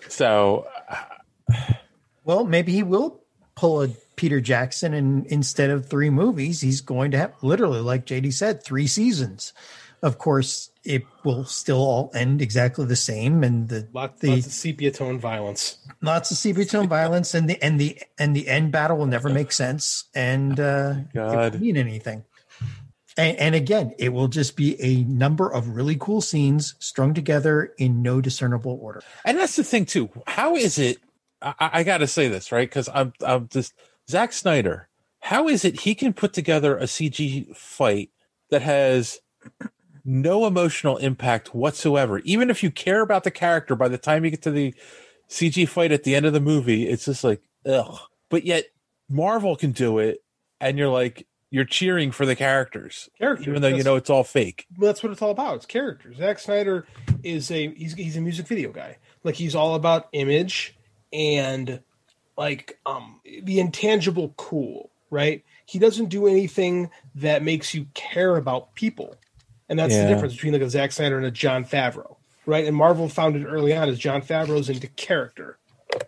So, 0.08 0.66
Well, 2.24 2.44
maybe 2.44 2.72
he 2.72 2.82
will 2.82 3.22
pull 3.54 3.82
a 3.82 3.88
Peter 4.16 4.40
Jackson, 4.40 4.92
and 4.92 5.24
instead 5.26 5.70
of 5.70 5.86
three 5.88 6.10
movies, 6.10 6.60
he's 6.60 6.80
going 6.82 7.10
to 7.12 7.18
have 7.18 7.32
literally, 7.42 7.80
like 7.80 8.04
JD 8.04 8.32
said, 8.34 8.62
three 8.62 8.86
seasons. 8.86 9.54
Of 10.02 10.18
course, 10.18 10.70
it 10.84 11.04
will 11.24 11.44
still 11.44 11.78
all 11.78 12.10
end 12.14 12.42
exactly 12.42 12.84
the 12.86 12.96
same, 12.96 13.42
and 13.44 13.68
the 13.68 13.88
Lots, 13.92 14.20
the 14.20 14.28
lots 14.30 14.46
of 14.46 14.52
sepia 14.52 14.90
tone 14.90 15.18
violence. 15.18 15.78
lots 16.02 16.30
of 16.30 16.36
sepia 16.36 16.64
tone 16.66 16.88
violence, 17.00 17.34
and 17.34 17.48
the 17.48 17.62
and 17.62 17.80
the 17.80 17.98
and 18.18 18.34
the 18.36 18.48
end 18.48 18.72
battle 18.72 18.96
will 18.98 19.06
never 19.06 19.28
make 19.30 19.52
sense, 19.52 20.04
and 20.14 20.58
uh, 20.60 20.94
it 21.14 21.18
won't 21.18 21.60
mean 21.60 21.76
anything. 21.76 22.24
And, 23.16 23.36
and 23.38 23.54
again, 23.54 23.92
it 23.98 24.10
will 24.10 24.28
just 24.28 24.56
be 24.56 24.80
a 24.80 25.04
number 25.04 25.52
of 25.52 25.68
really 25.68 25.96
cool 25.98 26.20
scenes 26.20 26.74
strung 26.78 27.14
together 27.14 27.74
in 27.78 28.02
no 28.02 28.20
discernible 28.20 28.78
order. 28.80 29.02
and 29.24 29.38
that's 29.38 29.56
the 29.56 29.64
thing 29.64 29.86
too. 29.86 30.08
How 30.26 30.56
is 30.56 30.78
it? 30.78 30.98
I, 31.42 31.54
I 31.58 31.82
got 31.82 31.98
to 31.98 32.06
say 32.06 32.28
this 32.28 32.52
right 32.52 32.68
because 32.68 32.88
I'm 32.92 33.12
I'm 33.24 33.48
just 33.48 33.74
Zack 34.08 34.32
Snyder. 34.32 34.88
How 35.20 35.48
is 35.48 35.64
it 35.64 35.80
he 35.80 35.94
can 35.94 36.12
put 36.12 36.32
together 36.32 36.76
a 36.76 36.84
CG 36.84 37.54
fight 37.56 38.10
that 38.50 38.62
has 38.62 39.20
no 40.04 40.46
emotional 40.46 40.96
impact 40.98 41.54
whatsoever? 41.54 42.20
Even 42.20 42.50
if 42.50 42.62
you 42.62 42.70
care 42.70 43.02
about 43.02 43.24
the 43.24 43.30
character, 43.30 43.74
by 43.74 43.88
the 43.88 43.98
time 43.98 44.24
you 44.24 44.30
get 44.30 44.42
to 44.42 44.50
the 44.50 44.74
CG 45.28 45.68
fight 45.68 45.92
at 45.92 46.04
the 46.04 46.14
end 46.14 46.26
of 46.26 46.32
the 46.32 46.40
movie, 46.40 46.88
it's 46.88 47.04
just 47.04 47.24
like 47.24 47.42
ugh. 47.66 47.98
But 48.28 48.44
yet 48.44 48.64
Marvel 49.08 49.56
can 49.56 49.72
do 49.72 49.98
it, 49.98 50.22
and 50.60 50.78
you're 50.78 50.88
like 50.88 51.26
you're 51.50 51.64
cheering 51.64 52.10
for 52.12 52.24
the 52.24 52.36
characters, 52.36 53.10
Characters, 53.18 53.48
even 53.48 53.60
though 53.62 53.68
you 53.68 53.82
know 53.82 53.96
it's 53.96 54.08
all 54.10 54.24
fake. 54.24 54.66
That's 54.78 55.02
what 55.02 55.12
it's 55.12 55.20
all 55.22 55.30
about. 55.30 55.56
It's 55.56 55.66
characters. 55.66 56.16
Zack 56.18 56.38
Snyder 56.38 56.86
is 57.22 57.50
a 57.50 57.70
he's 57.74 57.94
he's 57.94 58.16
a 58.16 58.20
music 58.20 58.46
video 58.46 58.70
guy. 58.72 58.98
Like 59.24 59.34
he's 59.34 59.54
all 59.54 59.74
about 59.74 60.08
image 60.12 60.76
and 61.12 61.80
like 62.36 62.78
um 62.86 63.20
the 63.42 63.60
intangible 63.60 64.32
cool, 64.36 64.90
right? 65.10 65.44
He 65.66 65.78
doesn't 65.78 66.06
do 66.08 66.26
anything 66.26 66.90
that 67.16 67.42
makes 67.42 67.74
you 67.74 67.86
care 67.94 68.36
about 68.36 68.74
people. 68.74 69.16
And 69.68 69.78
that's 69.78 69.92
Yeah. 69.92 70.04
the 70.04 70.08
difference 70.14 70.34
between 70.34 70.52
like 70.52 70.62
a 70.62 70.70
Zack 70.70 70.92
Snyder 70.92 71.16
and 71.16 71.26
a 71.26 71.30
Jon 71.30 71.64
Favreau, 71.64 72.16
right? 72.46 72.64
And 72.64 72.76
Marvel 72.76 73.08
found 73.08 73.36
it 73.36 73.44
early 73.44 73.74
on 73.76 73.88
as 73.88 73.98
Jon 73.98 74.22
Favreau's 74.22 74.68
into 74.68 74.88
character. 74.88 75.58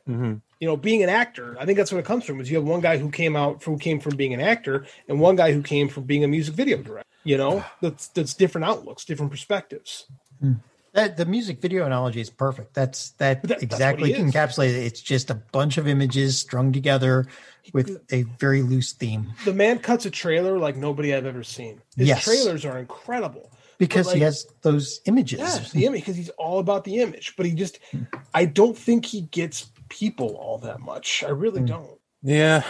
Mm-hmm. 0.08 0.34
You 0.62 0.68
know, 0.68 0.76
being 0.76 1.02
an 1.02 1.08
actor, 1.08 1.56
I 1.58 1.66
think 1.66 1.76
that's 1.76 1.90
what 1.90 1.98
it 1.98 2.04
comes 2.04 2.24
from. 2.24 2.40
Is 2.40 2.48
you 2.48 2.56
have 2.56 2.64
one 2.64 2.80
guy 2.80 2.96
who 2.96 3.10
came 3.10 3.34
out 3.34 3.64
who 3.64 3.76
came 3.76 3.98
from 3.98 4.14
being 4.14 4.32
an 4.32 4.38
actor, 4.38 4.86
and 5.08 5.18
one 5.18 5.34
guy 5.34 5.50
who 5.50 5.60
came 5.60 5.88
from 5.88 6.04
being 6.04 6.22
a 6.22 6.28
music 6.28 6.54
video 6.54 6.80
director. 6.80 7.08
You 7.24 7.36
know, 7.36 7.64
that's 7.82 8.06
that's 8.06 8.32
different 8.32 8.66
outlooks, 8.66 9.04
different 9.04 9.32
perspectives. 9.32 10.06
Hmm. 10.40 10.52
That 10.92 11.16
the 11.16 11.26
music 11.26 11.60
video 11.60 11.84
analogy 11.84 12.20
is 12.20 12.30
perfect. 12.30 12.74
That's 12.74 13.10
that, 13.18 13.42
that's 13.42 13.60
exactly 13.60 14.12
what 14.12 14.20
he 14.20 14.24
encapsulated. 14.24 14.76
It's 14.86 15.00
just 15.00 15.30
a 15.30 15.34
bunch 15.34 15.78
of 15.78 15.88
images 15.88 16.38
strung 16.38 16.70
together 16.70 17.26
with 17.72 18.00
a 18.12 18.22
very 18.38 18.62
loose 18.62 18.92
theme. 18.92 19.32
The 19.44 19.54
man 19.54 19.80
cuts 19.80 20.06
a 20.06 20.12
trailer 20.12 20.60
like 20.60 20.76
nobody 20.76 21.12
I've 21.12 21.26
ever 21.26 21.42
seen. 21.42 21.82
His 21.96 22.06
Yes. 22.06 22.22
trailers 22.22 22.64
are 22.64 22.78
incredible 22.78 23.50
Because 23.78 24.06
But, 24.06 24.16
he 24.16 24.20
has 24.22 24.46
those 24.60 25.00
images. 25.06 25.40
Yes, 25.40 25.72
the 25.72 25.86
image 25.86 26.02
because 26.02 26.14
he's 26.14 26.28
all 26.30 26.60
about 26.60 26.84
the 26.84 26.98
image. 26.98 27.34
But 27.36 27.46
he 27.46 27.52
just, 27.52 27.80
hmm. 27.90 28.02
I 28.32 28.44
don't 28.44 28.78
think 28.78 29.06
he 29.06 29.22
gets 29.22 29.72
people 29.92 30.36
all 30.36 30.58
that 30.58 30.80
much. 30.80 31.22
I 31.22 31.28
really 31.30 31.60
Hmm. 31.60 31.66
don't. 31.66 31.98
Yeah, 32.22 32.62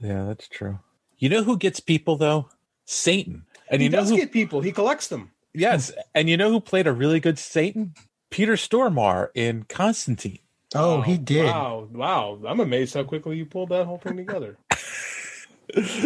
yeah, 0.00 0.24
that's 0.24 0.48
true. 0.48 0.78
You 1.18 1.28
know 1.28 1.42
who 1.44 1.56
gets 1.56 1.78
people 1.80 2.16
though? 2.16 2.48
Satan. 2.84 3.44
And 3.70 3.80
he 3.80 3.86
you 3.86 3.90
know 3.90 3.98
does 4.00 4.10
who? 4.10 4.16
get 4.16 4.32
people. 4.32 4.60
He 4.60 4.72
collects 4.72 5.08
them. 5.08 5.30
yes, 5.54 5.92
and 6.14 6.28
you 6.28 6.36
know 6.36 6.50
who 6.50 6.60
played 6.60 6.86
a 6.86 6.92
really 6.92 7.20
good 7.20 7.38
Satan? 7.38 7.94
Peter 8.30 8.54
Stormare 8.54 9.28
in 9.34 9.62
Constantine. 9.68 10.40
Oh, 10.74 11.00
he 11.02 11.16
did. 11.16 11.44
Wow, 11.46 11.88
wow! 11.92 12.38
I'm 12.46 12.58
amazed 12.60 12.94
how 12.94 13.04
quickly 13.04 13.36
you 13.36 13.46
pulled 13.46 13.68
that 13.68 13.86
whole 13.86 13.98
thing 13.98 14.16
together. 14.16 14.58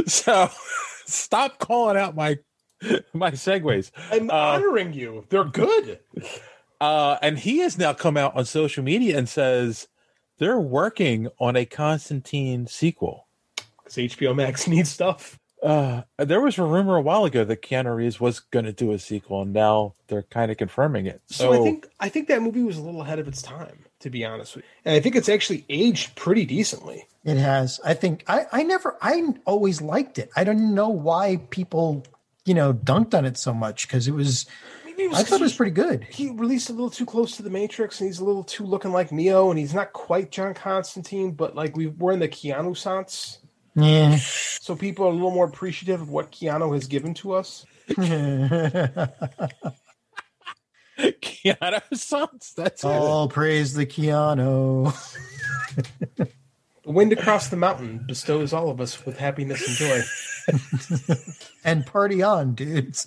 So 0.06 0.48
stop 1.06 1.58
calling 1.58 1.96
out 1.96 2.14
my 2.14 2.38
my 3.12 3.32
segues. 3.32 3.90
I'm 4.10 4.30
honoring 4.30 4.92
you. 4.92 5.24
They're 5.30 5.44
good. 5.44 6.00
Uh, 6.80 7.18
and 7.22 7.36
he 7.40 7.58
has 7.58 7.76
now 7.76 7.92
come 7.92 8.16
out 8.16 8.36
on 8.36 8.44
social 8.44 8.84
media 8.84 9.18
and 9.18 9.28
says 9.28 9.88
they're 10.38 10.60
working 10.60 11.28
on 11.38 11.56
a 11.56 11.64
Constantine 11.64 12.66
sequel. 12.66 13.26
Because 13.56 13.96
HBO 13.96 14.34
Max 14.34 14.66
needs 14.68 14.90
stuff. 14.90 15.38
Uh, 15.62 16.02
there 16.18 16.40
was 16.40 16.56
a 16.56 16.62
rumor 16.62 16.96
a 16.96 17.00
while 17.00 17.24
ago 17.24 17.44
that 17.44 17.62
Keanu 17.62 17.96
Reeves 17.96 18.20
was 18.20 18.38
going 18.38 18.64
to 18.64 18.72
do 18.72 18.92
a 18.92 18.98
sequel, 18.98 19.42
and 19.42 19.52
now 19.52 19.94
they're 20.06 20.22
kind 20.22 20.52
of 20.52 20.56
confirming 20.56 21.06
it. 21.06 21.20
So, 21.26 21.52
I 21.52 21.58
think 21.58 21.88
I 21.98 22.08
think 22.08 22.28
that 22.28 22.42
movie 22.42 22.62
was 22.62 22.76
a 22.76 22.82
little 22.82 23.02
ahead 23.02 23.18
of 23.18 23.26
its 23.26 23.42
time, 23.42 23.84
to 24.00 24.10
be 24.10 24.24
honest 24.24 24.54
with 24.54 24.64
you. 24.64 24.70
And 24.84 24.94
I 24.94 25.00
think 25.00 25.16
it's 25.16 25.28
actually 25.28 25.64
aged 25.68 26.14
pretty 26.14 26.44
decently. 26.44 27.08
It 27.24 27.38
has. 27.38 27.80
I 27.84 27.94
think 27.94 28.22
I, 28.28 28.46
I 28.52 28.62
never 28.62 28.96
I 29.02 29.34
always 29.46 29.82
liked 29.82 30.18
it. 30.18 30.30
I 30.36 30.44
don't 30.44 30.76
know 30.76 30.90
why 30.90 31.40
people, 31.50 32.04
you 32.44 32.54
know, 32.54 32.72
dunked 32.72 33.12
on 33.12 33.24
it 33.24 33.36
so 33.36 33.52
much 33.52 33.88
because 33.88 34.06
it 34.06 34.14
was 34.14 34.46
Maybe 34.46 34.56
it 34.62 34.77
was 35.06 35.18
I 35.18 35.22
thought 35.22 35.40
it 35.40 35.44
was 35.44 35.54
pretty 35.54 35.72
good. 35.72 36.04
He 36.10 36.30
released 36.30 36.70
a 36.70 36.72
little 36.72 36.90
too 36.90 37.06
close 37.06 37.36
to 37.36 37.42
the 37.42 37.50
Matrix, 37.50 38.00
and 38.00 38.08
he's 38.08 38.18
a 38.18 38.24
little 38.24 38.42
too 38.42 38.64
looking 38.64 38.92
like 38.92 39.12
Neo, 39.12 39.50
and 39.50 39.58
he's 39.58 39.74
not 39.74 39.92
quite 39.92 40.30
John 40.32 40.54
Constantine, 40.54 41.32
but 41.32 41.54
like 41.54 41.76
we 41.76 41.86
we're 41.86 42.12
in 42.12 42.18
the 42.18 42.28
Keanu 42.28 42.76
sans. 42.76 43.38
Yeah. 43.74 44.16
So 44.16 44.74
people 44.74 45.06
are 45.06 45.10
a 45.10 45.14
little 45.14 45.30
more 45.30 45.46
appreciative 45.46 46.00
of 46.00 46.10
what 46.10 46.32
Keanu 46.32 46.74
has 46.74 46.88
given 46.88 47.14
to 47.14 47.34
us. 47.34 47.64
Keanu 50.98 51.96
songs. 51.96 52.54
That's 52.56 52.82
it. 52.82 52.88
All 52.88 53.28
praise 53.28 53.74
the 53.74 53.86
Keanu. 53.86 54.92
The 56.88 56.94
wind 56.94 57.12
across 57.12 57.48
the 57.48 57.56
mountain 57.56 58.02
bestows 58.06 58.54
all 58.54 58.70
of 58.70 58.80
us 58.80 59.04
with 59.04 59.18
happiness 59.18 59.68
and 59.68 59.76
joy. 59.76 61.14
and 61.64 61.84
party 61.84 62.22
on, 62.22 62.54
dudes. 62.54 63.06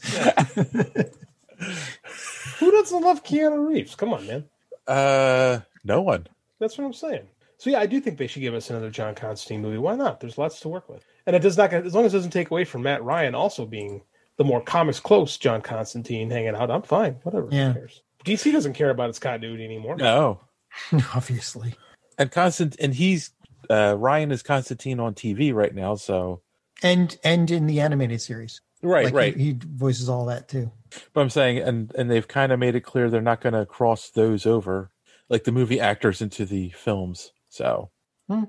Who 2.59 2.72
doesn't 2.72 3.01
love 3.01 3.24
Keanu 3.24 3.68
Reeves? 3.68 3.95
Come 3.95 4.14
on, 4.14 4.28
man. 4.28 4.45
Uh, 4.88 5.59
no 5.84 6.01
one. 6.01 6.28
That's 6.59 6.78
what 6.78 6.86
I'm 6.86 6.93
saying. 6.93 7.28
So 7.57 7.70
yeah, 7.70 7.80
I 7.80 7.86
do 7.86 7.99
think 8.01 8.18
they 8.18 8.28
should 8.28 8.41
give 8.41 8.53
us 8.55 8.70
another 8.70 8.89
John 8.89 9.14
Constantine 9.14 9.62
movie. 9.62 9.78
Why 9.78 9.95
not? 9.95 10.20
There's 10.20 10.38
lots 10.38 10.59
to 10.62 10.70
work 10.70 10.89
with, 10.89 11.05
and 11.28 11.36
it 11.36 11.41
does 11.43 11.57
not 11.57 11.72
as 11.74 11.93
long 11.93 12.05
as 12.05 12.14
it 12.14 12.18
doesn't 12.18 12.32
take 12.32 12.49
away 12.49 12.66
from 12.66 12.82
Matt 12.84 13.03
Ryan 13.03 13.36
also 13.36 13.66
being 13.66 14.01
the 14.38 14.43
more 14.43 14.62
comics 14.62 14.99
close 14.99 15.38
John 15.38 15.62
Constantine 15.62 16.32
hanging 16.32 16.55
out. 16.55 16.72
I'm 16.72 16.82
fine. 16.82 17.18
Whatever. 17.24 17.47
Who 17.47 17.55
Yeah. 17.55 17.74
cares? 17.74 18.01
DC 18.26 18.51
doesn't 18.51 18.74
care 18.74 18.89
about 18.89 19.09
its 19.09 19.20
continuity 19.20 19.66
anymore. 19.66 19.95
No, 19.97 20.39
obviously. 21.14 21.76
And 22.18 22.32
Constant 22.32 22.76
and 22.80 22.95
he's 22.95 23.32
uh, 23.70 23.95
Ryan 23.97 24.32
is 24.32 24.41
Constantine 24.41 24.99
on 24.99 25.14
TV 25.14 25.53
right 25.53 25.74
now, 25.76 25.95
so 25.95 26.41
And 26.82 27.16
and 27.24 27.49
in 27.51 27.68
the 27.68 27.82
animated 27.82 28.22
series. 28.22 28.62
Right, 28.82 29.05
Like, 29.05 29.14
right. 29.14 29.38
He, 29.38 29.43
he 29.43 29.59
voices 29.64 30.09
all 30.09 30.26
that 30.26 30.47
too. 30.47 30.72
But 31.14 31.22
I'm 31.22 31.30
saying, 31.30 31.60
and 31.60 31.92
and 31.96 32.10
they've 32.10 32.28
kind 32.28 32.52
of 32.52 32.60
made 32.60 32.76
it 32.76 32.82
clear 32.82 33.10
they're 33.10 33.22
not 33.22 33.42
going 33.42 33.54
to 33.54 33.66
cross 33.66 34.10
those 34.10 34.46
over, 34.46 34.92
like 35.30 35.44
the 35.46 35.52
movie 35.52 35.80
actors 35.80 36.22
into 36.22 36.46
the 36.46 36.70
films. 36.72 37.32
So 37.50 37.89
Hmm. 38.30 38.44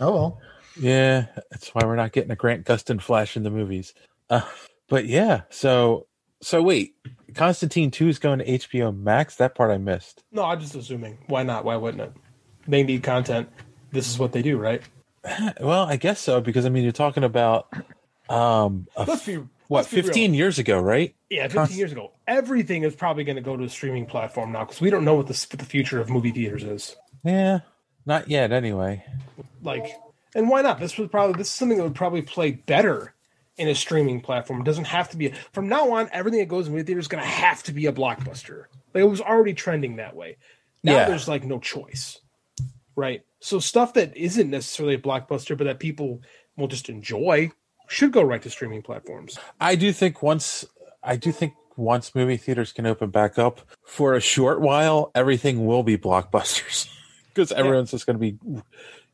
Oh 0.00 0.12
well. 0.14 0.40
yeah, 0.78 1.26
that's 1.50 1.70
why 1.70 1.82
we're 1.84 1.96
not 1.96 2.12
getting 2.12 2.30
a 2.30 2.36
Grant 2.36 2.64
Gustin 2.66 3.00
Flash 3.00 3.36
in 3.36 3.42
the 3.42 3.50
movies. 3.50 3.94
Uh, 4.30 4.42
but 4.88 5.06
yeah, 5.06 5.42
so 5.50 6.06
so 6.40 6.62
wait, 6.62 6.94
Constantine 7.34 7.90
Two 7.90 8.08
is 8.08 8.18
going 8.18 8.38
to 8.40 8.44
HBO 8.44 8.96
Max. 8.96 9.36
That 9.36 9.54
part 9.54 9.70
I 9.70 9.78
missed. 9.78 10.22
No, 10.32 10.44
I'm 10.44 10.60
just 10.60 10.74
assuming. 10.74 11.18
Why 11.26 11.42
not? 11.42 11.64
Why 11.64 11.76
wouldn't 11.76 12.02
it? 12.02 12.12
They 12.66 12.82
need 12.82 13.02
content. 13.02 13.48
This 13.90 14.08
is 14.10 14.18
what 14.18 14.32
they 14.32 14.42
do, 14.42 14.56
right? 14.58 14.82
Well, 15.60 15.84
I 15.84 15.96
guess 15.96 16.20
so 16.20 16.40
because 16.40 16.64
I 16.64 16.68
mean 16.68 16.84
you're 16.84 16.92
talking 16.92 17.24
about 17.24 17.68
um 18.28 18.86
a 18.96 19.04
Let's 19.04 19.26
be 19.26 19.40
what 19.68 19.78
let's 19.80 19.90
be 19.90 19.96
real. 19.98 20.04
15 20.06 20.34
years 20.34 20.58
ago, 20.58 20.80
right? 20.80 21.14
Yeah, 21.30 21.48
15 21.48 21.76
years 21.78 21.92
ago. 21.92 22.12
Everything 22.26 22.82
is 22.82 22.94
probably 22.94 23.24
going 23.24 23.36
to 23.36 23.42
go 23.42 23.56
to 23.56 23.64
a 23.64 23.68
streaming 23.68 24.06
platform 24.06 24.52
now 24.52 24.64
because 24.64 24.80
we 24.80 24.90
don't 24.90 25.04
know 25.04 25.14
what 25.14 25.26
the 25.28 25.46
what 25.50 25.58
the 25.58 25.64
future 25.64 26.00
of 26.00 26.10
movie 26.10 26.30
theaters 26.32 26.62
is. 26.64 26.96
Yeah, 27.24 27.60
not 28.06 28.28
yet. 28.28 28.52
Anyway, 28.52 29.04
Like, 29.62 29.86
and 30.34 30.48
why 30.48 30.62
not? 30.62 30.80
This 30.80 30.96
was 30.98 31.08
probably 31.08 31.38
this 31.38 31.48
is 31.48 31.54
something 31.54 31.78
that 31.78 31.84
would 31.84 31.94
probably 31.94 32.22
play 32.22 32.50
better 32.52 33.14
in 33.56 33.68
a 33.68 33.74
streaming 33.74 34.20
platform. 34.20 34.60
It 34.60 34.64
doesn't 34.64 34.84
have 34.86 35.10
to 35.10 35.16
be. 35.16 35.32
From 35.52 35.68
now 35.68 35.92
on, 35.92 36.08
everything 36.12 36.40
that 36.40 36.48
goes 36.48 36.66
in 36.66 36.72
movie 36.72 36.84
theaters 36.84 37.04
is 37.04 37.08
going 37.08 37.22
to 37.22 37.28
have 37.28 37.62
to 37.64 37.72
be 37.72 37.86
a 37.86 37.92
blockbuster. 37.92 38.64
Like, 38.94 39.02
it 39.02 39.08
was 39.08 39.20
already 39.20 39.52
trending 39.52 39.96
that 39.96 40.14
way. 40.16 40.36
Now 40.82 40.92
Yeah. 40.94 41.08
there's 41.08 41.26
like 41.28 41.44
no 41.44 41.58
choice, 41.58 42.20
right? 42.96 43.22
So 43.40 43.58
stuff 43.58 43.94
that 43.94 44.16
isn't 44.16 44.48
necessarily 44.48 44.94
a 44.94 44.98
blockbuster, 44.98 45.58
but 45.58 45.64
that 45.64 45.80
people 45.80 46.22
will 46.56 46.68
just 46.68 46.88
enjoy, 46.88 47.50
should 47.88 48.12
go 48.12 48.22
right 48.22 48.42
to 48.42 48.50
streaming 48.50 48.82
platforms. 48.82 49.38
I 49.60 49.74
do 49.74 49.92
think 49.92 50.22
once 50.22 50.64
I 51.02 51.16
do 51.16 51.32
think 51.32 51.54
once 51.76 52.14
movie 52.14 52.36
theaters 52.36 52.72
can 52.72 52.86
open 52.86 53.10
back 53.10 53.38
up 53.38 53.60
for 53.84 54.14
a 54.14 54.20
short 54.20 54.60
while, 54.60 55.10
everything 55.14 55.64
will 55.64 55.82
be 55.82 55.96
blockbusters 55.96 56.88
because 57.28 57.52
everyone's 57.52 57.90
just 57.90 58.04
going 58.06 58.18
to 58.18 58.20
be, 58.20 58.38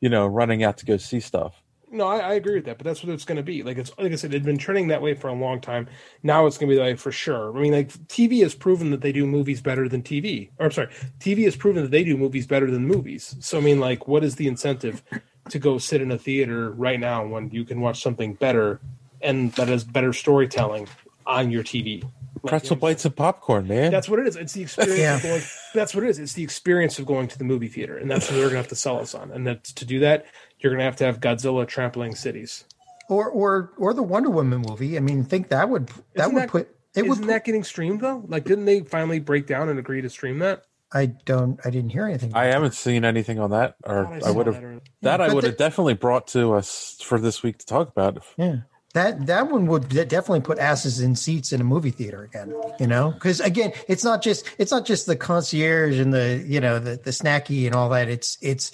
you 0.00 0.08
know, 0.08 0.26
running 0.26 0.64
out 0.64 0.78
to 0.78 0.86
go 0.86 0.96
see 0.96 1.20
stuff. 1.20 1.60
No, 1.90 2.08
I, 2.08 2.18
I 2.18 2.34
agree 2.34 2.56
with 2.56 2.64
that, 2.64 2.78
but 2.78 2.84
that's 2.84 3.04
what 3.04 3.12
it's 3.12 3.24
going 3.24 3.36
to 3.36 3.44
be. 3.44 3.62
Like 3.62 3.78
it's 3.78 3.92
like 3.96 4.10
I 4.10 4.16
said, 4.16 4.34
it's 4.34 4.44
been 4.44 4.58
trending 4.58 4.88
that 4.88 5.00
way 5.00 5.14
for 5.14 5.28
a 5.28 5.32
long 5.32 5.60
time. 5.60 5.86
Now 6.24 6.46
it's 6.46 6.58
going 6.58 6.68
to 6.68 6.74
be 6.74 6.78
that 6.78 6.84
way 6.84 6.96
for 6.96 7.12
sure. 7.12 7.56
I 7.56 7.60
mean, 7.60 7.72
like 7.72 7.90
TV 8.08 8.42
has 8.42 8.52
proven 8.52 8.90
that 8.90 9.00
they 9.00 9.12
do 9.12 9.26
movies 9.26 9.60
better 9.60 9.88
than 9.88 10.02
TV. 10.02 10.50
Or 10.58 10.66
I'm 10.66 10.72
sorry, 10.72 10.88
TV 11.20 11.44
has 11.44 11.54
proven 11.54 11.82
that 11.84 11.92
they 11.92 12.02
do 12.02 12.16
movies 12.16 12.48
better 12.48 12.68
than 12.68 12.84
movies. 12.84 13.36
So 13.38 13.58
I 13.58 13.60
mean, 13.60 13.78
like, 13.78 14.08
what 14.08 14.24
is 14.24 14.34
the 14.34 14.48
incentive 14.48 15.04
to 15.50 15.58
go 15.58 15.78
sit 15.78 16.00
in 16.00 16.10
a 16.10 16.18
theater 16.18 16.70
right 16.70 16.98
now 17.00 17.26
when 17.26 17.50
you 17.50 17.64
can 17.64 17.80
watch 17.80 18.02
something 18.02 18.34
better 18.34 18.80
and 19.20 19.52
that 19.52 19.68
has 19.68 19.84
better 19.84 20.12
storytelling 20.12 20.88
on 21.26 21.50
your 21.50 21.62
TV? 21.62 22.04
Pretzel 22.46 22.76
bites 22.76 23.04
and 23.06 23.16
popcorn, 23.16 23.66
man. 23.66 23.90
That's 23.90 24.08
what 24.08 24.18
it 24.18 24.26
is. 24.26 24.36
It's 24.36 24.52
the 24.52 24.62
experience 24.62 24.98
Yeah. 24.98 25.16
of 25.16 25.22
going. 25.22 25.42
That's 25.72 25.94
what 25.94 26.04
it 26.04 26.10
is. 26.10 26.18
It's 26.18 26.34
the 26.34 26.42
experience 26.42 26.98
of 26.98 27.06
going 27.06 27.26
to 27.28 27.38
the 27.38 27.44
movie 27.44 27.68
theater, 27.68 27.96
and 27.96 28.10
that's 28.10 28.26
what 28.28 28.32
they're 28.34 28.42
going 28.44 28.52
to 28.52 28.58
have 28.58 28.68
to 28.68 28.76
sell 28.76 28.98
us 29.00 29.14
on. 29.14 29.30
And 29.30 29.46
that's 29.46 29.72
to 29.72 29.86
do 29.86 30.00
that, 30.00 30.26
you're 30.58 30.70
going 30.70 30.80
to 30.80 30.84
have 30.84 30.96
to 30.96 31.04
have 31.04 31.20
Godzilla 31.20 31.66
trampling 31.66 32.14
cities. 32.14 32.64
Or 33.08 33.28
or 33.30 33.72
or 33.78 33.94
the 33.94 34.02
Wonder 34.02 34.28
Woman 34.30 34.62
movie. 34.68 34.96
I 34.96 35.00
mean, 35.00 35.24
think 35.24 35.48
that 35.48 35.68
would 35.70 35.88
that 36.14 36.24
Isn't 36.24 36.34
would 36.34 36.42
that- 36.42 36.48
put 36.50 36.68
it 36.94 37.02
would 37.02 37.12
Isn't 37.12 37.26
that 37.28 37.44
getting 37.44 37.64
streamed 37.64 38.00
though? 38.02 38.22
Like, 38.28 38.44
didn't 38.44 38.66
they 38.66 38.80
finally 38.80 39.20
break 39.20 39.46
down 39.46 39.68
and 39.70 39.78
agree 39.78 40.00
to 40.02 40.08
stream 40.10 40.38
that? 40.40 40.64
I 40.94 41.06
don't 41.06 41.58
I 41.64 41.70
didn't 41.70 41.90
hear 41.90 42.06
anything. 42.06 42.32
I 42.34 42.44
haven't 42.46 42.74
seen 42.74 43.04
anything 43.04 43.38
on 43.40 43.50
that, 43.50 43.74
or 43.84 44.06
I 44.06 44.20
I, 44.26 44.30
would 44.30 44.46
have 44.46 44.54
that 44.54 44.64
earlier. 44.64 44.80
that 45.02 45.20
I 45.20 45.34
would 45.34 45.42
the- 45.44 45.48
have 45.48 45.56
definitely 45.56 45.94
brought 45.94 46.28
to 46.28 46.54
us 46.54 46.96
for 47.02 47.18
this 47.18 47.42
week 47.42 47.58
to 47.58 47.66
talk 47.66 47.88
about. 47.88 48.22
Yeah. 48.36 48.58
That 48.94 49.26
that 49.26 49.50
one 49.50 49.66
would 49.66 49.88
definitely 49.88 50.42
put 50.42 50.58
asses 50.60 51.00
in 51.00 51.16
seats 51.16 51.52
in 51.52 51.60
a 51.60 51.64
movie 51.64 51.90
theater 51.90 52.22
again, 52.22 52.54
you 52.78 52.86
know? 52.86 53.12
Cuz 53.18 53.40
again, 53.40 53.72
it's 53.88 54.04
not 54.04 54.22
just 54.22 54.48
it's 54.56 54.70
not 54.70 54.86
just 54.86 55.06
the 55.06 55.16
concierge 55.16 55.98
and 55.98 56.14
the, 56.14 56.44
you 56.46 56.60
know, 56.60 56.78
the 56.78 56.96
the 57.02 57.10
snacky 57.10 57.66
and 57.66 57.74
all 57.74 57.88
that. 57.88 58.08
It's 58.08 58.38
it's 58.40 58.70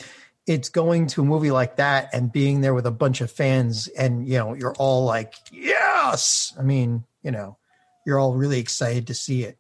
it's 0.47 0.68
going 0.68 1.07
to 1.07 1.23
a 1.23 1.25
movie 1.25 1.51
like 1.51 1.77
that 1.77 2.11
and 2.12 2.31
being 2.31 2.61
there 2.61 2.75
with 2.75 2.85
a 2.85 2.91
bunch 2.91 3.23
of 3.23 3.31
fans 3.31 3.89
and, 3.89 4.29
you 4.29 4.37
know, 4.37 4.53
you're 4.53 4.75
all 4.79 5.07
like, 5.07 5.35
"Yes!" 5.53 6.53
I 6.59 6.62
mean, 6.64 7.05
you 7.23 7.31
know, 7.31 7.57
you're 8.05 8.18
all 8.18 8.35
really 8.35 8.59
excited 8.59 9.07
to 9.07 9.14
see 9.14 9.45
it. 9.45 9.57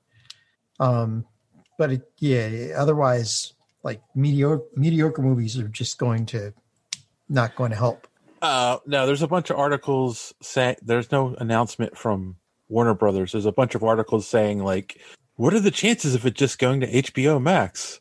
Um 0.78 1.24
but 1.80 1.92
it, 1.92 2.02
yeah, 2.18 2.74
otherwise 2.76 3.54
like 3.82 4.02
mediocre 4.14 4.62
mediocre 4.76 5.22
movies 5.22 5.58
are 5.58 5.66
just 5.66 5.96
going 5.96 6.26
to 6.26 6.52
not 7.30 7.56
going 7.56 7.70
to 7.70 7.76
help. 7.76 8.06
Uh, 8.42 8.76
no, 8.84 9.06
there's 9.06 9.22
a 9.22 9.26
bunch 9.26 9.48
of 9.48 9.58
articles 9.58 10.34
saying 10.42 10.76
there's 10.82 11.10
no 11.10 11.34
announcement 11.38 11.96
from 11.96 12.36
Warner 12.68 12.92
Brothers. 12.92 13.32
There's 13.32 13.46
a 13.46 13.52
bunch 13.52 13.74
of 13.74 13.82
articles 13.82 14.28
saying 14.28 14.62
like, 14.62 15.00
what 15.36 15.54
are 15.54 15.60
the 15.60 15.70
chances 15.70 16.14
of 16.14 16.26
it 16.26 16.34
just 16.34 16.58
going 16.58 16.80
to 16.80 16.86
HBO 16.86 17.40
Max? 17.40 17.98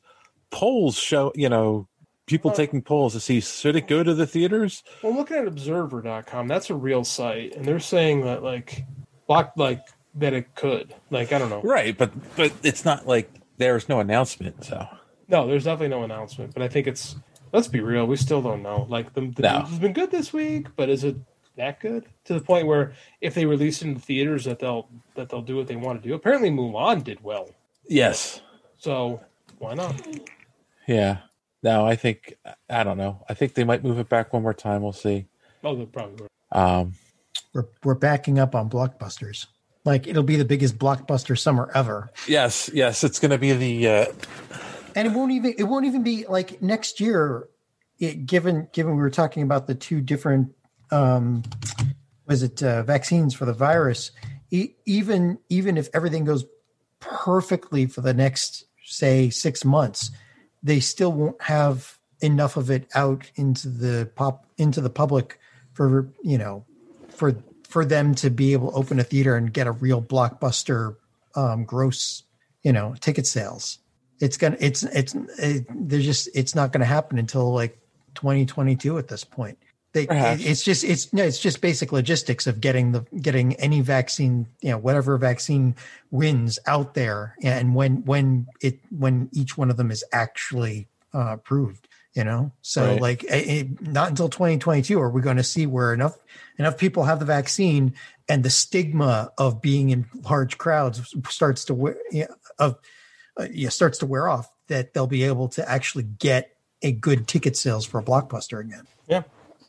Polls 0.52 0.98
show, 0.98 1.32
you 1.34 1.48
know, 1.48 1.88
people 2.26 2.52
taking 2.52 2.82
polls 2.82 3.14
to 3.14 3.22
see 3.22 3.40
should 3.40 3.78
it 3.78 3.88
go 3.88 4.04
to 4.04 4.14
the 4.14 4.28
theaters. 4.28 4.84
Well, 5.02 5.16
looking 5.16 5.38
at 5.38 5.48
Observer.com, 5.48 6.50
that's 6.50 6.70
a 6.70 6.76
real 6.76 7.06
site, 7.06 7.56
and 7.56 7.64
they're 7.64 7.80
saying 7.80 8.26
that 8.26 8.44
like, 8.44 8.84
block 9.26 9.54
like 9.56 9.88
that 10.16 10.34
it 10.34 10.54
could. 10.56 10.94
Like, 11.10 11.32
I 11.32 11.40
don't 11.40 11.50
know. 11.50 11.62
Right, 11.62 11.98
but 11.98 12.12
but 12.36 12.52
it's 12.62 12.84
not 12.84 13.08
like 13.08 13.39
there's 13.60 13.88
no 13.88 14.00
announcement. 14.00 14.64
So 14.64 14.88
No, 15.28 15.46
there's 15.48 15.66
definitely 15.66 15.96
no 15.96 16.04
announcement, 16.04 16.54
but 16.56 16.64
I 16.64 16.68
think 16.68 16.88
it's. 16.88 17.16
Let's 17.52 17.68
be 17.68 17.80
real, 17.80 18.06
we 18.06 18.16
still 18.16 18.42
don't 18.44 18.62
know. 18.62 18.86
Like 18.90 19.14
the, 19.14 19.22
the 19.22 19.42
No. 19.42 19.60
news 19.62 19.70
has 19.70 19.80
been 19.80 19.94
good 19.94 20.12
this 20.12 20.32
week, 20.34 20.68
but 20.76 20.88
is 20.90 21.04
it 21.04 21.16
that 21.58 21.80
good 21.80 22.06
to 22.26 22.34
the 22.36 22.42
point 22.42 22.68
where 22.68 22.94
if 23.22 23.34
they 23.34 23.46
release 23.46 23.82
it 23.82 23.88
in 23.88 23.94
the 23.96 24.00
theaters 24.00 24.46
that 24.46 24.60
they'll 24.60 24.88
that 25.16 25.30
they'll 25.30 25.42
do 25.42 25.56
what 25.58 25.68
they 25.68 25.76
want 25.76 26.02
to 26.02 26.08
do? 26.08 26.14
Apparently, 26.16 26.50
Mulan 26.52 27.04
did 27.04 27.24
well, 27.24 27.50
yes, 27.88 28.42
so 28.78 29.20
why 29.58 29.74
not? 29.74 30.00
yeah. 30.88 31.18
No, 31.62 31.86
I 31.86 31.96
think 31.98 32.36
I 32.70 32.84
don't 32.84 32.98
know. 32.98 33.26
I 33.28 33.34
think 33.34 33.54
they 33.56 33.64
might 33.66 33.84
move 33.84 34.00
it 34.00 34.08
back 34.10 34.32
one 34.32 34.44
more 34.44 34.54
time. 34.54 34.82
We'll 34.82 34.94
see. 34.94 35.26
Oh, 35.64 35.76
they 35.76 35.86
probably 35.86 36.16
will. 36.22 36.30
Um, 36.58 36.94
we're 37.54 37.66
we're 37.84 37.96
backing 37.96 38.38
up 38.40 38.54
on 38.56 38.70
blockbusters. 38.70 39.48
Like 39.86 40.08
it'll 40.08 40.24
be 40.24 40.36
the 40.36 40.46
biggest 40.46 40.78
blockbuster 40.78 41.38
summer 41.38 41.72
ever, 41.74 42.12
yes, 42.28 42.70
yes, 42.74 43.04
it's 43.04 43.20
going 43.20 43.32
to 43.32 43.38
be 43.38 43.54
the 43.54 43.88
uh, 43.88 44.06
and 44.96 45.08
it 45.08 45.12
won't 45.12 45.32
even 45.32 45.56
it 45.58 45.64
won't 45.64 45.86
even 45.86 46.04
be 46.04 46.26
like 46.28 46.62
next 46.62 47.00
year. 47.00 47.48
It, 47.98 48.26
given 48.26 48.68
given 48.72 48.96
we 48.96 49.02
were 49.02 49.10
talking 49.10 49.44
about 49.44 49.68
the 49.68 49.76
two 49.76 50.02
different 50.02 50.54
um, 50.92 51.44
was 52.28 52.44
it 52.44 52.62
uh, 52.62 52.84
vaccines 52.84 53.34
for 53.34 53.46
the 53.46 53.54
virus, 53.54 54.12
e- 54.52 54.74
even 54.86 55.40
even 55.50 55.78
if 55.78 55.90
everything 55.94 56.26
goes 56.26 56.46
perfectly 57.00 57.86
for 57.86 58.02
the 58.02 58.14
next 58.14 58.66
say 58.84 59.30
six 59.30 59.64
months, 59.64 60.12
they 60.62 60.80
still 60.80 61.12
won't 61.12 61.42
have 61.42 61.98
enough 62.22 62.58
of 62.58 62.70
it 62.70 62.88
out 62.96 63.30
into 63.36 63.70
the 63.70 64.10
pop 64.16 64.46
into 64.58 64.82
the 64.82 64.90
public 64.90 65.40
for 65.74 66.10
you 66.24 66.38
know 66.38 66.66
for 67.10 67.36
for 67.70 67.86
them 67.86 68.16
to 68.16 68.30
be 68.30 68.54
able 68.54 68.72
to 68.72 68.78
open 68.78 69.00
a 69.00 69.04
theater 69.04 69.36
and 69.38 69.54
get 69.54 69.68
a 69.68 69.72
real 69.72 70.02
blockbuster 70.02 70.96
um, 71.36 71.64
gross 71.64 72.24
you 72.64 72.74
know 72.74 72.96
ticket 73.00 73.26
sales. 73.26 73.78
It's 74.20 74.36
gonna 74.38 74.58
it's 74.60 74.84
it's 74.84 75.16
it, 75.38 75.66
there's 75.70 76.04
just 76.06 76.28
it's 76.36 76.56
not 76.56 76.74
going 76.74 76.82
to 76.82 76.86
happen 76.86 77.18
until 77.18 77.54
like 77.54 77.80
2022 78.16 78.98
at 78.98 79.08
this 79.08 79.24
point. 79.24 79.58
They, 79.94 80.04
it- 80.04 80.46
it's 80.46 80.64
just 80.64 80.84
it's 80.84 81.12
no 81.14 81.24
it's 81.24 81.40
just 81.40 81.62
basic 81.62 81.92
logistics 81.92 82.46
of 82.48 82.62
getting 82.62 82.92
the 82.92 83.02
getting 83.22 83.54
any 83.56 83.82
vaccine 83.82 84.46
you 84.62 84.70
know 84.72 84.78
whatever 84.78 85.18
vaccine 85.18 85.76
wins 86.12 86.60
out 86.68 86.94
there 86.96 87.36
and 87.42 87.74
when 87.76 88.04
when 88.06 88.48
it 88.62 88.80
when 88.92 89.30
each 89.32 89.58
one 89.58 89.70
of 89.72 89.78
them 89.78 89.90
is 89.90 90.04
actually 90.12 90.88
uh, 91.14 91.34
approved 91.34 91.88
you 92.16 92.24
know 92.24 92.52
so 92.62 92.86
Right. 92.86 93.02
like 93.02 93.24
it, 93.26 93.30
it- 93.48 93.82
not 93.88 94.10
until 94.10 94.30
2022 94.30 95.00
are 95.00 95.10
we 95.10 95.22
going 95.22 95.38
to 95.38 95.44
see 95.44 95.66
where 95.68 95.94
enough 95.94 96.16
enough 96.58 96.78
people 96.78 97.04
have 97.04 97.20
the 97.20 97.26
vaccine 97.26 97.94
and 98.28 98.44
the 98.44 98.50
stigma 98.50 99.32
of 99.38 99.62
being 99.62 99.90
in 99.92 100.06
large 100.30 100.58
crowds 100.58 101.14
starts 101.30 101.66
to 101.66 101.74
wear 101.74 101.96
yeah, 102.12 102.26
of 102.58 102.78
uh, 103.40 103.48
yeah 103.52 103.70
starts 103.70 103.98
to 104.00 104.06
wear 104.06 104.28
off 104.28 104.50
that 104.68 104.94
they'll 104.94 105.08
be 105.08 105.24
able 105.24 105.48
to 105.50 105.70
actually 105.70 106.04
get 106.04 106.56
a 106.82 106.92
good 106.92 107.28
ticket 107.28 107.56
sales 107.58 107.86
for 107.86 108.00
a 108.00 108.04
blockbuster 108.04 108.60
again 108.60 108.88
Yeah, 109.08 109.24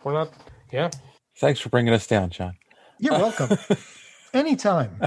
we're 0.05 0.13
not. 0.15 0.33
Yeah, 0.73 0.91
thanks 1.39 1.61
for 1.61 1.69
bringing 1.69 1.93
us 1.93 2.07
down, 2.07 2.31
John. 2.31 2.57
you're 2.99 3.13
welcome 3.19 3.59
anytime 4.35 4.99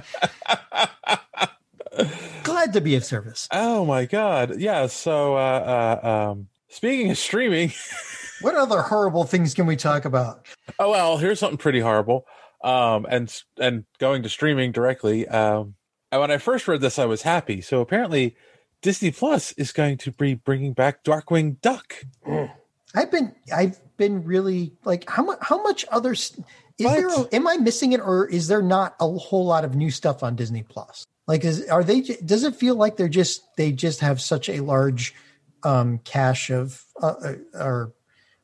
glad 2.43 2.73
to 2.73 2.81
be 2.81 2.95
of 2.95 3.05
service 3.05 3.47
Oh 3.51 3.85
my 3.85 4.05
god, 4.05 4.59
yeah. 4.59 4.87
So, 4.87 5.35
uh, 5.35 5.99
uh, 6.03 6.07
um, 6.31 6.47
speaking 6.73 7.11
of 7.11 7.17
streaming, 7.17 7.71
what 8.41 8.55
other 8.55 8.81
horrible 8.81 9.23
things 9.23 9.53
can 9.53 9.65
we 9.65 9.75
talk 9.75 10.05
about 10.05 10.47
oh 10.79 10.91
well, 10.91 11.17
here's 11.17 11.39
something 11.39 11.57
pretty 11.57 11.79
horrible. 11.79 12.25
Um, 12.63 13.05
and 13.09 13.43
and 13.59 13.85
going 13.99 14.23
to 14.23 14.29
streaming 14.29 14.71
directly. 14.71 15.27
Um, 15.27 15.75
and 16.11 16.21
when 16.21 16.31
I 16.31 16.37
first 16.37 16.67
read 16.67 16.81
this, 16.81 16.99
I 16.99 17.05
was 17.05 17.23
happy. 17.23 17.61
So 17.61 17.81
apparently, 17.81 18.35
Disney 18.81 19.11
Plus 19.11 19.51
is 19.53 19.71
going 19.71 19.97
to 19.99 20.11
be 20.11 20.35
bringing 20.35 20.73
back 20.73 21.03
Darkwing 21.03 21.59
Duck. 21.61 22.05
I've 22.95 23.11
been 23.11 23.33
I've 23.53 23.79
been 23.97 24.23
really 24.23 24.73
like 24.85 25.09
how 25.09 25.23
much 25.23 25.39
how 25.41 25.61
much 25.61 25.85
other 25.91 26.13
is 26.13 26.37
there 26.77 27.07
a, 27.07 27.35
am 27.35 27.47
I 27.47 27.57
missing 27.57 27.93
it 27.93 27.99
or 27.99 28.27
is 28.27 28.47
there 28.47 28.61
not 28.61 28.95
a 28.99 29.07
whole 29.07 29.45
lot 29.45 29.65
of 29.65 29.75
new 29.75 29.91
stuff 29.91 30.23
on 30.23 30.35
Disney 30.35 30.63
Plus? 30.63 31.05
Like 31.27 31.43
is 31.43 31.67
are 31.67 31.83
they 31.83 32.01
does 32.01 32.43
it 32.43 32.55
feel 32.55 32.75
like 32.75 32.97
they're 32.97 33.07
just 33.07 33.43
they 33.57 33.71
just 33.71 33.99
have 34.01 34.21
such 34.21 34.47
a 34.47 34.59
large 34.59 35.15
um 35.63 35.99
cache 35.99 36.49
of 36.49 36.83
uh, 37.01 37.13
uh, 37.23 37.33
or 37.53 37.93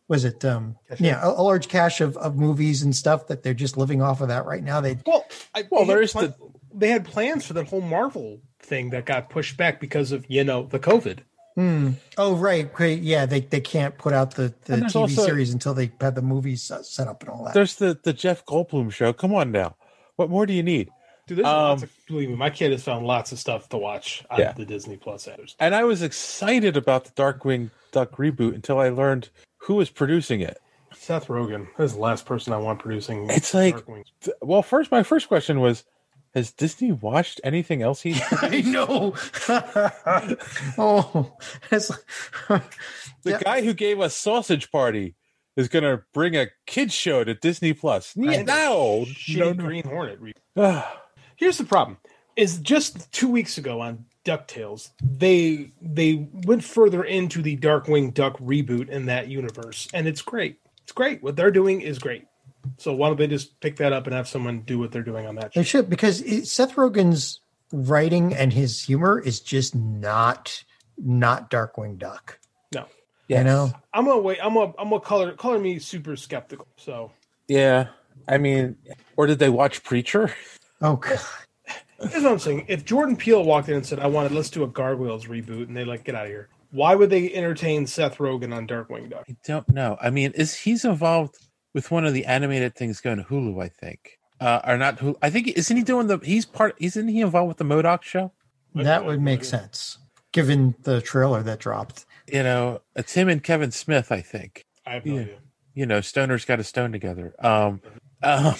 was 0.07 0.25
it 0.25 0.43
um 0.45 0.75
yeah 0.99 1.19
a, 1.23 1.29
a 1.29 1.41
large 1.43 1.67
cache 1.67 2.01
of, 2.01 2.15
of 2.17 2.35
movies 2.35 2.81
and 2.81 2.95
stuff 2.95 3.27
that 3.27 3.43
they're 3.43 3.53
just 3.53 3.77
living 3.77 4.01
off 4.01 4.21
of 4.21 4.27
that 4.29 4.45
right 4.45 4.63
now 4.63 4.81
they 4.81 4.97
Well, 5.05 5.25
I, 5.53 5.65
Well, 5.69 5.85
they 5.85 5.93
there's 5.93 6.11
pla- 6.13 6.21
the- 6.27 6.35
they 6.73 6.89
had 6.89 7.03
plans 7.05 7.45
for 7.45 7.53
that 7.53 7.67
whole 7.67 7.81
Marvel 7.81 8.41
thing 8.59 8.91
that 8.91 9.05
got 9.05 9.29
pushed 9.29 9.57
back 9.57 9.79
because 9.79 10.11
of 10.11 10.25
you 10.29 10.43
know 10.43 10.63
the 10.63 10.79
COVID. 10.79 11.19
Hmm. 11.55 11.91
Oh 12.17 12.35
right, 12.35 12.71
great. 12.71 13.01
Yeah, 13.01 13.25
they, 13.25 13.41
they 13.41 13.59
can't 13.59 13.97
put 13.97 14.13
out 14.13 14.35
the, 14.35 14.53
the 14.65 14.77
TV 14.77 14.95
also- 14.95 15.25
series 15.25 15.51
until 15.51 15.73
they 15.73 15.91
have 15.99 16.15
the 16.15 16.21
movies 16.21 16.69
uh, 16.71 16.83
set 16.83 17.07
up 17.07 17.21
and 17.21 17.29
all 17.31 17.43
that. 17.45 17.53
There's 17.55 17.75
the 17.75 17.99
the 18.01 18.13
Jeff 18.13 18.45
Goldblum 18.45 18.91
show. 18.93 19.11
Come 19.13 19.33
on 19.33 19.51
now, 19.51 19.75
what 20.15 20.29
more 20.29 20.45
do 20.45 20.53
you 20.53 20.63
need? 20.63 20.89
Dude, 21.29 21.37
there's 21.37 21.47
Um, 21.47 21.53
lots 21.53 21.83
of, 21.83 21.91
believe 22.07 22.29
me, 22.29 22.35
my 22.35 22.49
kid 22.49 22.71
has 22.71 22.83
found 22.83 23.05
lots 23.05 23.31
of 23.31 23.37
stuff 23.39 23.69
to 23.69 23.77
watch 23.77 24.23
on 24.31 24.39
Yeah. 24.39 24.51
the 24.53 24.65
Disney 24.65 24.97
Plus 24.97 25.27
apps. 25.27 25.55
And 25.59 25.75
I 25.75 25.83
was 25.83 26.01
excited 26.01 26.75
about 26.75 27.05
the 27.05 27.11
Darkwing 27.11 27.69
Duck 27.91 28.13
reboot 28.17 28.55
until 28.55 28.79
I 28.79 28.89
learned 28.89 29.29
who 29.59 29.75
was 29.75 29.89
producing 29.91 30.41
it. 30.41 30.59
Seth 30.93 31.27
Rogen 31.27 31.67
is 31.79 31.93
the 31.93 31.99
last 31.99 32.25
person 32.25 32.51
I 32.51 32.57
want 32.57 32.79
producing. 32.79 33.29
It's 33.29 33.53
like, 33.53 33.85
th- 34.21 34.35
well, 34.41 34.63
first 34.63 34.91
my 34.91 35.03
first 35.03 35.27
question 35.27 35.59
was, 35.59 35.83
has 36.33 36.51
Disney 36.51 36.91
watched 36.91 37.39
anything 37.43 37.81
else 37.83 38.01
he's 38.01 38.19
I 38.31 38.61
know. 38.61 39.13
oh, 40.77 41.31
The 43.23 43.39
guy 43.43 43.61
who 43.61 43.73
gave 43.73 43.99
us 43.99 44.15
Sausage 44.15 44.71
Party 44.71 45.15
is 45.55 45.67
going 45.67 45.83
to 45.83 46.03
bring 46.13 46.35
a 46.37 46.47
kids 46.65 46.93
show 46.93 47.23
to 47.23 47.33
Disney 47.33 47.73
Plus. 47.73 48.13
Yeah, 48.15 48.43
no, 48.43 49.05
no, 49.35 49.53
no. 49.53 49.53
Green 49.53 49.83
Hornet. 49.83 50.19
re- 51.39 51.45
Here's 51.45 51.57
the 51.57 51.65
problem: 51.65 51.97
is 52.35 52.59
just 52.59 53.11
two 53.11 53.29
weeks 53.29 53.57
ago 53.57 53.81
on 53.81 54.05
Ducktales, 54.25 54.91
they 55.01 55.71
they 55.81 56.27
went 56.45 56.63
further 56.63 57.03
into 57.03 57.41
the 57.41 57.57
Darkwing 57.57 58.13
Duck 58.13 58.37
reboot 58.39 58.89
in 58.89 59.05
that 59.07 59.27
universe, 59.27 59.87
and 59.93 60.07
it's 60.07 60.21
great. 60.21 60.59
It's 60.83 60.91
great. 60.91 61.23
What 61.23 61.35
they're 61.35 61.51
doing 61.51 61.81
is 61.81 61.99
great. 61.99 62.25
So 62.77 62.93
why 62.93 63.07
don't 63.07 63.17
they 63.17 63.27
just 63.27 63.59
pick 63.61 63.77
that 63.77 63.93
up 63.93 64.05
and 64.05 64.13
have 64.13 64.27
someone 64.27 64.61
do 64.61 64.79
what 64.79 64.91
they're 64.91 65.01
doing 65.01 65.25
on 65.25 65.35
that? 65.35 65.53
they 65.53 65.63
should 65.63 65.89
because 65.89 66.21
it, 66.21 66.47
Seth 66.47 66.75
Rogen's 66.75 67.41
writing 67.71 68.33
and 68.33 68.51
his 68.51 68.83
humor 68.83 69.19
is 69.19 69.39
just 69.39 69.75
not 69.75 70.63
not 70.97 71.49
Darkwing 71.49 71.97
Duck. 71.97 72.39
No, 72.73 72.85
You 73.27 73.43
know, 73.43 73.71
I'm 73.93 74.05
gonna 74.05 74.19
wait. 74.19 74.39
I'm 74.43 74.53
gonna 74.53 74.73
I'm 74.77 74.89
gonna 74.89 75.01
color 75.01 75.33
color 75.33 75.59
me 75.59 75.79
super 75.79 76.15
skeptical. 76.15 76.67
So 76.77 77.11
Yeah, 77.47 77.87
I 78.27 78.37
mean, 78.37 78.75
or 79.15 79.27
did 79.27 79.39
they 79.39 79.49
watch 79.49 79.83
Preacher? 79.83 80.33
Oh 80.81 80.95
god, 80.95 81.19
here's 81.99 82.23
what 82.23 82.31
I'm 82.31 82.39
saying: 82.39 82.65
if 82.67 82.85
Jordan 82.85 83.15
Peele 83.15 83.43
walked 83.43 83.69
in 83.69 83.75
and 83.75 83.85
said, 83.85 83.99
"I 83.99 84.07
wanted 84.07 84.31
let's 84.31 84.49
do 84.49 84.63
a 84.63 84.67
Gargoyles 84.67 85.25
reboot," 85.25 85.67
and 85.67 85.75
they 85.75 85.85
like 85.85 86.03
get 86.03 86.15
out 86.15 86.25
of 86.25 86.31
here, 86.31 86.49
why 86.71 86.95
would 86.95 87.09
they 87.09 87.33
entertain 87.33 87.85
Seth 87.87 88.17
Rogen 88.17 88.55
on 88.55 88.67
Darkwing 88.67 89.09
Duck? 89.09 89.25
I 89.29 89.35
don't 89.45 89.67
know. 89.69 89.97
I 90.01 90.09
mean, 90.09 90.31
is 90.35 90.55
he's 90.55 90.85
involved 90.85 91.35
with 91.73 91.91
one 91.91 92.05
of 92.05 92.13
the 92.13 92.25
animated 92.25 92.75
things 92.75 93.01
going 93.01 93.17
to 93.17 93.23
Hulu? 93.23 93.61
I 93.63 93.67
think, 93.69 94.19
uh, 94.39 94.61
or 94.65 94.77
not? 94.77 94.97
Hulu. 94.99 95.15
I 95.21 95.29
think 95.29 95.47
isn't 95.49 95.75
he 95.75 95.83
doing 95.83 96.07
the? 96.07 96.17
He's 96.19 96.45
part. 96.45 96.75
Isn't 96.79 97.07
he 97.09 97.21
involved 97.21 97.47
with 97.49 97.57
the 97.57 97.65
MODOK 97.65 98.03
show? 98.03 98.31
that 98.75 99.03
would 99.05 99.19
make 99.21 99.43
sense 99.43 99.97
given 100.31 100.75
the 100.83 101.01
trailer 101.01 101.41
that 101.43 101.59
dropped. 101.59 102.05
You 102.31 102.43
know, 102.43 102.81
it's 102.95 103.13
him 103.13 103.27
and 103.27 103.43
Kevin 103.43 103.71
Smith. 103.71 104.11
I 104.11 104.21
think. 104.21 104.63
I 104.85 104.93
have 104.93 105.05
no 105.05 105.15
Yeah. 105.15 105.21
idea. 105.21 105.37
you 105.73 105.85
know, 105.85 106.01
Stoner's 106.01 106.45
got 106.45 106.59
a 106.59 106.63
stone 106.63 106.91
together. 106.91 107.33
Um, 107.39 107.81
um, 108.23 108.55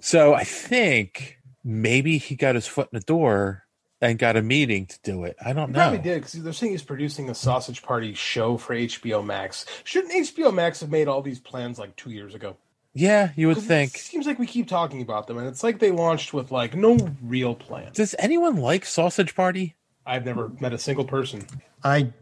so 0.00 0.34
I 0.34 0.44
think 0.44 1.38
maybe 1.64 2.18
he 2.18 2.36
got 2.36 2.54
his 2.54 2.66
foot 2.66 2.88
in 2.92 2.98
the 2.98 3.04
door 3.04 3.64
and 4.00 4.18
got 4.18 4.36
a 4.36 4.42
meeting 4.42 4.86
to 4.86 4.98
do 5.02 5.24
it. 5.24 5.36
I 5.44 5.52
don't 5.52 5.68
He 5.68 5.72
know. 5.72 5.78
probably 5.80 5.98
did 5.98 6.22
because 6.22 6.34
they're 6.42 6.52
saying 6.52 6.72
he's 6.72 6.82
producing 6.82 7.28
a 7.30 7.34
Sausage 7.34 7.82
Party 7.82 8.14
show 8.14 8.56
for 8.56 8.74
HBO 8.74 9.24
Max. 9.24 9.66
Shouldn't 9.84 10.12
HBO 10.12 10.54
Max 10.54 10.80
have 10.80 10.90
made 10.90 11.08
all 11.08 11.20
these 11.20 11.40
plans 11.40 11.78
like 11.78 11.96
two 11.96 12.10
years 12.10 12.34
ago? 12.34 12.56
Yeah, 12.94 13.30
you 13.36 13.48
would 13.48 13.58
think. 13.58 13.94
It 13.96 14.00
seems 14.00 14.26
like 14.26 14.38
we 14.38 14.46
keep 14.46 14.66
talking 14.66 15.02
about 15.02 15.26
them, 15.26 15.36
and 15.38 15.46
it's 15.46 15.62
like 15.62 15.78
they 15.78 15.90
launched 15.90 16.32
with 16.32 16.50
like 16.50 16.74
no 16.74 16.96
real 17.22 17.54
plan. 17.54 17.90
Does 17.92 18.14
anyone 18.18 18.56
like 18.56 18.84
Sausage 18.84 19.34
Party? 19.34 19.76
I've 20.06 20.24
never 20.24 20.50
met 20.60 20.72
a 20.72 20.78
single 20.78 21.04
person. 21.04 21.44
I 21.84 22.12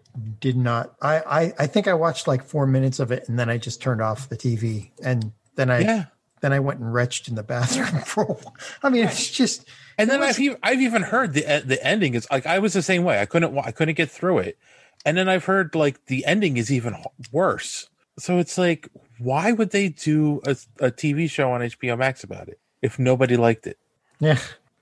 did 0.41 0.57
not. 0.57 0.95
I, 1.01 1.17
I 1.21 1.53
I 1.61 1.67
think 1.67 1.87
I 1.89 1.95
watched 1.95 2.27
like 2.27 2.43
four 2.43 2.67
minutes 2.67 2.99
of 2.99 3.13
it 3.13 3.29
and 3.29 3.39
then 3.39 3.49
I 3.49 3.59
just 3.59 3.81
turned 3.81 4.03
off 4.03 4.29
the 4.29 4.37
TV 4.37 4.91
and 5.05 5.31
then 5.55 5.71
I 5.71 5.81
Yeah. 5.81 6.05
Then 6.47 6.53
I 6.53 6.61
went 6.61 6.79
and 6.81 6.95
retched 6.95 7.27
in 7.29 7.35
the 7.35 7.43
bathroom 7.43 8.01
for. 8.07 8.23
a 8.23 8.27
while. 8.27 8.55
I 8.83 8.89
mean, 8.89 9.05
it's 9.05 9.29
just 9.31 9.69
And 9.99 10.09
then 10.09 10.21
was- 10.21 10.31
I've 10.31 10.39
even, 10.41 10.59
I've 10.63 10.81
even 10.81 11.03
heard 11.03 11.35
the 11.35 11.63
the 11.67 11.85
ending 11.85 12.15
is 12.15 12.27
like 12.31 12.47
I 12.47 12.61
was 12.61 12.73
the 12.73 12.83
same 12.83 13.03
way. 13.05 13.21
I 13.21 13.27
couldn't 13.27 13.59
I 13.59 13.73
couldn't 13.73 13.97
get 13.97 14.11
through 14.11 14.39
it, 14.39 14.57
and 15.05 15.17
then 15.17 15.29
I've 15.29 15.45
heard 15.45 15.75
like 15.75 16.07
the 16.07 16.25
ending 16.25 16.57
is 16.57 16.71
even 16.73 16.95
worse. 17.33 17.89
So 18.19 18.39
it's 18.39 18.57
like, 18.57 18.89
why 19.19 19.53
would 19.53 19.71
they 19.73 19.89
do 19.91 20.41
a, 20.47 20.53
a 20.81 20.91
TV 20.91 21.29
show 21.29 21.51
on 21.53 21.61
HBO 21.61 21.99
Max 21.99 22.23
about 22.25 22.49
it 22.49 22.59
if 22.81 22.99
nobody 22.99 23.37
liked 23.37 23.67
it? 23.67 23.79
yeah. 24.21 24.39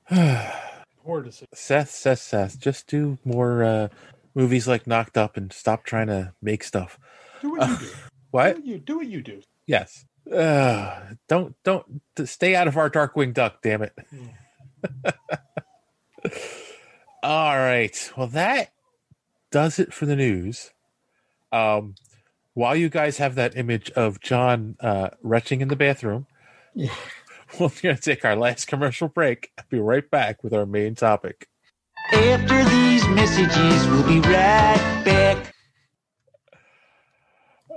Poor 1.04 1.22
decision. 1.22 1.48
Seth, 1.52 1.90
Seth, 1.90 2.20
Seth, 2.20 2.58
just 2.60 2.86
do 2.86 3.18
more 3.24 3.62
uh, 3.64 3.88
movies 4.34 4.66
like 4.68 4.86
Knocked 4.86 5.18
Up 5.18 5.36
and 5.36 5.52
stop 5.52 5.84
trying 5.84 6.06
to 6.06 6.32
make 6.40 6.64
stuff. 6.64 6.98
Do 7.42 7.50
what 7.50 7.68
you 7.68 7.76
do. 7.88 7.92
What? 8.30 8.54
Do 8.56 8.60
what 8.60 8.66
you 8.66 8.78
do. 8.78 8.96
What 8.98 9.06
you 9.08 9.22
do. 9.22 9.42
Yes. 9.66 10.04
Uh, 10.32 11.00
don't 11.28 11.54
don't 11.64 12.02
stay 12.24 12.54
out 12.54 12.68
of 12.68 12.76
our 12.76 12.90
Darkwing 12.90 13.34
Duck. 13.34 13.62
Damn 13.62 13.82
it. 13.82 13.92
All 17.22 17.56
right. 17.56 18.12
Well, 18.16 18.26
that 18.28 18.72
does 19.50 19.78
it 19.78 19.92
for 19.92 20.06
the 20.06 20.16
news. 20.16 20.70
Um, 21.52 21.94
while 22.54 22.76
you 22.76 22.88
guys 22.88 23.18
have 23.18 23.34
that 23.36 23.56
image 23.56 23.90
of 23.92 24.20
John 24.20 24.76
uh, 24.80 25.10
retching 25.22 25.60
in 25.60 25.68
the 25.68 25.76
bathroom, 25.76 26.26
Yeah. 26.74 26.94
we're 27.60 27.68
going 27.82 27.94
to 27.96 28.00
take 28.02 28.24
our 28.24 28.36
last 28.36 28.66
commercial 28.66 29.08
break. 29.08 29.52
I'll 29.58 29.64
be 29.70 29.78
right 29.78 30.08
back 30.10 30.42
with 30.42 30.52
our 30.52 30.66
main 30.66 30.94
topic. 30.94 31.48
After 32.12 32.64
these 32.64 33.06
messages, 33.08 33.86
we'll 33.88 34.06
be 34.06 34.20
right 34.20 35.02
back. 35.04 35.54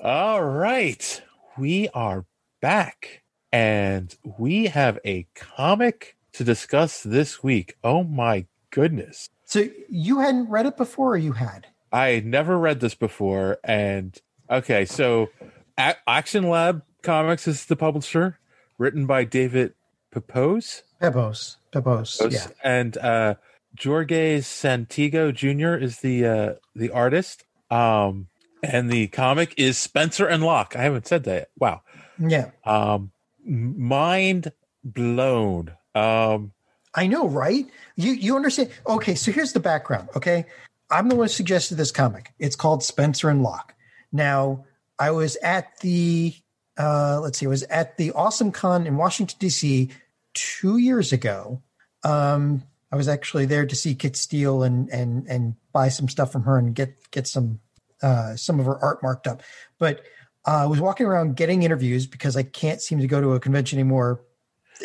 All 0.04 0.44
right. 0.44 1.22
We 1.58 1.90
are 1.94 2.26
back 2.62 3.24
and 3.52 4.16
we 4.38 4.66
have 4.66 5.00
a 5.06 5.28
comic 5.36 6.16
to 6.34 6.44
discuss 6.44 7.02
this 7.04 7.42
week. 7.44 7.76
Oh 7.84 8.04
my 8.04 8.46
goodness. 8.70 9.30
So 9.46 9.68
you 9.90 10.20
hadn't 10.20 10.50
read 10.50 10.66
it 10.66 10.78
before, 10.78 11.14
or 11.14 11.18
you 11.18 11.32
had? 11.32 11.68
I 11.92 12.10
had 12.10 12.26
never 12.26 12.58
read 12.60 12.80
this 12.80 12.96
before. 12.96 13.58
And 13.64 14.20
okay, 14.50 14.86
so 14.86 15.30
A- 15.78 15.96
Action 16.08 16.50
Lab 16.50 16.84
Comics 17.02 17.48
is 17.48 17.66
the 17.66 17.76
publisher, 17.78 18.40
written 18.78 19.06
by 19.06 19.24
David 19.24 19.74
Pepose. 20.12 20.84
Pebos, 21.02 21.58
Pebos, 21.72 22.32
yeah. 22.32 22.48
And 22.64 22.98
uh 22.98 23.36
Jorge 23.82 24.42
Santiago 24.42 25.32
Jr. 25.32 25.76
is 25.76 26.00
the 26.00 26.26
uh 26.26 26.54
the 26.76 26.90
artist. 26.90 27.46
Um 27.72 28.28
and 28.64 28.90
the 28.90 29.08
comic 29.08 29.54
is 29.58 29.78
Spencer 29.78 30.26
and 30.28 30.44
Locke. 30.44 30.76
I 30.76 30.82
haven't 30.82 31.08
said 31.08 31.24
that. 31.26 31.34
Yet. 31.34 31.50
Wow. 31.58 31.82
Yeah. 32.20 32.52
Um 32.66 33.12
mind 33.44 34.52
blown. 34.84 35.74
Um 35.96 36.52
I 36.94 37.08
know, 37.08 37.28
right? 37.28 37.66
You 37.96 38.14
you 38.14 38.36
understand? 38.36 38.70
Okay, 38.88 39.16
so 39.16 39.32
here's 39.32 39.54
the 39.54 39.60
background. 39.60 40.10
Okay, 40.16 40.46
I'm 40.90 41.10
the 41.10 41.16
one 41.16 41.26
who 41.26 41.30
suggested 41.30 41.76
this 41.76 41.92
comic. 41.92 42.34
It's 42.40 42.56
called 42.56 42.84
Spencer 42.84 43.30
and 43.30 43.44
Locke. 43.44 43.74
Now, 44.12 44.66
I 44.98 45.12
was 45.12 45.38
at 45.44 45.80
the 45.82 46.34
uh, 46.78 47.20
let's 47.22 47.40
see, 47.40 47.46
I 47.46 47.50
was 47.50 47.64
at 47.64 47.98
the 47.98 48.12
Awesome 48.12 48.52
Con 48.52 48.86
in 48.86 48.98
Washington 48.98 49.38
D.C. 49.40 49.90
two 50.34 50.78
years 50.78 51.12
ago. 51.12 51.62
Um, 52.04 52.64
I 52.92 52.96
was 52.96 53.08
actually 53.08 53.46
there 53.46 53.66
to 53.66 53.76
see 53.76 53.96
Kit 53.96 54.16
Steele 54.16 54.64
and 54.64 54.90
and 54.90 55.28
and 55.28 55.56
buy 55.74 55.90
some 55.90 56.08
stuff 56.08 56.32
from 56.32 56.44
her 56.44 56.58
and 56.58 56.74
get 56.74 56.96
get 57.12 57.28
some 57.28 57.60
uh, 58.02 58.36
some 58.36 58.60
of 58.60 58.66
her 58.66 58.78
art 58.84 59.04
marked 59.04 59.28
up. 59.28 59.42
But 59.80 60.02
uh, 60.48 60.64
I 60.64 60.66
was 60.66 60.80
walking 60.80 61.06
around 61.06 61.36
getting 61.36 61.64
interviews 61.64 62.08
because 62.08 62.38
I 62.38 62.44
can't 62.44 62.82
seem 62.82 63.00
to 63.00 63.08
go 63.08 63.20
to 63.20 63.34
a 63.34 63.40
convention 63.40 63.78
anymore 63.80 64.22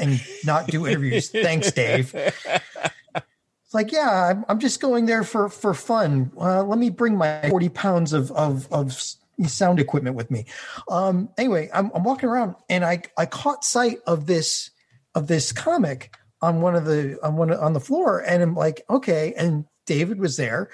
and 0.01 0.21
not 0.45 0.67
do 0.67 0.87
interviews. 0.87 1.31
Thanks, 1.31 1.71
Dave. 1.71 2.13
It's 2.15 3.75
like, 3.75 3.93
yeah, 3.93 4.31
I'm, 4.31 4.45
I'm 4.49 4.59
just 4.59 4.81
going 4.81 5.07
there 5.07 5.23
for 5.23 5.49
for 5.49 5.73
fun. 5.73 6.33
Uh, 6.37 6.65
let 6.65 6.79
me 6.79 6.91
bring 6.91 7.17
my 7.17 7.49
40 7.49 7.69
pounds 7.71 8.13
of 8.13 8.33
of 8.33 8.71
of 8.73 9.01
sound 9.47 9.79
equipment 9.79 10.17
with 10.17 10.31
me. 10.31 10.47
Um, 10.89 11.29
anyway, 11.39 11.71
I'm, 11.73 11.91
I'm 11.95 12.03
walking 12.03 12.29
around 12.29 12.57
and 12.69 12.85
I 12.85 13.03
I 13.17 13.27
caught 13.27 13.65
sight 13.65 13.99
of 14.07 14.27
this 14.27 14.71
of 15.15 15.29
this 15.29 15.53
comic 15.53 16.17
on 16.41 16.61
one 16.61 16.75
of 16.75 16.85
the 16.85 17.19
on 17.23 17.37
one 17.37 17.53
on 17.53 17.73
the 17.73 17.81
floor, 17.81 18.19
and 18.19 18.43
I'm 18.43 18.57
like, 18.57 18.85
okay. 18.91 19.33
And 19.37 19.65
David 19.87 20.19
was 20.19 20.37
there, 20.37 20.71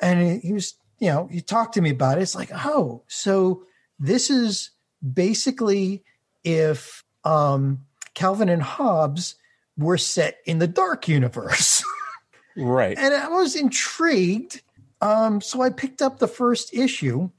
and 0.00 0.20
he, 0.20 0.48
he 0.48 0.52
was, 0.52 0.74
you 0.98 1.08
know, 1.08 1.28
he 1.30 1.40
talked 1.40 1.74
to 1.74 1.80
me 1.80 1.90
about 1.90 2.18
it. 2.18 2.22
It's 2.22 2.34
like, 2.34 2.50
oh, 2.52 3.04
so 3.06 3.64
this 4.02 4.28
is 4.28 4.70
basically 5.14 6.02
if 6.44 7.04
um, 7.24 7.86
Calvin 8.14 8.48
and 8.48 8.62
Hobbes 8.62 9.36
were 9.78 9.96
set 9.96 10.38
in 10.44 10.58
the 10.58 10.66
dark 10.66 11.08
universe. 11.08 11.82
Right. 12.54 12.98
and 12.98 13.14
I 13.14 13.28
was 13.28 13.56
intrigued. 13.56 14.60
Um, 15.00 15.40
so 15.40 15.62
I 15.62 15.70
picked 15.70 16.02
up 16.02 16.18
the 16.18 16.28
first 16.28 16.74
issue, 16.74 17.30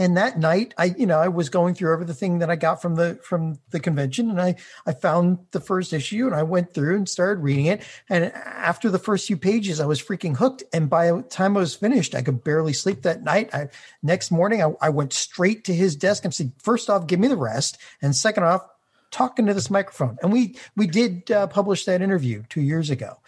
and 0.00 0.16
that 0.16 0.38
night, 0.38 0.72
I 0.78 0.94
you 0.96 1.04
know 1.04 1.18
I 1.18 1.28
was 1.28 1.50
going 1.50 1.74
through 1.74 1.92
everything 1.92 2.38
that 2.38 2.50
I 2.50 2.56
got 2.56 2.80
from 2.80 2.94
the 2.94 3.20
from 3.22 3.58
the 3.68 3.78
convention, 3.78 4.30
and 4.30 4.40
I 4.40 4.56
I 4.86 4.94
found 4.94 5.40
the 5.50 5.60
first 5.60 5.92
issue, 5.92 6.24
and 6.24 6.34
I 6.34 6.42
went 6.42 6.72
through 6.72 6.96
and 6.96 7.06
started 7.06 7.42
reading 7.42 7.66
it. 7.66 7.82
And 8.08 8.32
after 8.34 8.88
the 8.88 8.98
first 8.98 9.26
few 9.26 9.36
pages, 9.36 9.78
I 9.78 9.84
was 9.84 10.02
freaking 10.02 10.34
hooked. 10.34 10.64
And 10.72 10.88
by 10.88 11.12
the 11.12 11.20
time 11.20 11.54
I 11.54 11.60
was 11.60 11.74
finished, 11.74 12.14
I 12.14 12.22
could 12.22 12.42
barely 12.42 12.72
sleep 12.72 13.02
that 13.02 13.22
night. 13.22 13.54
I 13.54 13.68
next 14.02 14.30
morning, 14.30 14.62
I, 14.62 14.72
I 14.80 14.88
went 14.88 15.12
straight 15.12 15.64
to 15.64 15.74
his 15.74 15.96
desk 15.96 16.24
and 16.24 16.32
said, 16.32 16.52
first 16.56 16.88
off, 16.88 17.06
give 17.06 17.20
me 17.20 17.28
the 17.28 17.36
rest, 17.36 17.76
and 18.00 18.16
second 18.16 18.44
off, 18.44 18.66
talking 19.10 19.44
to 19.48 19.54
this 19.54 19.68
microphone. 19.68 20.16
And 20.22 20.32
we 20.32 20.56
we 20.76 20.86
did 20.86 21.30
uh, 21.30 21.46
publish 21.48 21.84
that 21.84 22.00
interview 22.00 22.42
two 22.48 22.62
years 22.62 22.88
ago. 22.88 23.18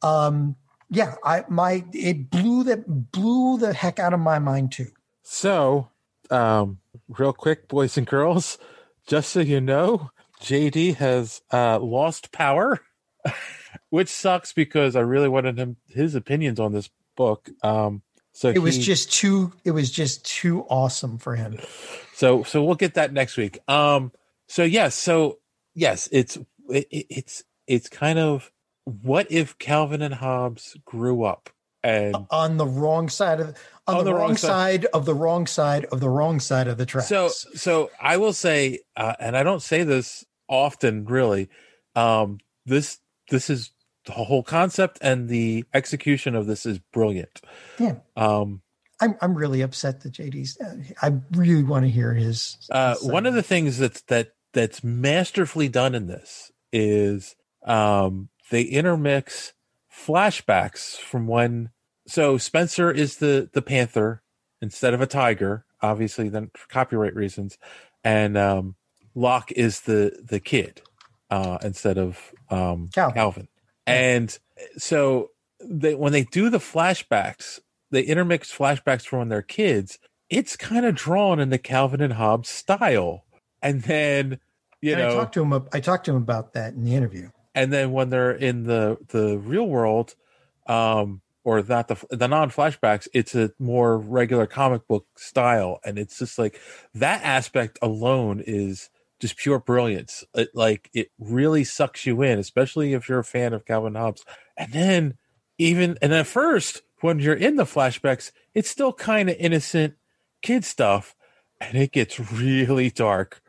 Um, 0.00 0.54
yeah, 0.90 1.16
I 1.24 1.42
my 1.48 1.84
it 1.92 2.30
blew 2.30 2.62
that 2.64 3.10
blew 3.10 3.58
the 3.58 3.72
heck 3.72 3.98
out 3.98 4.14
of 4.14 4.20
my 4.20 4.38
mind 4.38 4.70
too. 4.70 4.92
So, 5.24 5.89
um, 6.30 6.78
real 7.08 7.32
quick, 7.32 7.68
boys 7.68 7.96
and 7.98 8.06
girls, 8.06 8.58
just 9.06 9.30
so 9.30 9.40
you 9.40 9.60
know, 9.60 10.10
JD 10.42 10.96
has 10.96 11.42
uh, 11.52 11.78
lost 11.78 12.32
power, 12.32 12.80
which 13.90 14.08
sucks 14.08 14.52
because 14.52 14.96
I 14.96 15.00
really 15.00 15.28
wanted 15.28 15.58
him 15.58 15.76
his 15.88 16.14
opinions 16.14 16.60
on 16.60 16.72
this 16.72 16.90
book. 17.16 17.50
Um, 17.62 18.02
so 18.32 18.48
It 18.48 18.58
was 18.60 18.76
he- 18.76 18.82
just 18.82 19.12
too 19.12 19.52
it 19.64 19.72
was 19.72 19.90
just 19.90 20.24
too 20.24 20.62
awesome 20.70 21.18
for 21.18 21.36
him. 21.36 21.58
so 22.14 22.42
so 22.44 22.62
we'll 22.64 22.74
get 22.76 22.94
that 22.94 23.12
next 23.12 23.36
week. 23.36 23.58
Um, 23.68 24.12
so 24.48 24.62
yes, 24.62 24.94
so 24.94 25.38
yes, 25.74 26.08
it's 26.12 26.36
it, 26.68 26.86
it- 26.90 27.06
it's 27.10 27.44
it's 27.66 27.88
kind 27.88 28.18
of 28.18 28.50
what 28.84 29.30
if 29.30 29.58
Calvin 29.58 30.02
and 30.02 30.14
Hobbes 30.14 30.76
grew 30.84 31.22
up 31.24 31.50
and 31.82 32.16
on 32.30 32.56
the 32.56 32.66
wrong 32.66 33.08
side 33.08 33.40
of 33.40 33.56
on, 33.86 34.04
the, 34.04 34.14
wrong, 34.14 34.36
side. 34.36 34.84
of 34.86 35.04
the 35.04 35.14
wrong 35.14 35.46
side 35.46 35.84
of 35.86 36.00
the 36.00 36.08
wrong 36.08 36.38
side 36.40 36.68
of 36.68 36.78
the 36.78 36.86
tracks. 36.86 37.08
So, 37.08 37.28
so 37.28 37.90
I 38.00 38.18
will 38.18 38.32
say, 38.32 38.80
uh, 38.96 39.14
and 39.18 39.36
I 39.36 39.42
don't 39.42 39.62
say 39.62 39.82
this 39.82 40.24
often, 40.48 41.04
really. 41.06 41.48
Um, 41.96 42.38
this 42.66 42.98
this 43.30 43.50
is 43.50 43.70
the 44.06 44.12
whole 44.12 44.42
concept, 44.42 44.98
and 45.00 45.28
the 45.28 45.64
execution 45.74 46.34
of 46.34 46.46
this 46.46 46.66
is 46.66 46.78
brilliant. 46.92 47.40
yeah, 47.78 47.96
Um, 48.16 48.62
I'm 49.00 49.16
I'm 49.20 49.34
really 49.34 49.62
upset 49.62 50.02
that 50.02 50.12
JD's. 50.12 50.58
I 51.02 51.12
really 51.32 51.64
want 51.64 51.84
to 51.84 51.90
hear 51.90 52.14
his. 52.14 52.58
uh, 52.70 52.96
one 53.02 53.26
of 53.26 53.34
the 53.34 53.42
things 53.42 53.78
that's 53.78 54.02
that 54.02 54.32
that's 54.52 54.84
masterfully 54.84 55.68
done 55.68 55.94
in 55.94 56.06
this 56.06 56.52
is 56.72 57.36
um, 57.64 58.28
they 58.50 58.62
intermix 58.62 59.52
flashbacks 60.06 60.96
from 60.96 61.26
when. 61.26 61.70
So 62.06 62.38
Spencer 62.38 62.90
is 62.90 63.18
the 63.18 63.48
the 63.52 63.62
panther 63.62 64.22
instead 64.62 64.94
of 64.94 65.00
a 65.00 65.06
tiger, 65.06 65.64
obviously, 65.80 66.28
then 66.28 66.50
for 66.56 66.68
copyright 66.68 67.14
reasons, 67.14 67.58
and 68.04 68.36
um, 68.36 68.76
Locke 69.14 69.52
is 69.52 69.80
the 69.80 70.20
the 70.22 70.40
kid 70.40 70.82
uh, 71.30 71.58
instead 71.62 71.98
of 71.98 72.32
um, 72.50 72.90
Calvin. 72.92 73.48
And 73.86 74.36
so 74.76 75.30
they 75.60 75.94
when 75.94 76.12
they 76.12 76.24
do 76.24 76.50
the 76.50 76.58
flashbacks, 76.58 77.60
they 77.90 78.02
intermix 78.02 78.54
flashbacks 78.56 79.04
from 79.04 79.20
when 79.20 79.28
they're 79.28 79.42
kids. 79.42 79.98
It's 80.28 80.56
kind 80.56 80.86
of 80.86 80.94
drawn 80.94 81.40
in 81.40 81.50
the 81.50 81.58
Calvin 81.58 82.00
and 82.00 82.12
Hobbes 82.12 82.48
style, 82.48 83.24
and 83.62 83.82
then 83.82 84.38
you 84.80 84.92
And 84.92 85.00
know 85.00 85.10
I 85.10 85.14
talked 85.14 85.34
to 85.34 85.42
him. 85.42 85.68
I 85.72 85.80
talked 85.80 86.04
to 86.06 86.12
him 86.12 86.18
about 86.18 86.54
that 86.54 86.74
in 86.74 86.84
the 86.84 86.94
interview. 86.94 87.30
And 87.54 87.72
then 87.72 87.92
when 87.92 88.10
they're 88.10 88.32
in 88.32 88.64
the 88.64 88.98
the 89.08 89.38
real 89.38 89.66
world 89.66 90.14
um 90.66 91.20
or 91.44 91.62
not 91.62 91.88
the 91.88 91.96
the 92.10 92.28
non 92.28 92.50
flashbacks 92.50 93.08
it's 93.14 93.34
a 93.34 93.52
more 93.58 93.98
regular 93.98 94.46
comic 94.46 94.86
book 94.86 95.06
style. 95.16 95.80
And 95.84 95.98
it's 95.98 96.18
just 96.18 96.38
like 96.38 96.60
that 96.94 97.22
aspect 97.24 97.78
alone 97.82 98.42
is 98.46 98.90
just 99.20 99.36
pure 99.36 99.58
brilliance. 99.58 100.24
It 100.34 100.50
like 100.54 100.90
it 100.92 101.10
really 101.18 101.64
sucks 101.64 102.06
you 102.06 102.22
in 102.22 102.38
especially 102.38 102.92
if 102.92 103.08
you're 103.08 103.20
a 103.20 103.24
fan 103.24 103.52
of 103.52 103.64
calvin 103.64 103.94
hobbes. 103.94 104.24
And 104.56 104.72
then 104.72 105.18
even 105.58 105.98
and 106.02 106.12
at 106.12 106.26
first 106.26 106.82
when 107.00 107.18
you're 107.18 107.34
in 107.34 107.56
the 107.56 107.64
flashbacks 107.64 108.32
it's 108.54 108.70
still 108.70 108.92
kind 108.92 109.30
of 109.30 109.36
innocent 109.38 109.94
kid 110.42 110.64
stuff 110.64 111.14
and 111.60 111.76
it 111.76 111.92
gets 111.92 112.20
really 112.32 112.90
dark 112.90 113.42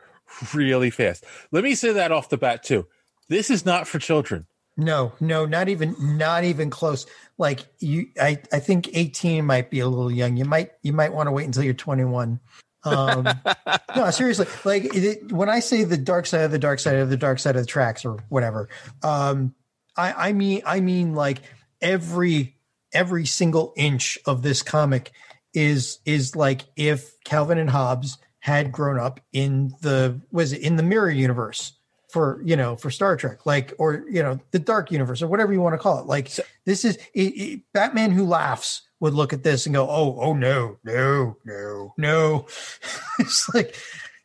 really 0.54 0.88
fast. 0.88 1.24
Let 1.50 1.62
me 1.62 1.74
say 1.74 1.92
that 1.92 2.10
off 2.10 2.30
the 2.30 2.38
bat 2.38 2.62
too 2.62 2.86
this 3.32 3.50
is 3.50 3.64
not 3.64 3.88
for 3.88 3.98
children. 3.98 4.46
No, 4.76 5.12
no, 5.20 5.44
not 5.44 5.68
even 5.68 5.96
not 5.98 6.44
even 6.44 6.70
close. 6.70 7.06
Like 7.36 7.66
you, 7.78 8.06
I 8.20 8.40
I 8.52 8.58
think 8.58 8.90
18 8.92 9.44
might 9.44 9.70
be 9.70 9.80
a 9.80 9.88
little 9.88 10.10
young. 10.10 10.36
You 10.36 10.44
might 10.44 10.72
you 10.82 10.92
might 10.92 11.12
want 11.12 11.26
to 11.26 11.32
wait 11.32 11.44
until 11.44 11.62
you're 11.62 11.74
21. 11.74 12.40
Um, 12.84 13.28
no, 13.96 14.10
seriously. 14.10 14.46
Like 14.64 14.94
it, 14.94 15.30
when 15.30 15.48
I 15.50 15.60
say 15.60 15.84
the 15.84 15.98
dark 15.98 16.26
side 16.26 16.44
of 16.44 16.50
the 16.50 16.58
dark 16.58 16.78
side 16.78 16.96
of 16.96 17.10
the 17.10 17.16
dark 17.16 17.38
side 17.38 17.56
of 17.56 17.62
the 17.62 17.66
tracks 17.66 18.04
or 18.04 18.18
whatever, 18.28 18.68
um, 19.02 19.54
I 19.96 20.28
I 20.28 20.32
mean 20.32 20.62
I 20.64 20.80
mean 20.80 21.14
like 21.14 21.42
every 21.82 22.56
every 22.92 23.26
single 23.26 23.74
inch 23.76 24.18
of 24.26 24.42
this 24.42 24.62
comic 24.62 25.12
is 25.52 25.98
is 26.06 26.34
like 26.34 26.62
if 26.76 27.14
Calvin 27.24 27.58
and 27.58 27.70
Hobbes 27.70 28.16
had 28.40 28.72
grown 28.72 28.98
up 28.98 29.20
in 29.32 29.74
the 29.82 30.20
was 30.30 30.52
it 30.52 30.62
in 30.62 30.76
the 30.76 30.82
mirror 30.82 31.10
universe 31.10 31.74
for 32.12 32.42
you 32.44 32.56
know 32.56 32.76
for 32.76 32.90
Star 32.90 33.16
Trek, 33.16 33.46
like 33.46 33.72
or 33.78 34.04
you 34.10 34.22
know 34.22 34.38
the 34.50 34.58
Dark 34.58 34.90
Universe 34.90 35.22
or 35.22 35.28
whatever 35.28 35.52
you 35.52 35.60
want 35.60 35.74
to 35.74 35.78
call 35.78 35.98
it. 35.98 36.06
Like 36.06 36.30
this 36.66 36.84
is 36.84 36.96
it, 37.14 37.20
it, 37.20 37.60
Batman 37.72 38.10
who 38.10 38.24
laughs 38.24 38.82
would 39.00 39.14
look 39.14 39.32
at 39.32 39.42
this 39.42 39.66
and 39.66 39.74
go, 39.74 39.88
"Oh, 39.88 40.18
oh 40.20 40.34
no, 40.34 40.78
no, 40.84 41.38
no, 41.44 41.94
no." 41.96 42.46
it's 43.18 43.48
like 43.54 43.74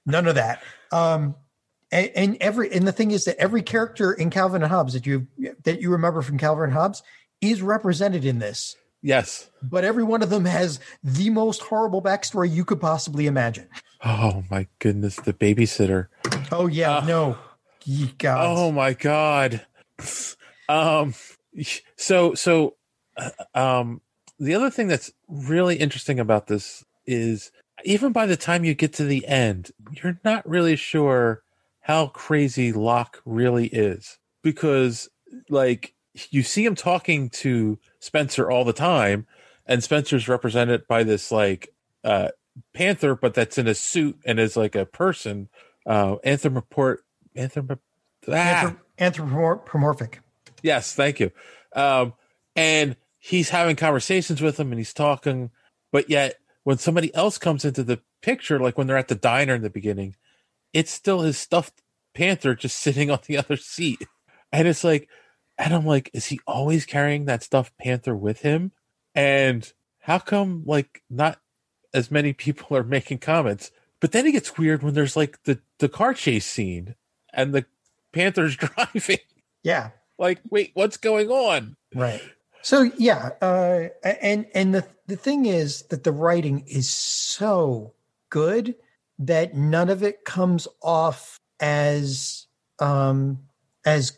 none 0.05 0.27
of 0.27 0.35
that. 0.35 0.61
Um, 0.91 1.35
and, 1.91 2.11
and 2.15 2.37
every 2.41 2.71
and 2.71 2.87
the 2.87 2.91
thing 2.91 3.11
is 3.11 3.25
that 3.25 3.37
every 3.37 3.61
character 3.61 4.11
in 4.11 4.29
Calvin 4.29 4.61
and 4.61 4.71
Hobbes 4.71 4.93
that 4.93 5.05
you 5.05 5.27
that 5.63 5.81
you 5.81 5.91
remember 5.91 6.21
from 6.21 6.37
Calvin 6.37 6.65
and 6.65 6.73
Hobbes 6.73 7.01
is 7.41 7.61
represented 7.61 8.25
in 8.25 8.39
this. 8.39 8.75
Yes. 9.01 9.49
But 9.61 9.83
every 9.83 10.03
one 10.03 10.21
of 10.23 10.29
them 10.29 10.45
has 10.45 10.79
the 11.03 11.29
most 11.29 11.61
horrible 11.61 12.01
backstory 12.01 12.51
you 12.51 12.65
could 12.65 12.81
possibly 12.81 13.27
imagine. 13.27 13.69
Oh 14.03 14.43
my 14.49 14.67
goodness, 14.79 15.15
the 15.15 15.33
babysitter. 15.33 16.07
Oh 16.51 16.67
yeah, 16.67 17.03
no. 17.05 17.37
Ye 17.87 18.07
gods. 18.17 18.59
Oh 18.59 18.71
my 18.73 18.91
god. 18.91 19.65
Um 20.67 21.13
so 21.95 22.33
so 22.33 22.75
uh, 23.15 23.29
um 23.55 24.01
the 24.37 24.53
other 24.55 24.69
thing 24.69 24.89
that's 24.89 25.09
really 25.29 25.77
interesting 25.77 26.19
about 26.19 26.47
this 26.47 26.83
is 27.05 27.49
even 27.85 28.11
by 28.11 28.25
the 28.25 28.35
time 28.35 28.65
you 28.65 28.73
get 28.73 28.91
to 28.95 29.05
the 29.05 29.25
end, 29.25 29.71
you're 29.91 30.19
not 30.25 30.47
really 30.47 30.75
sure 30.75 31.43
how 31.79 32.07
crazy 32.07 32.73
Locke 32.73 33.21
really 33.23 33.67
is 33.67 34.19
because 34.43 35.07
like 35.49 35.93
you 36.29 36.43
see 36.43 36.65
him 36.65 36.75
talking 36.75 37.29
to 37.29 37.79
Spencer 37.99 38.51
all 38.51 38.65
the 38.65 38.73
time 38.73 39.25
and 39.65 39.81
Spencer's 39.81 40.27
represented 40.27 40.85
by 40.89 41.03
this 41.03 41.31
like 41.31 41.69
uh 42.03 42.29
panther 42.73 43.15
but 43.15 43.33
that's 43.33 43.57
in 43.57 43.67
a 43.67 43.73
suit 43.73 44.17
and 44.25 44.41
is 44.41 44.57
like 44.57 44.75
a 44.75 44.85
person 44.85 45.47
uh 45.85 46.17
anthropomorph 46.25 46.97
anthrop- 47.37 47.79
ah, 48.27 48.75
anthropomorphic. 48.99 50.21
Yes, 50.63 50.93
thank 50.93 51.19
you. 51.19 51.31
Um, 51.75 52.13
and 52.55 52.95
he's 53.19 53.49
having 53.49 53.75
conversations 53.75 54.41
with 54.41 54.59
him 54.59 54.71
and 54.71 54.79
he's 54.79 54.93
talking, 54.93 55.51
but 55.91 56.09
yet 56.09 56.35
when 56.63 56.77
somebody 56.77 57.13
else 57.15 57.37
comes 57.37 57.63
into 57.63 57.83
the 57.83 58.01
picture, 58.21 58.59
like 58.59 58.77
when 58.77 58.87
they're 58.87 58.97
at 58.97 59.07
the 59.07 59.15
diner 59.15 59.55
in 59.55 59.61
the 59.61 59.69
beginning, 59.69 60.15
it's 60.73 60.91
still 60.91 61.21
his 61.21 61.37
stuffed 61.37 61.81
panther 62.13 62.55
just 62.55 62.77
sitting 62.79 63.09
on 63.09 63.19
the 63.27 63.37
other 63.37 63.57
seat. 63.57 64.03
And 64.51 64.67
it's 64.67 64.83
like, 64.83 65.07
and 65.57 65.73
I'm 65.73 65.85
like, 65.85 66.09
is 66.13 66.27
he 66.27 66.39
always 66.45 66.85
carrying 66.85 67.25
that 67.25 67.43
stuffed 67.43 67.77
panther 67.77 68.15
with 68.15 68.41
him? 68.41 68.71
And 69.15 69.71
how 69.99 70.19
come 70.19 70.63
like 70.65 71.03
not 71.09 71.39
as 71.93 72.11
many 72.11 72.33
people 72.33 72.75
are 72.77 72.83
making 72.83 73.19
comments? 73.19 73.71
But 73.99 74.11
then 74.11 74.27
it 74.27 74.33
gets 74.33 74.57
weird 74.57 74.83
when 74.83 74.93
there's 74.93 75.15
like 75.15 75.41
the, 75.43 75.59
the 75.79 75.89
car 75.89 76.13
chase 76.13 76.45
scene 76.45 76.95
and 77.37 77.53
the 77.53 77.65
panther's 78.11 78.55
driving. 78.57 79.19
Yeah. 79.63 79.91
Like, 80.17 80.41
wait, 80.49 80.71
what's 80.73 80.97
going 80.97 81.29
on? 81.29 81.77
Right. 81.95 82.21
So 82.63 82.91
yeah, 82.97 83.29
uh, 83.41 83.85
and 84.03 84.47
and 84.53 84.75
the 84.75 84.85
the 85.05 85.15
thing 85.15 85.45
is 85.45 85.83
that 85.83 86.03
the 86.03 86.11
writing 86.11 86.65
is 86.67 86.89
so 86.89 87.93
good 88.29 88.75
that 89.19 89.55
none 89.55 89.89
of 89.89 90.03
it 90.03 90.25
comes 90.25 90.67
off 90.81 91.39
as 91.61 92.47
um 92.79 93.39
as 93.85 94.17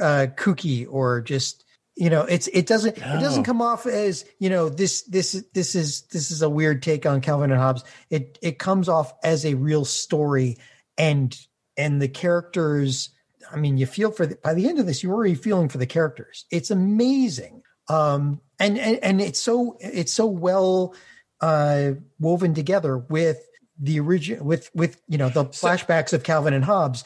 uh 0.00 0.28
kooky 0.36 0.86
or 0.88 1.20
just 1.20 1.64
you 1.94 2.08
know 2.08 2.22
it's 2.22 2.46
it 2.48 2.66
doesn't 2.66 2.96
it 2.96 3.20
doesn't 3.20 3.44
come 3.44 3.60
off 3.60 3.86
as 3.86 4.24
you 4.38 4.48
know 4.48 4.68
this 4.68 5.02
this 5.02 5.44
this 5.52 5.74
is 5.74 6.02
this 6.12 6.30
is 6.30 6.42
a 6.42 6.50
weird 6.50 6.82
take 6.82 7.04
on 7.04 7.20
calvin 7.20 7.50
and 7.50 7.60
hobbes 7.60 7.84
it 8.08 8.38
it 8.42 8.58
comes 8.58 8.88
off 8.88 9.12
as 9.22 9.44
a 9.44 9.54
real 9.54 9.84
story 9.84 10.56
and 10.96 11.38
and 11.80 12.00
the 12.00 12.08
characters 12.08 13.10
i 13.52 13.56
mean 13.56 13.78
you 13.78 13.86
feel 13.86 14.12
for 14.12 14.26
the, 14.26 14.36
by 14.44 14.54
the 14.54 14.68
end 14.68 14.78
of 14.78 14.86
this 14.86 15.02
you're 15.02 15.14
already 15.14 15.34
feeling 15.34 15.68
for 15.68 15.78
the 15.78 15.86
characters. 15.86 16.44
It's 16.50 16.70
amazing. 16.70 17.62
Um 17.88 18.40
and 18.58 18.78
and, 18.78 18.98
and 19.02 19.20
it's 19.20 19.40
so 19.40 19.76
it's 19.80 20.12
so 20.12 20.26
well 20.26 20.94
uh 21.40 21.92
woven 22.18 22.54
together 22.54 22.98
with 22.98 23.38
the 23.78 23.98
original 23.98 24.44
with 24.44 24.70
with 24.74 25.00
you 25.08 25.18
know 25.18 25.30
the 25.30 25.46
flashbacks 25.46 26.12
of 26.12 26.22
calvin 26.22 26.54
and 26.54 26.64
hobbes. 26.64 27.04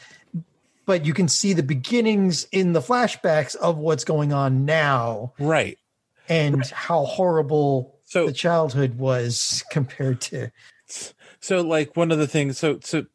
But 0.85 1.05
you 1.05 1.15
can 1.15 1.27
see 1.27 1.53
the 1.53 1.63
beginnings 1.63 2.47
in 2.51 2.73
the 2.73 2.81
flashbacks 2.81 3.55
of 3.55 3.79
what's 3.79 4.03
going 4.03 4.33
on 4.33 4.65
now. 4.65 5.33
Right. 5.39 5.79
And 6.29 6.63
how 6.67 7.05
horrible 7.05 7.99
the 8.13 8.31
childhood 8.31 8.99
was 8.99 9.63
compared 9.71 10.21
to 10.21 10.51
so 11.39 11.61
like 11.61 11.95
one 11.97 12.11
of 12.11 12.19
the 12.19 12.27
things 12.27 12.57
so 12.57 12.79
so 12.83 13.05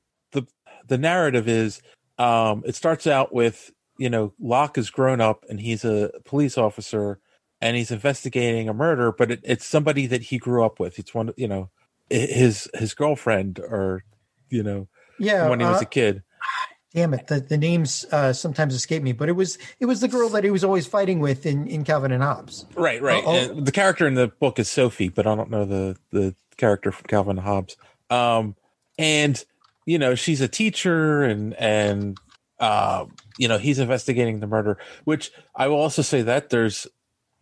the 0.91 0.99
narrative 0.99 1.49
is 1.49 1.81
um 2.19 2.63
it 2.67 2.75
starts 2.75 3.07
out 3.07 3.33
with 3.33 3.71
you 3.97 4.11
know 4.11 4.35
locke 4.39 4.77
is 4.77 4.91
grown 4.91 5.21
up 5.23 5.45
and 5.49 5.61
he's 5.61 5.85
a 5.85 6.11
police 6.27 6.59
officer 6.59 7.19
and 7.63 7.77
he's 7.77 7.91
investigating 7.91 8.69
a 8.69 8.75
murder 8.75 9.13
but 9.13 9.31
it, 9.31 9.41
it's 9.45 9.65
somebody 9.67 10.07
that 10.07 10.23
he 10.23 10.37
grew 10.39 10.65
up 10.65 10.79
with. 10.81 10.99
It's 10.99 11.15
one 11.15 11.33
you 11.37 11.49
know 11.49 11.71
his 12.11 12.69
his 12.75 12.93
girlfriend 12.95 13.59
or 13.61 14.05
you 14.51 14.63
know 14.63 14.89
Yeah, 15.19 15.49
when 15.49 15.61
he 15.61 15.67
was 15.67 15.79
uh, 15.79 15.83
a 15.83 15.87
kid. 15.87 16.23
damn 16.93 17.15
it 17.15 17.29
the, 17.29 17.39
the 17.41 17.57
names 17.57 18.05
uh, 18.11 18.33
sometimes 18.33 18.75
escape 18.75 19.03
me 19.03 19.13
but 19.13 19.29
it 19.29 19.37
was 19.37 19.59
it 19.79 19.87
was 19.87 20.01
the 20.01 20.09
girl 20.09 20.29
that 20.31 20.43
he 20.43 20.51
was 20.51 20.65
always 20.65 20.87
fighting 20.89 21.21
with 21.21 21.47
in 21.47 21.67
in 21.69 21.85
calvin 21.85 22.11
and 22.13 22.23
hobbes. 22.23 22.67
Right 22.75 23.01
right. 23.01 23.23
Oh. 23.25 23.55
the 23.61 23.71
character 23.73 24.09
in 24.09 24.15
the 24.15 24.27
book 24.29 24.59
is 24.59 24.69
sophie 24.69 25.09
but 25.09 25.25
i 25.27 25.35
don't 25.37 25.51
know 25.51 25.65
the 25.65 25.97
the 26.11 26.35
character 26.57 26.91
from 26.93 27.07
calvin 27.07 27.39
and 27.39 27.47
hobbes. 27.47 27.77
Um 28.11 28.57
and 28.99 29.43
you 29.91 29.99
know 29.99 30.15
she's 30.15 30.41
a 30.41 30.47
teacher 30.47 31.25
and 31.25 31.53
and 31.55 32.17
uh 32.61 33.05
you 33.39 33.49
know 33.49 33.59
he's 33.59 33.81
investigating 33.81 34.39
the 34.39 34.47
murder 34.47 34.79
which 35.03 35.33
i 35.57 35.67
will 35.67 35.81
also 35.81 36.01
say 36.01 36.23
that 36.23 36.51
there's 36.51 36.87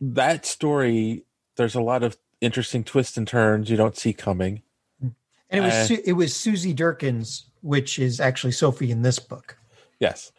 that 0.01 0.47
story 0.47 1.25
there's 1.57 1.75
a 1.75 1.83
lot 1.83 2.03
of 2.03 2.17
interesting 2.41 2.83
twists 2.85 3.19
and 3.19 3.29
turns 3.29 3.69
you 3.69 3.77
don't 3.77 3.97
see 3.99 4.13
coming. 4.13 4.63
And 5.03 5.13
it 5.51 5.61
was 5.61 5.75
Uh, 5.75 5.87
Su- 5.87 6.03
it 6.07 6.13
was 6.15 6.35
susie 6.35 6.75
derkins 6.75 7.43
which 7.61 7.99
is 7.99 8.19
actually 8.21 8.53
sophie 8.53 8.91
in 8.91 9.03
this 9.03 9.19
book. 9.19 9.59
Yes. 10.01 10.33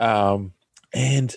Um 0.00 0.54
and 0.92 1.36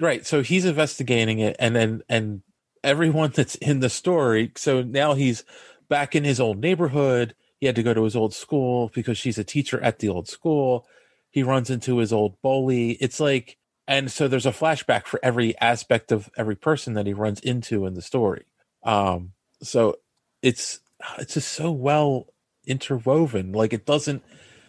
right 0.00 0.26
so 0.26 0.42
he's 0.42 0.66
investigating 0.66 1.38
it 1.38 1.56
and 1.58 1.74
then 1.74 2.02
and 2.10 2.42
everyone 2.84 3.30
that's 3.34 3.54
in 3.54 3.80
the 3.80 3.88
story 3.88 4.52
so 4.56 4.82
now 4.82 5.14
he's 5.14 5.44
back 5.88 6.14
in 6.14 6.24
his 6.24 6.40
old 6.40 6.58
neighborhood 6.58 7.34
he 7.66 7.68
had 7.68 7.74
to 7.74 7.82
go 7.82 7.94
to 7.94 8.04
his 8.04 8.14
old 8.14 8.32
school 8.32 8.92
because 8.94 9.18
she's 9.18 9.38
a 9.38 9.44
teacher 9.44 9.80
at 9.80 9.98
the 9.98 10.08
old 10.08 10.28
school. 10.28 10.86
He 11.30 11.42
runs 11.42 11.68
into 11.68 11.98
his 11.98 12.12
old 12.12 12.40
bully. 12.40 12.92
It's 12.92 13.18
like 13.18 13.58
and 13.88 14.10
so 14.10 14.28
there's 14.28 14.46
a 14.46 14.52
flashback 14.52 15.06
for 15.06 15.18
every 15.20 15.58
aspect 15.58 16.12
of 16.12 16.30
every 16.36 16.54
person 16.54 16.94
that 16.94 17.06
he 17.06 17.12
runs 17.12 17.40
into 17.40 17.84
in 17.84 17.94
the 17.94 18.02
story. 18.02 18.44
Um 18.84 19.32
so 19.62 19.96
it's 20.42 20.78
it's 21.18 21.34
just 21.34 21.52
so 21.52 21.72
well 21.72 22.28
interwoven. 22.64 23.50
Like 23.50 23.72
it 23.72 23.84
doesn't 23.84 24.22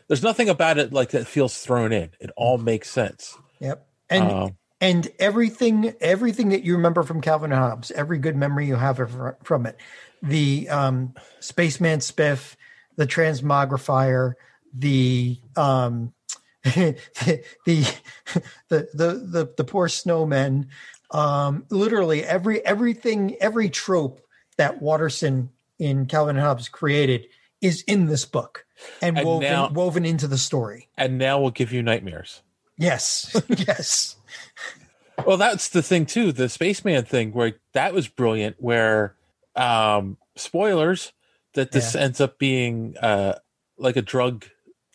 there's 0.07 0.23
nothing 0.23 0.49
about 0.49 0.79
it 0.79 0.91
like 0.91 1.11
that 1.11 1.27
feels 1.27 1.55
thrown 1.55 1.93
in. 1.93 2.09
It 2.19 2.31
all 2.35 2.57
makes 2.57 2.89
sense. 2.89 3.37
Yep. 3.59 3.87
And 4.09 4.31
Um, 4.31 4.57
and 4.81 5.07
everything 5.19 5.93
everything 6.01 6.49
that 6.49 6.63
you 6.63 6.75
remember 6.75 7.03
from 7.03 7.21
Calvin 7.21 7.51
and 7.51 7.61
Hobbes, 7.61 7.91
every 7.91 8.17
good 8.17 8.35
memory 8.35 8.65
you 8.65 8.75
have 8.75 8.97
from 9.43 9.67
it, 9.67 9.77
the 10.21 10.67
um, 10.69 11.13
spaceman 11.39 11.99
spiff, 11.99 12.55
the 12.97 13.07
transmogrifier, 13.07 14.33
the 14.73 15.39
um, 15.55 16.13
the, 16.63 16.97
the 17.65 17.97
the 18.69 18.87
the 18.93 19.53
the 19.55 19.63
poor 19.63 19.87
snowmen, 19.87 20.67
um, 21.11 21.65
literally 21.69 22.23
every 22.23 22.63
everything 22.65 23.35
every 23.39 23.69
trope 23.69 24.19
that 24.57 24.81
Watterson 24.81 25.49
in 25.79 26.05
Calvin 26.07 26.35
and 26.37 26.43
Hobbes 26.45 26.67
created 26.69 27.27
is 27.61 27.83
in 27.83 28.05
this 28.07 28.25
book 28.25 28.65
and, 29.01 29.17
And 29.17 29.25
woven 29.27 29.49
now- 29.51 29.69
woven 29.69 30.05
into 30.05 30.27
the 30.27 30.37
story. 30.37 30.89
and 30.97 31.17
now 31.17 31.39
we'll 31.39 31.51
give 31.51 31.71
you 31.71 31.81
nightmares 31.81 32.41
Yes, 32.77 33.35
yes. 33.49 34.15
well 35.25 35.37
that's 35.37 35.69
the 35.69 35.81
thing 35.81 36.05
too 36.05 36.31
the 36.31 36.49
spaceman 36.49 37.03
thing 37.05 37.31
where 37.31 37.53
that 37.73 37.93
was 37.93 38.07
brilliant 38.07 38.55
where 38.59 39.15
um 39.55 40.17
spoilers 40.35 41.13
that 41.57 41.71
this 41.73 41.93
Yeah. 41.95 42.01
ends 42.01 42.21
up 42.21 42.39
being 42.39 42.95
uh 43.01 43.33
like 43.77 43.97
a 43.97 44.01
drug 44.01 44.45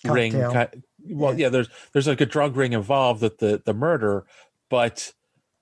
ring 0.05 0.33
Cocktail. 0.33 0.67
ki- 0.73 1.15
well 1.15 1.39
yeah. 1.39 1.49
there's 1.51 1.69
there's 1.93 2.09
like 2.09 2.21
a 2.21 2.27
drug 2.27 2.57
ring 2.57 2.73
involved 2.73 3.21
with 3.23 3.39
the 3.39 3.61
the 3.65 3.75
murder 3.75 4.25
but 4.71 5.13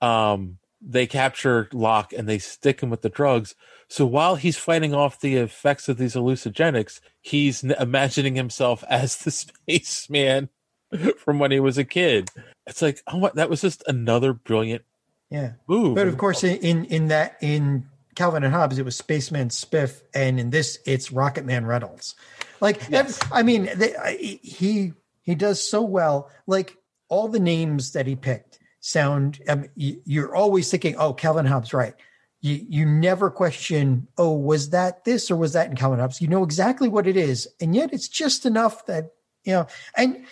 um 0.01 0.59
they 0.83 1.07
capture 1.07 1.69
Locke 1.75 2.13
and 2.15 2.27
they 2.27 2.39
stick 2.39 2.81
him 2.81 2.89
with 2.89 3.03
the 3.03 3.11
drugs. 3.11 3.55
So 3.89 4.07
while 4.07 4.37
he's 4.37 4.57
fighting 4.57 4.95
off 4.95 5.21
the 5.21 5.37
effects 5.37 5.91
of 5.91 5.99
these 5.99 6.15
hallucinogenics, 6.15 7.01
he's 7.21 7.63
imagining 7.63 8.35
himself 8.35 8.83
as 8.89 9.19
the 9.19 9.31
spaceman 9.31 10.49
from 11.19 11.39
when 11.39 11.51
he 11.51 11.61
was 11.61 11.77
a 11.77 11.85
kid. 11.85 12.31
It's 12.67 12.81
like, 12.81 13.03
oh, 13.09 13.19
what? 13.19 13.35
That 13.35 13.51
was 13.51 13.61
just 13.61 13.83
another 13.87 14.33
brilliant 14.33 14.85
Yeah. 15.29 15.53
move. 15.69 15.97
But 15.97 16.09
of 16.09 16.17
course, 16.17 16.43
in 16.45 16.87
in 16.87 17.09
that 17.09 17.37
in 17.43 17.87
Calvin 18.15 18.45
and 18.45 18.53
Hobbes, 18.55 18.79
it 18.79 18.85
was 18.85 18.97
Spaceman 18.97 19.49
Spiff, 19.49 20.03
and 20.15 20.39
in 20.41 20.51
this, 20.51 20.79
it's 20.87 21.13
Rocket 21.13 21.45
Man 21.45 21.65
Reynolds. 21.67 22.15
Like, 22.61 22.91
ev- 22.93 23.19
I 23.33 23.43
mean, 23.43 23.71
they, 23.75 23.95
I- 23.97 24.17
he 24.43 24.93
he 25.23 25.35
does 25.35 25.67
so 25.67 25.83
well. 25.83 26.31
Like 26.47 26.77
all 27.09 27.29
the 27.29 27.41
names 27.41 27.93
that 27.93 28.07
he 28.07 28.17
picked 28.17 28.59
sound. 28.81 29.41
Um, 29.49 29.67
you, 29.77 30.01
you're 30.05 30.35
always 30.35 30.71
thinking, 30.71 30.97
"Oh, 30.97 31.13
Calvin 31.13 31.47
Hobbes, 31.47 31.73
right?" 31.73 31.95
You 32.41 32.65
you 32.69 32.87
never 32.87 33.31
question, 33.31 34.09
"Oh, 34.19 34.33
was 34.33 34.71
that 34.71 35.05
this 35.05 35.31
or 35.31 35.37
was 35.37 35.53
that 35.53 35.69
in 35.71 35.77
Calvin 35.77 35.99
Hobbes?" 36.01 36.21
You 36.21 36.29
know 36.29 36.43
exactly 36.45 36.89
what 36.89 37.07
it 37.07 37.17
is, 37.17 37.49
and 37.61 37.75
yet 37.75 37.93
it's 37.93 38.09
just 38.09 38.45
enough 38.47 38.87
that 38.87 39.13
you 39.45 39.53
know. 39.53 39.67
And 39.97 40.25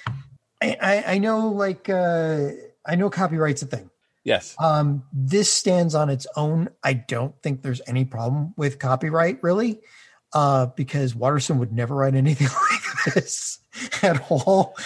I 0.63 0.77
I, 0.81 1.05
I 1.15 1.19
know, 1.19 1.49
like, 1.49 1.89
uh, 1.89 2.49
I 2.87 2.95
know 2.97 3.11
copyright's 3.11 3.63
a 3.63 3.67
thing. 3.67 3.91
Yes. 4.25 4.55
Um, 4.59 5.05
this 5.13 5.53
stands 5.53 5.95
on 5.95 6.11
its 6.11 6.27
own. 6.37 6.69
I 6.83 6.93
don't 6.93 7.35
think 7.43 7.63
there's 7.63 7.81
any 7.87 8.05
problem 8.05 8.55
with 8.57 8.79
copyright 8.79 9.43
really, 9.43 9.81
uh, 10.33 10.67
because 10.67 11.15
Watterson 11.15 11.59
would 11.59 11.73
never 11.73 11.95
write 11.95 12.15
anything 12.15 12.49
like 12.71 13.15
this 13.15 13.61
at 14.03 14.31
all, 14.31 14.77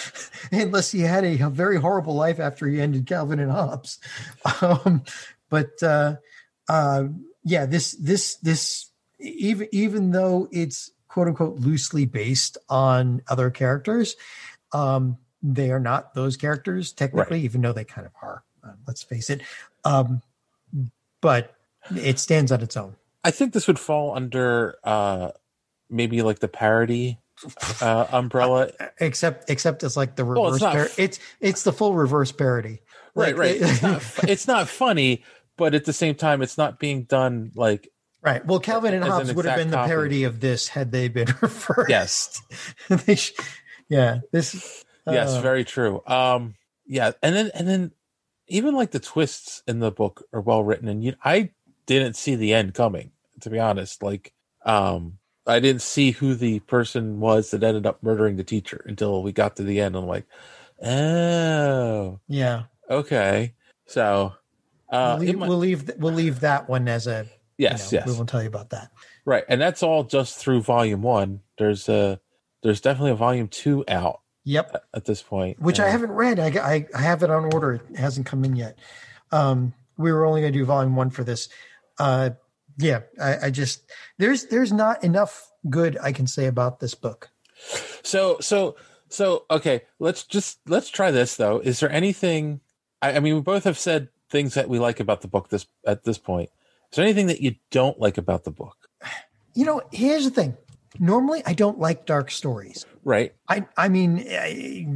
unless 0.51 0.91
he 0.91 1.01
had 1.01 1.23
a, 1.23 1.39
a 1.41 1.49
very 1.49 1.79
horrible 1.79 2.15
life 2.15 2.39
after 2.39 2.67
he 2.67 2.79
ended 2.79 3.07
Calvin 3.07 3.39
and 3.39 3.51
Hobbes. 3.51 3.99
Um, 4.61 5.03
but 5.49 5.81
uh, 5.83 6.15
uh, 6.69 7.05
yeah, 7.43 7.65
this 7.65 7.93
this 7.93 8.35
this 8.37 8.89
even 9.19 9.67
even 9.71 10.11
though 10.11 10.47
it's 10.51 10.91
quote 11.07 11.27
unquote 11.27 11.59
loosely 11.59 12.05
based 12.05 12.57
on 12.69 13.21
other 13.27 13.49
characters, 13.49 14.15
um, 14.71 15.17
they 15.41 15.71
are 15.71 15.79
not 15.79 16.13
those 16.13 16.37
characters 16.37 16.91
technically, 16.91 17.41
even 17.41 17.61
though 17.61 17.73
they 17.73 17.83
kind 17.85 18.07
of 18.07 18.13
are. 18.21 18.43
Let's 18.87 19.03
face 19.03 19.29
it. 19.29 19.41
Um, 19.85 20.21
but 21.21 21.53
it 21.95 22.19
stands 22.19 22.51
on 22.51 22.61
its 22.61 22.77
own. 22.77 22.95
I 23.23 23.31
think 23.31 23.53
this 23.53 23.67
would 23.67 23.79
fall 23.79 24.15
under 24.15 24.75
uh 24.83 25.31
maybe 25.89 26.21
like 26.21 26.39
the 26.39 26.47
parody 26.47 27.19
uh 27.81 28.07
umbrella. 28.11 28.71
Except 28.99 29.49
except 29.49 29.83
it's 29.83 29.97
like 29.97 30.15
the 30.15 30.25
Well, 30.25 30.45
reverse. 30.51 30.55
it's 30.55 30.63
par- 30.63 30.81
f- 30.85 30.99
it's 30.99 31.19
it's 31.39 31.63
the 31.63 31.73
full 31.73 31.93
reverse 31.93 32.31
parody. 32.31 32.79
Right, 33.15 33.35
Like, 33.35 33.37
right. 33.37 33.55
It's 33.61 33.81
not 33.81 34.03
it's 34.29 34.47
not 34.47 34.67
funny, 34.69 35.23
but 35.57 35.73
at 35.75 35.85
the 35.85 35.93
same 35.93 36.15
time 36.15 36.41
it's 36.41 36.57
not 36.57 36.79
being 36.79 37.03
done 37.03 37.51
like 37.55 37.89
Right. 38.21 38.45
Well, 38.45 38.59
Calvin 38.61 38.93
and 38.93 39.03
As 39.03 39.09
an 39.09 39.13
Hobbes 39.13 39.33
would 39.33 39.45
have 39.45 39.57
been 39.57 39.69
the 39.69 39.75
copy. 39.75 39.89
parody 39.89 40.23
of 40.23 40.39
this 40.39 40.69
had 40.69 40.93
they 40.93 41.09
been 41.09 41.27
reversed. 41.41 41.89
Yes. 41.89 42.41
Sh- 43.17 43.31
yeah. 43.89 44.19
This. 44.31 44.85
yes, 45.05 45.35
uh, 45.35 45.41
very 45.41 45.65
true. 45.65 46.01
Um 46.07 46.55
yeah, 46.85 47.11
and 47.21 47.35
then 47.35 47.51
and 47.53 47.67
then 47.67 47.91
even 48.47 48.75
like 48.75 48.91
the 48.91 48.99
twists 48.99 49.63
in 49.67 49.79
the 49.79 49.91
book 49.91 50.23
are 50.33 50.41
well 50.41 50.63
written 50.63 50.87
and 50.87 51.03
you 51.03 51.15
I 51.23 51.51
didn't 51.85 52.15
see 52.15 52.35
the 52.35 52.53
end 52.53 52.73
coming, 52.73 53.11
to 53.41 53.49
be 53.49 53.59
honest. 53.59 54.03
Like 54.03 54.33
um 54.65 55.17
I 55.45 55.59
didn't 55.59 55.81
see 55.81 56.11
who 56.11 56.35
the 56.35 56.59
person 56.61 57.19
was 57.19 57.51
that 57.51 57.63
ended 57.63 57.85
up 57.85 58.01
murdering 58.01 58.37
the 58.37 58.43
teacher 58.45 58.81
until 58.87 59.21
we 59.23 59.31
got 59.33 59.57
to 59.57 59.63
the 59.63 59.81
end. 59.81 59.95
I'm 59.97 60.07
like, 60.07 60.25
oh, 60.81 62.19
Yeah. 62.27 62.63
okay. 62.89 63.53
So, 63.85 64.33
uh, 64.89 65.15
we'll, 65.17 65.25
leave, 65.27 65.37
might- 65.37 65.49
we'll 65.49 65.57
leave 65.57 65.91
we'll 65.97 66.13
leave 66.13 66.39
that 66.41 66.69
one 66.69 66.87
as 66.87 67.07
a. 67.07 67.23
you 67.23 67.29
Yes, 67.57 67.91
know, 67.91 67.97
yes. 67.99 68.07
We 68.07 68.13
won't 68.13 68.29
tell 68.29 68.41
you 68.41 68.47
about 68.47 68.69
that. 68.71 68.91
right, 69.25 69.43
and 69.49 69.59
that's 69.61 69.83
all 69.83 70.03
just 70.05 70.37
through 70.37 70.61
volume 70.61 71.01
one. 71.01 71.41
There's 71.57 71.87
a 71.89 72.19
there's 72.63 72.81
definitely 72.81 73.11
a 73.11 73.15
volume 73.15 73.47
two 73.49 73.83
out. 73.87 74.21
Yep. 74.45 74.85
At, 74.93 75.05
this 75.05 75.21
point, 75.21 75.59
Which 75.61 75.79
I 75.79 75.87
Uh, 75.87 75.91
haven't 75.91 76.11
read. 76.11 76.39
I, 76.39 76.47
I 76.47 76.87
I 76.93 77.01
have 77.01 77.23
it 77.23 77.29
on 77.29 77.53
order. 77.53 77.73
It 77.73 77.97
hasn't 77.97 78.25
come 78.25 78.43
in 78.43 78.55
yet. 78.55 78.77
Um, 79.31 79.73
we 79.97 80.11
were 80.11 80.25
only 80.25 80.41
going 80.41 80.53
to 80.53 80.59
do 80.59 80.65
volume 80.65 80.95
one 80.95 81.09
for 81.09 81.23
this. 81.23 81.49
Uh, 81.97 82.31
yeah, 82.77 83.01
I, 83.21 83.45
I 83.45 83.49
just 83.51 83.83
there's 84.17 84.45
there's 84.47 84.73
not 84.73 85.03
enough 85.03 85.51
good 85.69 85.97
I 86.01 86.11
can 86.11 86.27
say 86.27 86.47
about 86.47 86.79
this 86.79 86.95
book. 86.95 87.29
So 88.03 88.37
so 88.41 88.75
so 89.09 89.45
okay, 89.49 89.83
let's 89.99 90.23
just 90.23 90.59
let's 90.67 90.89
try 90.89 91.11
this 91.11 91.35
though. 91.35 91.59
Is 91.59 91.79
there 91.79 91.91
anything? 91.91 92.59
I, 93.01 93.13
I 93.13 93.19
mean, 93.19 93.35
we 93.35 93.41
both 93.41 93.63
have 93.63 93.77
said 93.77 94.09
things 94.29 94.55
that 94.55 94.67
we 94.67 94.79
like 94.79 94.99
about 94.99 95.21
the 95.21 95.27
book. 95.27 95.49
This 95.49 95.67
at 95.85 96.03
this 96.03 96.17
point, 96.17 96.49
is 96.91 96.95
there 96.97 97.05
anything 97.05 97.27
that 97.27 97.41
you 97.41 97.55
don't 97.71 97.99
like 97.99 98.17
about 98.17 98.43
the 98.43 98.51
book? 98.51 98.89
You 99.53 99.65
know, 99.65 99.81
here's 99.91 100.25
the 100.25 100.31
thing. 100.31 100.57
Normally, 100.99 101.43
I 101.45 101.53
don't 101.53 101.79
like 101.79 102.05
dark 102.05 102.31
stories. 102.31 102.85
Right. 103.03 103.33
I 103.47 103.65
I 103.77 103.89
mean, 103.89 104.25
I, 104.29 104.87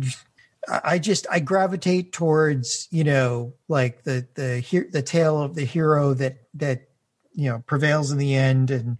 I 0.67 0.99
just 0.99 1.27
I 1.29 1.39
gravitate 1.39 2.11
towards 2.13 2.87
you 2.91 3.03
know 3.03 3.53
like 3.67 4.03
the 4.03 4.27
the 4.35 4.59
he- 4.59 4.79
the 4.79 5.01
tale 5.01 5.41
of 5.41 5.55
the 5.55 5.65
hero 5.65 6.13
that 6.15 6.37
that 6.55 6.89
you 7.33 7.49
know 7.49 7.63
prevails 7.67 8.11
in 8.11 8.17
the 8.17 8.35
end 8.35 8.71
and 8.71 8.97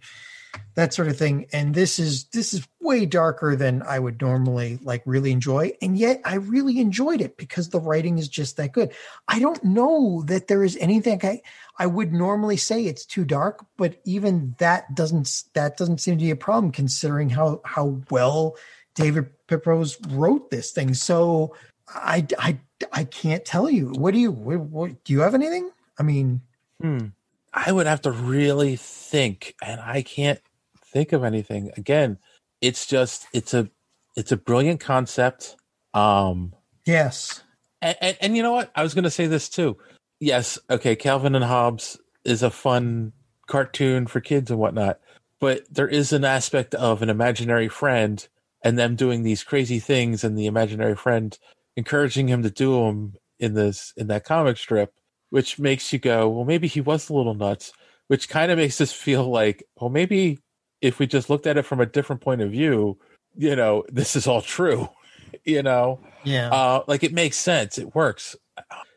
that 0.74 0.94
sort 0.94 1.08
of 1.08 1.16
thing. 1.16 1.46
And 1.52 1.74
this 1.74 1.98
is 1.98 2.24
this 2.26 2.54
is 2.54 2.66
way 2.80 3.04
darker 3.04 3.56
than 3.56 3.82
I 3.82 3.98
would 3.98 4.20
normally 4.20 4.78
like 4.82 5.02
really 5.04 5.32
enjoy, 5.32 5.72
and 5.82 5.98
yet 5.98 6.20
I 6.24 6.36
really 6.36 6.80
enjoyed 6.80 7.20
it 7.20 7.36
because 7.36 7.68
the 7.68 7.80
writing 7.80 8.18
is 8.18 8.28
just 8.28 8.56
that 8.56 8.72
good. 8.72 8.92
I 9.26 9.38
don't 9.40 9.62
know 9.64 10.22
that 10.26 10.48
there 10.48 10.64
is 10.64 10.76
anything 10.80 11.20
I 11.22 11.42
I 11.78 11.86
would 11.86 12.12
normally 12.12 12.56
say 12.56 12.84
it's 12.84 13.04
too 13.04 13.24
dark, 13.24 13.64
but 13.76 14.00
even 14.04 14.54
that 14.58 14.94
doesn't 14.94 15.44
that 15.54 15.76
doesn't 15.76 15.98
seem 15.98 16.16
to 16.16 16.24
be 16.24 16.30
a 16.30 16.36
problem 16.36 16.72
considering 16.72 17.28
how 17.28 17.60
how 17.64 18.00
well 18.10 18.56
David 18.98 19.30
Pepose 19.46 19.96
wrote 20.10 20.50
this 20.50 20.72
thing. 20.72 20.92
So 20.94 21.54
I 21.88 22.26
I 22.38 22.58
I 22.92 23.04
can't 23.04 23.44
tell 23.44 23.70
you. 23.70 23.90
What 23.90 24.12
do 24.12 24.20
you 24.20 24.32
what, 24.32 24.60
what 24.60 25.04
do 25.04 25.12
you 25.12 25.20
have 25.20 25.34
anything? 25.34 25.70
I 25.98 26.02
mean, 26.02 26.42
Hmm. 26.82 27.06
I 27.54 27.72
would 27.72 27.86
have 27.86 28.02
to 28.02 28.10
really 28.10 28.76
think, 28.76 29.54
and 29.62 29.80
I 29.80 30.02
can't 30.02 30.40
think 30.84 31.12
of 31.12 31.24
anything. 31.24 31.70
Again, 31.76 32.18
it's 32.60 32.86
just 32.86 33.26
it's 33.32 33.54
a 33.54 33.70
it's 34.16 34.32
a 34.32 34.36
brilliant 34.36 34.80
concept. 34.80 35.56
Um, 35.94 36.54
yes, 36.84 37.42
and, 37.80 37.96
and, 38.00 38.16
and 38.20 38.36
you 38.36 38.42
know 38.42 38.52
what? 38.52 38.70
I 38.74 38.82
was 38.82 38.94
going 38.94 39.04
to 39.04 39.10
say 39.10 39.26
this 39.26 39.48
too. 39.48 39.76
Yes, 40.20 40.58
okay, 40.68 40.96
Calvin 40.96 41.36
and 41.36 41.44
Hobbes 41.44 41.98
is 42.24 42.42
a 42.42 42.50
fun 42.50 43.12
cartoon 43.46 44.06
for 44.08 44.20
kids 44.20 44.50
and 44.50 44.58
whatnot, 44.60 45.00
but 45.40 45.62
there 45.72 45.88
is 45.88 46.12
an 46.12 46.24
aspect 46.24 46.74
of 46.74 47.02
an 47.02 47.10
imaginary 47.10 47.68
friend 47.68 48.26
and 48.62 48.78
them 48.78 48.96
doing 48.96 49.22
these 49.22 49.44
crazy 49.44 49.78
things, 49.78 50.24
and 50.24 50.36
the 50.38 50.46
imaginary 50.46 50.96
friend 50.96 51.38
encouraging 51.76 52.28
him 52.28 52.42
to 52.42 52.50
do 52.50 52.72
them 52.84 53.14
in 53.38 53.54
this 53.54 53.92
in 53.96 54.08
that 54.08 54.24
comic 54.24 54.56
strip, 54.56 54.92
which 55.30 55.58
makes 55.58 55.92
you 55.92 55.98
go, 55.98 56.28
well, 56.28 56.44
maybe 56.44 56.66
he 56.66 56.80
was 56.80 57.08
a 57.08 57.14
little 57.14 57.34
nuts, 57.34 57.72
which 58.08 58.28
kind 58.28 58.50
of 58.50 58.58
makes 58.58 58.80
us 58.80 58.92
feel 58.92 59.28
like, 59.30 59.62
well, 59.80 59.90
maybe 59.90 60.38
if 60.80 60.98
we 60.98 61.06
just 61.06 61.30
looked 61.30 61.46
at 61.46 61.56
it 61.56 61.64
from 61.66 61.80
a 61.80 61.86
different 61.86 62.20
point 62.22 62.40
of 62.40 62.50
view, 62.50 62.98
you 63.36 63.54
know, 63.54 63.84
this 63.88 64.16
is 64.16 64.26
all 64.26 64.40
true, 64.42 64.88
you 65.44 65.62
know, 65.62 66.00
Yeah. 66.24 66.50
uh, 66.50 66.82
like 66.88 67.04
it 67.04 67.12
makes 67.12 67.36
sense, 67.36 67.78
it 67.78 67.94
works. 67.94 68.34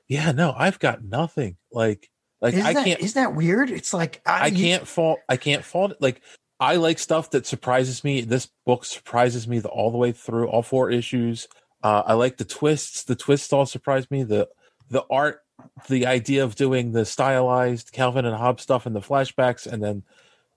Yeah, 0.07 0.31
no, 0.31 0.53
I've 0.57 0.79
got 0.79 1.03
nothing. 1.03 1.57
Like, 1.71 2.09
like 2.41 2.53
isn't 2.55 2.65
I 2.65 2.73
that, 2.73 2.85
can't, 2.85 2.99
Isn't 2.99 3.21
that 3.21 3.35
weird? 3.35 3.69
It's 3.69 3.93
like 3.93 4.21
I 4.25 4.47
you- 4.47 4.57
can't 4.57 4.87
fault. 4.87 5.19
I 5.29 5.37
can't 5.37 5.63
fault. 5.63 5.91
It. 5.91 6.01
Like 6.01 6.21
I 6.61 6.75
like 6.75 6.99
stuff 6.99 7.31
that 7.31 7.47
surprises 7.47 8.03
me. 8.03 8.21
This 8.21 8.47
book 8.67 8.85
surprises 8.85 9.47
me 9.47 9.57
the, 9.57 9.69
all 9.69 9.89
the 9.89 9.97
way 9.97 10.11
through, 10.11 10.47
all 10.47 10.61
four 10.61 10.91
issues. 10.91 11.47
Uh, 11.83 12.03
I 12.05 12.13
like 12.13 12.37
the 12.37 12.45
twists. 12.45 13.03
The 13.03 13.15
twists 13.15 13.51
all 13.51 13.65
surprise 13.65 14.09
me. 14.11 14.21
The 14.23 14.47
the 14.91 15.03
art, 15.09 15.41
the 15.89 16.05
idea 16.05 16.43
of 16.43 16.55
doing 16.55 16.91
the 16.91 17.03
stylized 17.03 17.91
Calvin 17.91 18.25
and 18.25 18.35
Hobbes 18.35 18.61
stuff 18.61 18.85
in 18.85 18.93
the 18.93 18.99
flashbacks, 18.99 19.65
and 19.65 19.81
then 19.81 20.03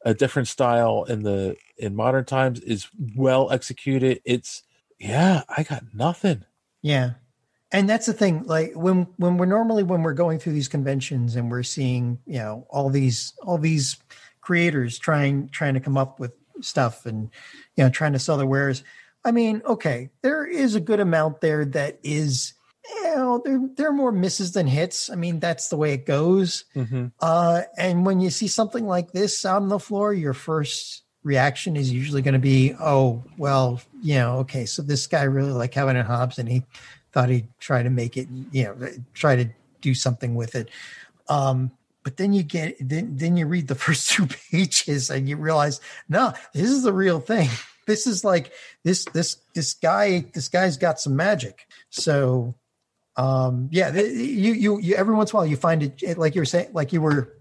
a 0.05 0.13
different 0.13 0.49
style 0.49 1.05
in 1.05 1.23
the 1.23 1.57
in 1.79 1.97
modern 1.97 2.27
times 2.27 2.61
is 2.61 2.87
well 3.17 3.51
executed. 3.51 4.21
It's 4.27 4.63
yeah, 4.99 5.45
I 5.49 5.63
got 5.63 5.85
nothing. 5.95 6.45
Yeah. 6.83 7.13
And 7.73 7.89
that's 7.89 8.07
the 8.07 8.13
thing, 8.13 8.45
like 8.45 8.73
when 8.75 9.09
when 9.17 9.39
we're 9.39 9.47
normally 9.47 9.83
when 9.83 10.03
we're 10.03 10.13
going 10.13 10.39
through 10.39 10.53
these 10.53 10.69
conventions 10.69 11.35
and 11.35 11.51
we're 11.51 11.65
seeing, 11.65 12.19
you 12.27 12.39
know, 12.39 12.67
all 12.69 12.91
these 12.91 13.33
all 13.43 13.59
these 13.59 13.97
creators 14.45 14.99
trying 14.99 15.49
trying 15.49 15.74
to 15.74 15.80
come 15.80 15.97
up 15.97 16.20
with 16.20 16.32
stuff 16.61 17.07
and 17.07 17.30
you 17.76 17.84
know 17.84 17.90
trying 17.90 18.12
to 18.12 18.18
sell 18.18 18.36
their 18.36 18.47
wares. 18.47 18.84
I 19.24 19.32
mean, 19.32 19.62
okay, 19.64 20.11
there 20.22 20.45
is 20.47 20.74
a 20.74 20.80
good 20.80 21.01
amount 21.01 21.40
there 21.40 21.64
that 21.64 21.99
is 22.03 22.55
you 22.88 23.03
know, 23.05 23.42
there 23.45 23.61
there 23.76 23.88
are 23.88 23.92
more 23.92 24.12
misses 24.12 24.53
than 24.53 24.66
hits. 24.66 25.09
I 25.09 25.14
mean, 25.14 25.40
that's 25.40 25.68
the 25.68 25.76
way 25.76 25.95
it 25.95 26.07
goes. 26.07 26.64
Mm-hmm. 26.76 27.07
Uh, 27.20 27.62
and 27.78 28.05
when 28.05 28.20
you 28.20 28.30
see 28.30 28.49
something 28.49 28.86
like 28.86 29.12
this 29.12 29.45
on 29.45 29.68
the 29.68 29.78
floor, 29.78 30.12
your 30.12 30.34
first 30.34 31.03
reaction 31.22 31.76
is 31.76 31.90
usually 31.90 32.20
going 32.20 32.34
to 32.34 32.38
be, 32.40 32.74
"Oh, 32.78 33.24
well, 33.38 33.80
you 34.03 34.16
know, 34.16 34.38
okay, 34.38 34.66
so 34.66 34.82
this 34.82 35.07
guy 35.07 35.22
really 35.22 35.53
liked 35.53 35.74
Calvin 35.74 35.97
and 35.97 36.07
Hobbes, 36.07 36.38
and 36.38 36.49
he 36.49 36.62
thought 37.12 37.30
he'd 37.30 37.49
try 37.59 37.82
to 37.82 37.90
make 37.90 38.16
it, 38.16 38.28
you 38.53 38.64
know, 38.64 38.88
try 39.14 39.36
to 39.36 39.49
do 39.80 39.95
something 39.95 40.34
with 40.34 40.55
it." 40.55 40.68
Um, 41.28 41.70
but 42.05 42.17
then 42.17 42.33
you 42.33 42.43
get 42.43 42.77
then 42.81 43.17
then 43.17 43.37
you 43.37 43.47
read 43.47 43.67
the 43.67 43.75
first 43.87 44.11
two 44.11 44.27
pages 44.27 45.11
and 45.11 45.29
you 45.29 45.37
realize, 45.37 45.81
no, 46.09 46.33
this 46.53 46.71
is 46.71 46.83
the 46.83 46.93
real 46.93 47.21
thing. 47.21 47.49
This 47.87 48.07
is 48.07 48.25
like 48.25 48.51
this 48.83 49.05
this 49.13 49.37
this 49.55 49.75
guy 49.75 50.25
this 50.33 50.49
guy's 50.49 50.79
got 50.79 50.99
some 50.99 51.17
magic. 51.17 51.67
So 51.91 52.55
um 53.17 53.69
yeah 53.71 53.93
you 53.93 54.53
you 54.53 54.79
you 54.81 54.95
every 54.97 55.15
once 55.15 55.33
in 55.33 55.37
a 55.37 55.39
while 55.39 55.47
you 55.47 55.57
find 55.57 55.83
it 55.83 56.19
like 56.19 56.35
you 56.35 56.41
were 56.41 56.47
saying 56.47 56.71
like 56.73 56.93
you 56.93 57.01
were 57.01 57.33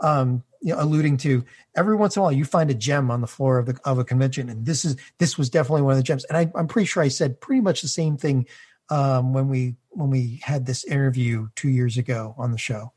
um 0.00 0.42
you 0.62 0.72
know 0.72 0.80
alluding 0.80 1.16
to 1.18 1.44
every 1.76 1.94
once 1.94 2.16
in 2.16 2.20
a 2.20 2.22
while 2.22 2.32
you 2.32 2.44
find 2.44 2.70
a 2.70 2.74
gem 2.74 3.10
on 3.10 3.20
the 3.20 3.26
floor 3.26 3.58
of 3.58 3.66
the 3.66 3.78
of 3.84 3.98
a 3.98 4.04
convention 4.04 4.48
and 4.48 4.64
this 4.64 4.84
is 4.84 4.96
this 5.18 5.36
was 5.36 5.50
definitely 5.50 5.82
one 5.82 5.92
of 5.92 5.98
the 5.98 6.02
gems 6.02 6.24
and 6.24 6.38
I, 6.38 6.50
i'm 6.54 6.66
pretty 6.66 6.86
sure 6.86 7.02
i 7.02 7.08
said 7.08 7.40
pretty 7.40 7.60
much 7.60 7.82
the 7.82 7.88
same 7.88 8.16
thing 8.16 8.46
um 8.88 9.34
when 9.34 9.48
we 9.48 9.76
when 9.90 10.08
we 10.08 10.40
had 10.42 10.64
this 10.64 10.84
interview 10.84 11.48
two 11.54 11.68
years 11.68 11.98
ago 11.98 12.34
on 12.38 12.52
the 12.52 12.58
show 12.58 12.92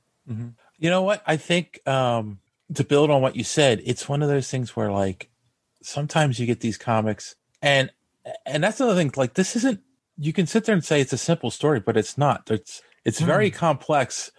You 0.81 0.89
know 0.89 1.03
what? 1.03 1.21
I 1.27 1.37
think 1.37 1.79
um, 1.87 2.39
to 2.73 2.83
build 2.83 3.11
on 3.11 3.21
what 3.21 3.35
you 3.35 3.43
said, 3.43 3.83
it's 3.85 4.09
one 4.09 4.23
of 4.23 4.29
those 4.29 4.49
things 4.49 4.75
where 4.75 4.91
like 4.91 5.29
sometimes 5.83 6.39
you 6.39 6.47
get 6.47 6.59
these 6.59 6.77
comics 6.77 7.35
and 7.61 7.91
and 8.47 8.63
that's 8.63 8.81
another 8.81 8.95
thing. 8.95 9.11
Like 9.15 9.35
this 9.35 9.55
isn't 9.55 9.79
you 10.17 10.33
can 10.33 10.47
sit 10.47 10.65
there 10.65 10.73
and 10.73 10.83
say 10.83 10.99
it's 10.99 11.13
a 11.13 11.19
simple 11.19 11.51
story, 11.51 11.79
but 11.79 11.97
it's 11.97 12.17
not. 12.17 12.49
It's 12.49 12.81
it's 13.05 13.21
very 13.21 13.51
complex, 13.51 14.31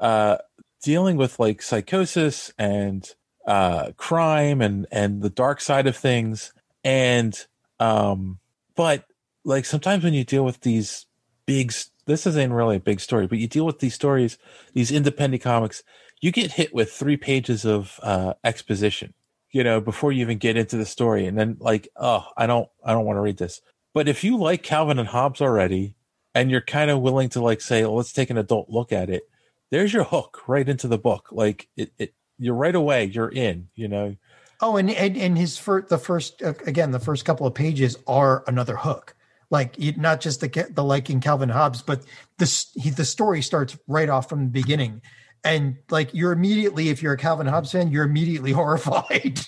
uh, 0.00 0.38
dealing 0.82 1.16
with 1.16 1.38
like 1.38 1.62
psychosis 1.62 2.52
and 2.58 3.08
uh, 3.46 3.92
crime 3.96 4.60
and 4.60 4.86
and 4.90 5.22
the 5.22 5.30
dark 5.30 5.60
side 5.60 5.86
of 5.86 5.96
things. 5.96 6.52
And 6.82 7.38
um, 7.78 8.40
but 8.74 9.04
like 9.44 9.64
sometimes 9.64 10.02
when 10.02 10.12
you 10.12 10.24
deal 10.24 10.44
with 10.44 10.62
these 10.62 11.06
big 11.46 11.72
this 12.06 12.26
isn't 12.26 12.52
really 12.52 12.76
a 12.76 12.80
big 12.80 13.00
story 13.00 13.26
but 13.26 13.38
you 13.38 13.48
deal 13.48 13.66
with 13.66 13.80
these 13.80 13.94
stories 13.94 14.38
these 14.72 14.92
independent 14.92 15.42
comics 15.42 15.82
you 16.20 16.30
get 16.30 16.52
hit 16.52 16.74
with 16.74 16.90
three 16.90 17.16
pages 17.16 17.64
of 17.64 17.98
uh 18.02 18.34
exposition 18.44 19.12
you 19.54 19.64
know 19.64 19.80
before 19.80 20.12
you 20.12 20.20
even 20.20 20.36
get 20.36 20.56
into 20.58 20.76
the 20.76 20.84
story. 20.84 21.26
And 21.26 21.38
then 21.38 21.56
like 21.60 21.88
oh 21.96 22.26
i 22.36 22.46
don't 22.46 22.68
i 22.84 22.92
don't 22.92 23.06
want 23.06 23.16
to 23.16 23.22
read 23.22 23.38
this. 23.38 23.62
But 23.94 24.08
if 24.08 24.24
you 24.24 24.36
like 24.36 24.64
calvin 24.64 24.98
and 24.98 25.08
hobbes 25.08 25.40
already 25.40 25.94
and 26.34 26.50
you're 26.50 26.60
kind 26.60 26.90
of 26.90 27.00
willing 27.00 27.28
to 27.30 27.40
like 27.40 27.60
say 27.60 27.82
well, 27.82 27.94
let's 27.94 28.12
take 28.12 28.28
an 28.28 28.36
adult 28.36 28.68
look 28.68 28.92
at 28.92 29.08
it 29.08 29.22
there's 29.70 29.92
your 29.92 30.04
hook 30.04 30.42
right 30.46 30.68
into 30.68 30.88
the 30.88 30.98
book. 30.98 31.28
Like 31.30 31.68
it, 31.76 31.92
it 31.98 32.14
you're 32.36 32.54
right 32.54 32.74
away 32.74 33.04
you're 33.06 33.30
in 33.30 33.68
you 33.74 33.88
know? 33.88 34.16
Oh, 34.60 34.76
and 34.76 34.90
and, 34.90 35.16
and 35.16 35.38
his 35.38 35.56
first, 35.56 35.88
the 35.88 35.98
first 35.98 36.42
uh, 36.42 36.54
again, 36.66 36.90
the 36.90 37.00
first 37.00 37.24
couple 37.24 37.46
of 37.46 37.54
pages 37.54 37.96
are 38.06 38.44
another 38.46 38.76
hook. 38.76 39.14
Like 39.50 39.78
not 39.96 40.20
just 40.20 40.40
the 40.40 40.66
the 40.70 40.84
liking 40.84 41.20
Calvin 41.20 41.48
Hobbes, 41.48 41.82
but 41.82 42.02
this 42.38 42.70
he, 42.74 42.90
the 42.90 43.04
story 43.04 43.42
starts 43.42 43.76
right 43.86 44.08
off 44.08 44.28
from 44.28 44.44
the 44.44 44.50
beginning, 44.50 45.02
and 45.44 45.76
like 45.90 46.12
you're 46.14 46.32
immediately, 46.32 46.88
if 46.88 47.02
you're 47.02 47.12
a 47.14 47.18
Calvin 47.18 47.46
Hobbes 47.46 47.72
fan, 47.72 47.90
you're 47.90 48.04
immediately 48.04 48.52
horrified. 48.60 49.40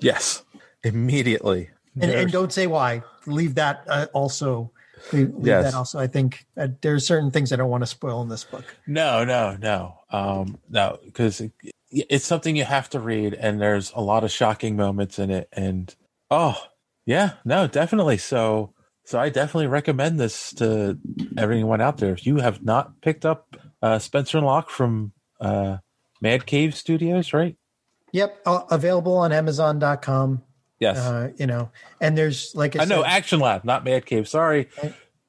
yes 0.00 0.42
immediately 0.84 1.70
and, 2.00 2.10
and 2.10 2.32
don't 2.32 2.52
say 2.52 2.66
why. 2.66 3.02
Leave 3.26 3.54
that 3.56 3.84
uh, 3.88 4.06
also. 4.12 4.72
Leave, 5.12 5.34
leave 5.34 5.46
Yes. 5.46 5.64
that 5.64 5.74
also. 5.76 5.98
I 5.98 6.06
think 6.06 6.46
uh, 6.56 6.68
there's 6.80 7.06
certain 7.06 7.30
things 7.30 7.52
I 7.52 7.56
don't 7.56 7.70
want 7.70 7.82
to 7.82 7.86
spoil 7.86 8.22
in 8.22 8.28
this 8.28 8.44
book. 8.44 8.64
No, 8.86 9.24
no, 9.24 9.56
no, 9.60 9.98
um, 10.10 10.58
no, 10.70 10.98
because 11.04 11.40
it, 11.40 11.52
it's 11.90 12.24
something 12.24 12.56
you 12.56 12.64
have 12.64 12.88
to 12.90 13.00
read, 13.00 13.34
and 13.34 13.60
there's 13.60 13.92
a 13.94 14.00
lot 14.00 14.24
of 14.24 14.30
shocking 14.30 14.76
moments 14.76 15.18
in 15.18 15.30
it, 15.30 15.48
and 15.52 15.94
oh, 16.30 16.56
yeah, 17.04 17.32
no, 17.44 17.66
definitely. 17.66 18.16
So, 18.16 18.72
so 19.04 19.18
I 19.18 19.28
definitely 19.28 19.66
recommend 19.68 20.18
this 20.20 20.52
to 20.54 20.98
everyone 21.36 21.80
out 21.80 21.98
there. 21.98 22.12
If 22.12 22.26
you 22.26 22.36
have 22.36 22.62
not 22.62 23.00
picked 23.00 23.24
up 23.24 23.56
uh, 23.82 23.98
Spencer 23.98 24.38
and 24.38 24.46
Locke 24.46 24.70
from 24.70 25.12
uh, 25.40 25.78
Mad 26.20 26.46
Cave 26.46 26.74
Studios, 26.74 27.32
right? 27.32 27.56
Yep, 28.12 28.40
uh, 28.46 28.62
available 28.70 29.16
on 29.16 29.32
Amazon.com. 29.32 30.42
Yes. 30.78 30.98
uh, 30.98 31.30
you 31.36 31.46
know, 31.46 31.70
and 32.00 32.18
there's 32.18 32.54
like 32.56 32.76
I, 32.76 32.82
I 32.82 32.84
know 32.86 33.04
Action 33.04 33.38
Lab, 33.40 33.64
not 33.64 33.84
Mad 33.84 34.04
Cave. 34.04 34.26
Sorry, 34.28 34.68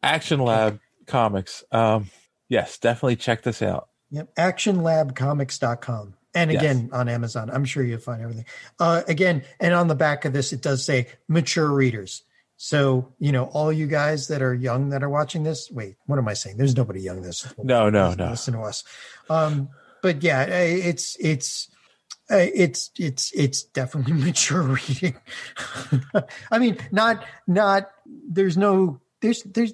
Action 0.02 0.40
Lab 0.40 0.80
Comics. 1.06 1.64
Um, 1.72 2.10
yes, 2.50 2.78
definitely 2.80 3.18
check 3.18 3.44
this 3.44 3.62
out. 3.62 3.90
Yep. 4.10 4.34
Actionlabcomics.com. 4.36 6.16
And 6.36 6.52
Yes. 6.52 6.62
again 6.62 6.90
on 6.92 7.08
Amazon. 7.10 7.52
I'm 7.52 7.64
sure 7.66 7.84
you'll 7.84 8.00
find 8.00 8.22
everything. 8.24 8.46
Uh, 8.80 9.04
again, 9.08 9.44
and 9.60 9.74
on 9.76 9.88
the 9.88 9.96
back 9.96 10.26
of 10.26 10.34
this, 10.34 10.52
it 10.52 10.62
does 10.62 10.84
say 10.84 11.08
mature 11.28 11.70
readers. 11.70 12.24
So, 12.58 13.14
you 13.20 13.32
know, 13.32 13.46
all 13.46 13.74
you 13.74 13.88
guys 13.88 14.28
that 14.30 14.42
are 14.42 14.54
young 14.54 14.90
that 14.90 15.04
are 15.04 15.10
watching 15.10 15.44
this, 15.44 15.70
wait, 15.72 15.96
what 16.06 16.18
am 16.20 16.28
I 16.28 16.34
saying? 16.34 16.58
There's 16.58 16.78
nobody 16.78 17.02
young 17.02 17.22
this. 17.22 17.46
No, 17.64 17.90
no, 17.90 18.08
listen- 18.10 18.18
no. 18.26 18.30
Listen 18.30 18.54
to 18.54 18.62
us. 18.62 18.84
Um, 19.30 19.70
but 20.02 20.22
yeah, 20.24 20.44
it's, 20.44 21.18
it's, 21.20 21.70
it's, 22.30 22.92
it's, 22.98 23.32
it's 23.34 23.64
definitely 23.64 24.14
mature 24.26 24.62
reading. 24.62 25.16
I 26.52 26.60
mean, 26.60 26.78
not, 26.92 27.24
not, 27.48 27.90
there's 28.06 28.58
no, 28.58 29.02
there's, 29.22 29.44
there's, 29.44 29.74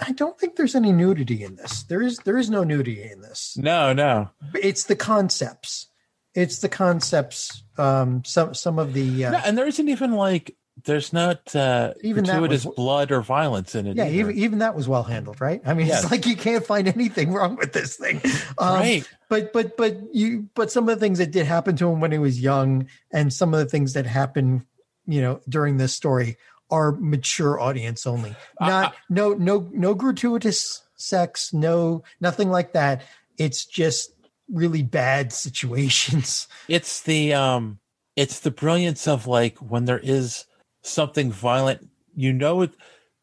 I 0.00 0.12
don't 0.12 0.38
think 0.38 0.56
there's 0.56 0.74
any 0.76 0.92
nudity 0.92 1.42
in 1.42 1.56
this. 1.56 1.82
There 1.84 2.00
is, 2.00 2.18
there 2.18 2.38
is 2.38 2.48
no 2.48 2.62
nudity 2.64 3.02
in 3.02 3.20
this 3.20 3.56
No, 3.58 3.92
no. 3.92 4.30
it's 4.54 4.84
the 4.84 4.96
concepts 4.96 5.88
it's 6.34 6.58
the 6.58 6.68
concepts 6.68 7.62
um 7.78 8.22
some 8.24 8.52
some 8.54 8.78
of 8.78 8.92
the 8.92 9.24
uh, 9.24 9.30
no 9.30 9.38
and 9.38 9.56
there 9.56 9.66
isn't 9.66 9.88
even 9.88 10.12
like 10.12 10.54
there's 10.86 11.12
not 11.12 11.54
uh 11.54 11.92
Even 12.02 12.24
that 12.24 12.32
gratuitous 12.32 12.64
was- 12.64 12.74
blood 12.74 13.12
or 13.12 13.20
violence 13.20 13.74
in 13.74 13.86
it 13.86 13.96
yeah 13.96 14.04
either. 14.04 14.30
even, 14.30 14.38
even 14.38 14.58
that 14.60 14.74
was 14.74 14.88
well 14.88 15.02
handled 15.02 15.40
right 15.40 15.60
i 15.66 15.74
mean 15.74 15.86
Yes. 15.88 16.02
it's 16.04 16.10
like 16.10 16.26
you 16.26 16.36
can't 16.36 16.64
find 16.64 16.88
anything 16.88 17.32
wrong 17.32 17.56
with 17.56 17.72
this 17.74 17.96
thing 17.96 18.20
um, 18.58 18.74
Right. 18.74 19.08
but 19.28 19.52
but 19.52 19.76
but 19.76 19.98
you 20.14 20.48
but 20.54 20.70
some 20.72 20.88
of 20.88 20.96
the 20.98 21.00
things 21.04 21.18
that 21.18 21.30
did 21.30 21.44
happen 21.46 21.76
to 21.76 21.88
him 21.90 22.00
when 22.00 22.12
he 22.12 22.18
was 22.18 22.40
young 22.40 22.88
and 23.12 23.32
some 23.32 23.52
of 23.52 23.60
the 23.60 23.66
things 23.66 23.92
that 23.92 24.06
happened 24.06 24.62
you 25.06 25.20
know 25.20 25.40
during 25.48 25.76
this 25.76 25.92
story 25.94 26.36
are 26.70 26.92
mature 26.92 27.60
audience 27.60 28.06
only 28.06 28.34
not 28.60 28.94
no 29.10 29.34
no 29.34 29.68
no 29.72 29.94
gratuitous 29.94 30.82
sex 30.96 31.52
no 31.52 32.02
nothing 32.20 32.50
like 32.50 32.72
that 32.72 33.02
it's 33.38 33.64
just 33.66 34.12
really 34.50 34.82
bad 34.82 35.32
situations 35.80 36.48
it's 36.68 37.02
the 37.02 37.32
um 37.34 37.78
it's 38.16 38.40
the 38.40 38.50
brilliance 38.50 39.06
of 39.06 39.26
like 39.26 39.58
when 39.58 39.84
there 39.84 39.98
is 39.98 40.46
something 40.86 41.30
violent 41.30 41.88
you 42.14 42.32
know 42.32 42.62
it 42.62 42.72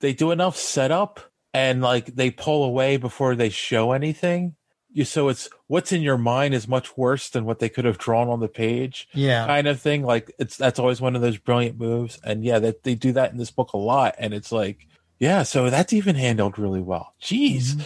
they 0.02 0.14
do 0.14 0.32
enough 0.32 0.58
setup 0.58 1.20
and 1.54 1.82
like 1.82 2.08
they 2.16 2.30
pull 2.30 2.64
away 2.64 2.98
before 2.98 3.36
they 3.36 3.50
show 3.50 3.92
anything. 3.94 4.56
You 4.92 5.06
so 5.06 5.30
it's 5.30 5.50
what's 5.68 5.92
in 5.92 6.02
your 6.02 6.18
mind 6.18 6.54
is 6.54 6.68
much 6.68 6.98
worse 6.98 7.30
than 7.30 7.46
what 7.46 7.60
they 7.60 7.70
could 7.70 7.86
have 7.86 7.98
drawn 7.98 8.28
on 8.28 8.40
the 8.42 8.48
page 8.48 9.08
Yeah. 9.14 9.48
kind 9.48 9.68
of 9.68 9.80
thing. 9.82 10.04
Like 10.04 10.32
it's 10.38 10.58
that's 10.58 10.78
always 10.78 11.00
one 11.02 11.16
of 11.16 11.22
those 11.22 11.38
brilliant 11.38 11.80
moves. 11.80 12.20
And 12.24 12.44
yeah 12.44 12.60
that 12.60 12.84
they 12.84 12.96
do 12.96 13.12
that 13.14 13.32
in 13.32 13.38
this 13.38 13.50
book 13.52 13.74
a 13.74 13.78
lot. 13.78 14.16
And 14.20 14.34
it's 14.34 14.52
like 14.52 14.88
yeah 15.20 15.44
so 15.44 15.70
that's 15.70 15.94
even 15.94 16.16
handled 16.16 16.60
really 16.60 16.82
well. 16.82 17.14
Jeez. 17.22 17.82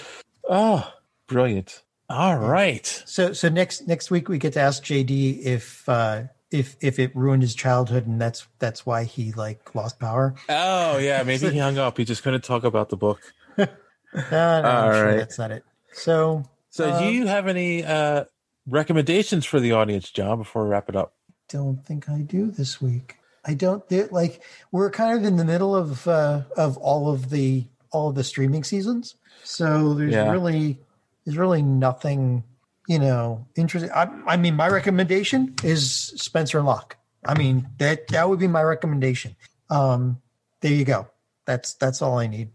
Oh 0.49 0.91
brilliant. 1.27 1.83
All 2.09 2.37
right. 2.37 2.85
So 3.05 3.31
so 3.33 3.47
next 3.49 3.87
next 3.87 4.09
week 4.11 4.27
we 4.27 4.37
get 4.37 4.53
to 4.53 4.59
ask 4.61 4.83
JD 4.83 5.43
if 5.43 5.87
uh 5.87 6.23
if 6.51 6.75
if 6.81 6.99
it 6.99 7.15
ruined 7.15 7.41
his 7.43 7.55
childhood 7.55 8.07
and 8.07 8.19
that's 8.21 8.47
that's 8.59 8.85
why 8.85 9.03
he 9.03 9.31
like 9.33 9.73
lost 9.75 9.99
power. 9.99 10.35
Oh 10.49 10.97
yeah, 10.97 11.23
maybe 11.23 11.49
he 11.49 11.57
hung 11.67 11.77
up. 11.77 11.97
He 11.97 12.05
just 12.05 12.23
couldn't 12.23 12.43
talk 12.43 12.63
about 12.63 12.89
the 12.89 12.97
book. 12.97 13.21
No, 14.13 14.61
no, 14.61 14.69
I'm 14.69 14.85
All 14.85 14.91
sure 14.91 15.03
right. 15.05 15.17
that's 15.17 15.37
not 15.37 15.51
it. 15.51 15.63
So 15.91 16.43
So, 16.69 16.97
do 16.97 17.05
you 17.05 17.27
have 17.27 17.47
any 17.47 17.83
uh, 17.83 18.23
recommendations 18.65 19.45
for 19.45 19.59
the 19.59 19.73
audience, 19.73 20.09
John? 20.09 20.39
Before 20.39 20.63
we 20.63 20.69
wrap 20.69 20.89
it 20.89 20.95
up, 20.95 21.13
don't 21.49 21.85
think 21.85 22.09
I 22.09 22.19
do 22.21 22.49
this 22.49 22.81
week. 22.81 23.17
I 23.45 23.53
don't 23.53 23.83
like 24.11 24.43
we're 24.71 24.89
kind 24.89 25.17
of 25.17 25.23
in 25.25 25.37
the 25.37 25.45
middle 25.45 25.75
of 25.75 26.07
uh 26.07 26.43
of 26.55 26.77
all 26.77 27.09
of 27.11 27.29
the 27.29 27.65
all 27.91 28.09
of 28.09 28.15
the 28.15 28.23
streaming 28.23 28.63
seasons. 28.63 29.15
So 29.43 29.93
there's 29.93 30.13
Yeah. 30.13 30.31
really 30.31 30.79
there's 31.25 31.37
really 31.37 31.61
nothing, 31.61 32.43
you 32.87 32.99
know, 32.99 33.45
interesting. 33.55 33.91
I, 33.91 34.09
I 34.25 34.37
mean 34.37 34.55
my 34.55 34.67
recommendation 34.67 35.53
is 35.63 35.91
Spencer 36.15 36.57
and 36.57 36.67
Locke. 36.67 36.97
I 37.25 37.37
mean 37.37 37.67
that 37.77 38.07
that 38.07 38.27
would 38.29 38.39
be 38.39 38.47
my 38.47 38.63
recommendation. 38.63 39.35
Um 39.69 40.21
there 40.61 40.73
you 40.73 40.85
go. 40.85 41.07
That's 41.45 41.75
that's 41.75 42.01
all 42.01 42.17
I 42.17 42.27
need. 42.27 42.49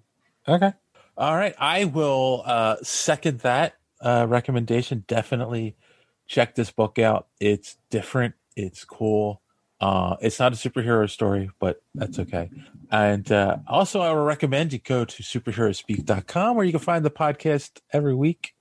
Okay. 0.49 0.73
All 1.17 1.37
right, 1.37 1.55
I 1.59 1.85
will 1.85 2.43
uh, 2.47 2.77
second 2.83 3.41
that 3.41 3.75
uh, 4.01 4.27
recommendation. 4.29 5.05
Definitely 5.07 5.77
check 6.27 6.55
this 6.55 6.71
book 6.71 6.99
out. 6.99 7.29
It's 7.39 7.77
different. 7.91 8.35
It's 8.57 8.85
cool. 8.85 9.43
Uh, 9.79 10.17
it's 10.21 10.39
not 10.39 10.53
a 10.53 10.57
superhero 10.57 11.11
story, 11.11 11.51
but 11.59 11.83
that's 11.95 12.19
okay. 12.19 12.51
And 12.91 13.31
uh, 13.31 13.59
also, 13.67 14.01
I 14.01 14.13
will 14.13 14.25
recommend 14.25 14.73
you 14.73 14.79
go 14.79 15.05
to 15.05 15.23
superheroespeak.com 15.23 16.57
where 16.57 16.65
you 16.65 16.73
can 16.73 16.81
find 16.81 17.05
the 17.05 17.11
podcast 17.11 17.81
every 17.93 18.15
week. 18.15 18.55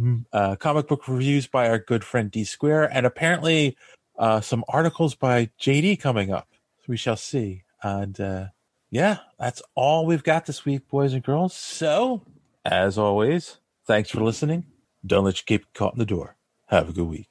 Mm, 0.00 0.24
Uh, 0.32 0.56
comic 0.56 0.88
book 0.88 1.06
reviews 1.08 1.46
by 1.46 1.68
our 1.68 1.78
good 1.78 2.04
friend 2.04 2.30
D 2.30 2.44
Square, 2.44 2.90
and 2.92 3.06
apparently 3.06 3.76
uh, 4.18 4.40
some 4.40 4.64
articles 4.68 5.14
by 5.14 5.50
JD 5.60 6.00
coming 6.00 6.32
up. 6.32 6.48
We 6.88 6.96
shall 6.96 7.16
see. 7.16 7.62
And 7.82 8.18
uh, 8.20 8.46
yeah, 8.90 9.18
that's 9.38 9.62
all 9.74 10.06
we've 10.06 10.22
got 10.24 10.46
this 10.46 10.64
week, 10.64 10.88
boys 10.88 11.12
and 11.12 11.22
girls. 11.22 11.54
So, 11.54 12.22
as 12.64 12.98
always, 12.98 13.58
thanks 13.86 14.10
for 14.10 14.22
listening. 14.22 14.66
Don't 15.06 15.24
let 15.24 15.38
you 15.38 15.44
keep 15.46 15.72
caught 15.74 15.94
in 15.94 15.98
the 15.98 16.06
door. 16.06 16.36
Have 16.66 16.88
a 16.88 16.92
good 16.92 17.06
week. 17.08 17.28